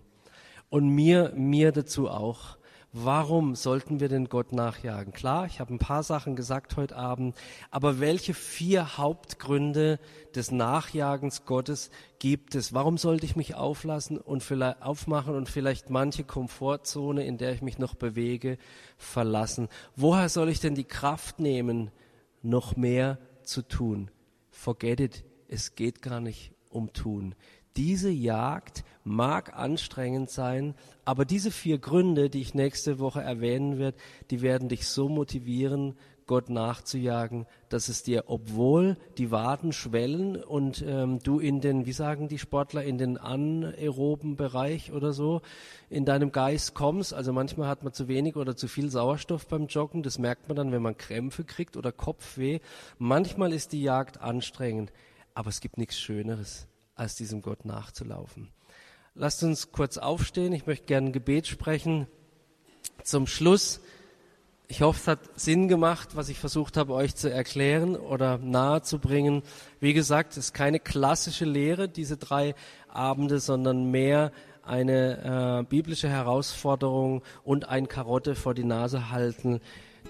Und 0.69 0.89
mir, 0.89 1.31
mir 1.35 1.71
dazu 1.71 2.09
auch. 2.09 2.57
Warum 2.95 3.55
sollten 3.55 3.99
wir 3.99 4.07
denn 4.07 4.29
Gott 4.29 4.53
nachjagen? 4.53 5.13
Klar, 5.13 5.47
ich 5.47 5.59
habe 5.59 5.73
ein 5.73 5.79
paar 5.79 6.03
Sachen 6.03 6.35
gesagt 6.35 6.77
heute 6.77 6.95
Abend, 6.95 7.35
aber 7.71 7.99
welche 7.99 8.35
vier 8.35 8.99
Hauptgründe 8.99 9.99
des 10.35 10.51
Nachjagens 10.51 11.43
Gottes 11.45 11.89
gibt 12.19 12.53
es? 12.53 12.71
Warum 12.71 12.99
sollte 12.99 13.25
ich 13.25 13.35
mich 13.35 13.55
auflassen 13.55 14.19
und 14.19 14.43
vielleicht 14.43 14.83
aufmachen 14.83 15.33
und 15.33 15.49
vielleicht 15.49 15.89
manche 15.89 16.23
Komfortzone, 16.23 17.25
in 17.25 17.39
der 17.39 17.53
ich 17.53 17.63
mich 17.63 17.79
noch 17.79 17.95
bewege, 17.95 18.59
verlassen? 18.95 19.69
Woher 19.95 20.29
soll 20.29 20.49
ich 20.49 20.59
denn 20.59 20.75
die 20.75 20.83
Kraft 20.83 21.39
nehmen, 21.39 21.89
noch 22.43 22.75
mehr 22.75 23.17
zu 23.41 23.63
tun? 23.63 24.11
Forget 24.51 24.99
it. 24.99 25.25
Es 25.47 25.73
geht 25.73 26.03
gar 26.03 26.19
nicht 26.19 26.53
um 26.69 26.93
tun. 26.93 27.33
Diese 27.75 28.09
Jagd 28.09 28.83
mag 29.03 29.57
anstrengend 29.57 30.29
sein, 30.29 30.75
aber 31.05 31.25
diese 31.25 31.51
vier 31.51 31.79
Gründe, 31.79 32.29
die 32.29 32.41
ich 32.41 32.53
nächste 32.53 32.99
Woche 32.99 33.21
erwähnen 33.21 33.79
werde, 33.79 33.97
die 34.29 34.41
werden 34.41 34.69
dich 34.69 34.87
so 34.87 35.09
motivieren, 35.09 35.95
Gott 36.25 36.49
nachzujagen, 36.49 37.45
dass 37.69 37.89
es 37.89 38.03
dir, 38.03 38.25
obwohl 38.27 38.97
die 39.17 39.31
Waden 39.31 39.73
schwellen 39.73 40.41
und 40.41 40.83
ähm, 40.87 41.19
du 41.19 41.39
in 41.39 41.61
den, 41.61 41.85
wie 41.85 41.91
sagen 41.91 42.27
die 42.27 42.39
Sportler, 42.39 42.83
in 42.83 42.97
den 42.97 43.17
anaeroben 43.17 44.35
Bereich 44.35 44.91
oder 44.91 45.13
so, 45.13 45.41
in 45.89 46.05
deinem 46.05 46.31
Geist 46.31 46.73
kommst. 46.73 47.13
Also 47.13 47.33
manchmal 47.33 47.67
hat 47.67 47.83
man 47.83 47.93
zu 47.93 48.07
wenig 48.07 48.35
oder 48.35 48.55
zu 48.55 48.67
viel 48.67 48.89
Sauerstoff 48.89 49.47
beim 49.47 49.67
Joggen. 49.67 50.03
Das 50.03 50.17
merkt 50.17 50.47
man 50.47 50.55
dann, 50.55 50.71
wenn 50.71 50.81
man 50.81 50.97
Krämpfe 50.97 51.43
kriegt 51.43 51.77
oder 51.77 51.91
Kopfweh. 51.91 52.59
Manchmal 52.97 53.53
ist 53.53 53.73
die 53.73 53.83
Jagd 53.83 54.21
anstrengend, 54.21 54.91
aber 55.33 55.49
es 55.49 55.61
gibt 55.61 55.77
nichts 55.77 55.99
Schöneres, 55.99 56.67
als 56.95 57.15
diesem 57.15 57.41
Gott 57.41 57.65
nachzulaufen. 57.65 58.49
Lasst 59.15 59.43
uns 59.43 59.71
kurz 59.71 59.97
aufstehen. 59.97 60.53
Ich 60.53 60.65
möchte 60.65 60.85
gerne 60.85 61.09
ein 61.09 61.13
Gebet 61.13 61.47
sprechen. 61.47 62.07
Zum 63.03 63.27
Schluss. 63.27 63.79
Ich 64.67 64.81
hoffe, 64.81 64.99
es 64.99 65.07
hat 65.07 65.19
Sinn 65.39 65.67
gemacht, 65.67 66.15
was 66.15 66.29
ich 66.29 66.39
versucht 66.39 66.77
habe, 66.77 66.93
euch 66.93 67.15
zu 67.15 67.31
erklären 67.31 67.95
oder 67.95 68.39
nahezubringen. 68.39 69.43
Wie 69.79 69.93
gesagt, 69.93 70.31
es 70.31 70.45
ist 70.45 70.53
keine 70.53 70.79
klassische 70.79 71.45
Lehre, 71.45 71.87
diese 71.89 72.17
drei 72.17 72.55
Abende, 72.87 73.39
sondern 73.39 73.91
mehr 73.91 74.31
eine 74.63 75.59
äh, 75.59 75.69
biblische 75.69 76.09
Herausforderung 76.09 77.21
und 77.43 77.67
ein 77.67 77.87
Karotte 77.87 78.33
vor 78.33 78.53
die 78.53 78.63
Nase 78.63 79.11
halten 79.11 79.59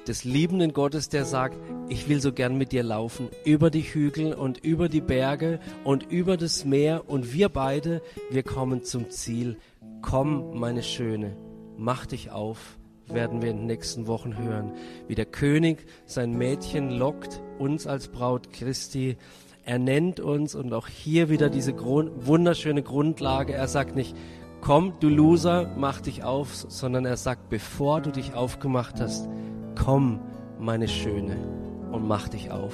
des 0.08 0.24
liebenden 0.24 0.74
Gottes, 0.74 1.10
der 1.10 1.26
sagt, 1.26 1.58
ich 1.88 2.10
will 2.10 2.22
so 2.22 2.32
gern 2.32 2.58
mit 2.58 2.72
dir 2.72 2.84
laufen, 2.84 3.30
über 3.46 3.70
die 3.70 3.82
Hügel 3.82 4.34
und 4.34 4.64
über 4.64 4.90
die 4.90 5.02
Berge 5.02 5.60
und 5.84 6.12
über 6.12 6.38
das 6.38 6.66
Meer 6.66 7.10
und 7.10 7.34
wir 7.34 7.50
beide, 7.50 8.02
wir 8.30 8.44
kommen 8.44 8.84
zum 8.84 9.10
Ziel. 9.10 9.58
Komm, 10.02 10.60
meine 10.60 10.84
Schöne, 10.84 11.36
mach 11.78 12.06
dich 12.06 12.32
auf, 12.32 12.78
werden 13.08 13.42
wir 13.42 13.52
in 13.52 13.58
den 13.58 13.66
nächsten 13.68 14.08
Wochen 14.08 14.38
hören, 14.38 14.74
wie 15.08 15.16
der 15.16 15.26
König 15.26 15.86
sein 16.06 16.38
Mädchen 16.38 16.92
lockt, 16.92 17.42
uns 17.60 17.88
als 17.88 18.08
Braut 18.08 18.52
Christi. 18.52 19.18
Er 19.66 19.80
nennt 19.80 20.20
uns 20.20 20.56
und 20.56 20.74
auch 20.74 20.88
hier 20.88 21.30
wieder 21.30 21.50
diese 21.50 21.74
Grund, 21.74 22.28
wunderschöne 22.28 22.84
Grundlage. 22.84 23.54
Er 23.54 23.68
sagt 23.68 23.96
nicht, 23.96 24.16
komm, 24.60 24.94
du 25.00 25.10
Loser, 25.10 25.74
mach 25.78 26.02
dich 26.02 26.24
auf, 26.24 26.54
sondern 26.54 27.06
er 27.06 27.18
sagt, 27.18 27.50
bevor 27.50 28.02
du 28.02 28.12
dich 28.12 28.34
aufgemacht 28.34 29.00
hast, 29.00 29.28
komm, 29.76 30.20
meine 30.60 30.88
Schöne, 30.88 31.38
und 31.92 32.08
mach 32.08 32.28
dich 32.28 32.52
auf. 32.52 32.74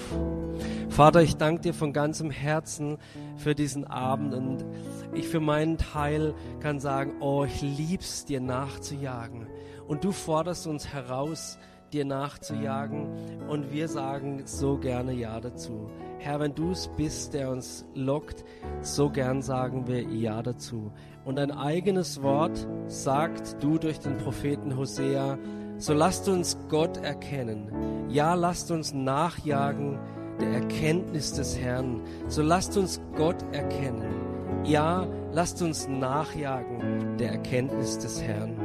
Vater, 0.89 1.21
ich 1.21 1.35
danke 1.35 1.61
dir 1.61 1.73
von 1.73 1.91
ganzem 1.93 2.31
Herzen 2.31 2.97
für 3.35 3.53
diesen 3.53 3.85
Abend 3.85 4.33
und 4.33 4.65
ich 5.13 5.27
für 5.27 5.39
meinen 5.39 5.77
Teil 5.77 6.33
kann 6.61 6.79
sagen, 6.79 7.15
oh, 7.19 7.43
ich 7.43 7.61
lieb's 7.61 8.25
dir 8.25 8.39
nachzujagen. 8.39 9.47
Und 9.87 10.03
du 10.03 10.11
forderst 10.11 10.67
uns 10.67 10.93
heraus, 10.93 11.57
dir 11.91 12.05
nachzujagen 12.05 13.47
und 13.47 13.73
wir 13.73 13.87
sagen 13.87 14.43
so 14.45 14.77
gerne 14.77 15.13
Ja 15.13 15.39
dazu. 15.39 15.89
Herr, 16.19 16.39
wenn 16.39 16.53
du 16.53 16.71
es 16.71 16.89
bist, 16.95 17.33
der 17.33 17.49
uns 17.49 17.85
lockt, 17.95 18.43
so 18.81 19.09
gern 19.09 19.41
sagen 19.41 19.87
wir 19.87 20.01
Ja 20.03 20.41
dazu. 20.41 20.91
Und 21.25 21.37
dein 21.37 21.51
eigenes 21.51 22.21
Wort 22.21 22.67
sagt 22.87 23.61
du 23.63 23.77
durch 23.77 23.99
den 23.99 24.17
Propheten 24.17 24.77
Hosea, 24.77 25.37
so 25.79 25.93
lasst 25.93 26.27
uns 26.27 26.57
Gott 26.69 26.97
erkennen. 26.97 28.09
Ja, 28.09 28.33
lasst 28.35 28.69
uns 28.69 28.93
nachjagen 28.93 29.97
der 30.39 30.49
Erkenntnis 30.49 31.33
des 31.33 31.57
Herrn. 31.57 32.01
So 32.27 32.41
lasst 32.41 32.77
uns 32.77 33.01
Gott 33.15 33.43
erkennen. 33.51 34.63
Ja, 34.65 35.07
lasst 35.31 35.61
uns 35.61 35.87
nachjagen 35.87 37.17
der 37.17 37.31
Erkenntnis 37.31 37.97
des 37.97 38.21
Herrn. 38.21 38.55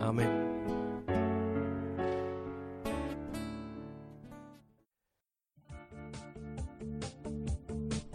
Amen. 0.00 0.43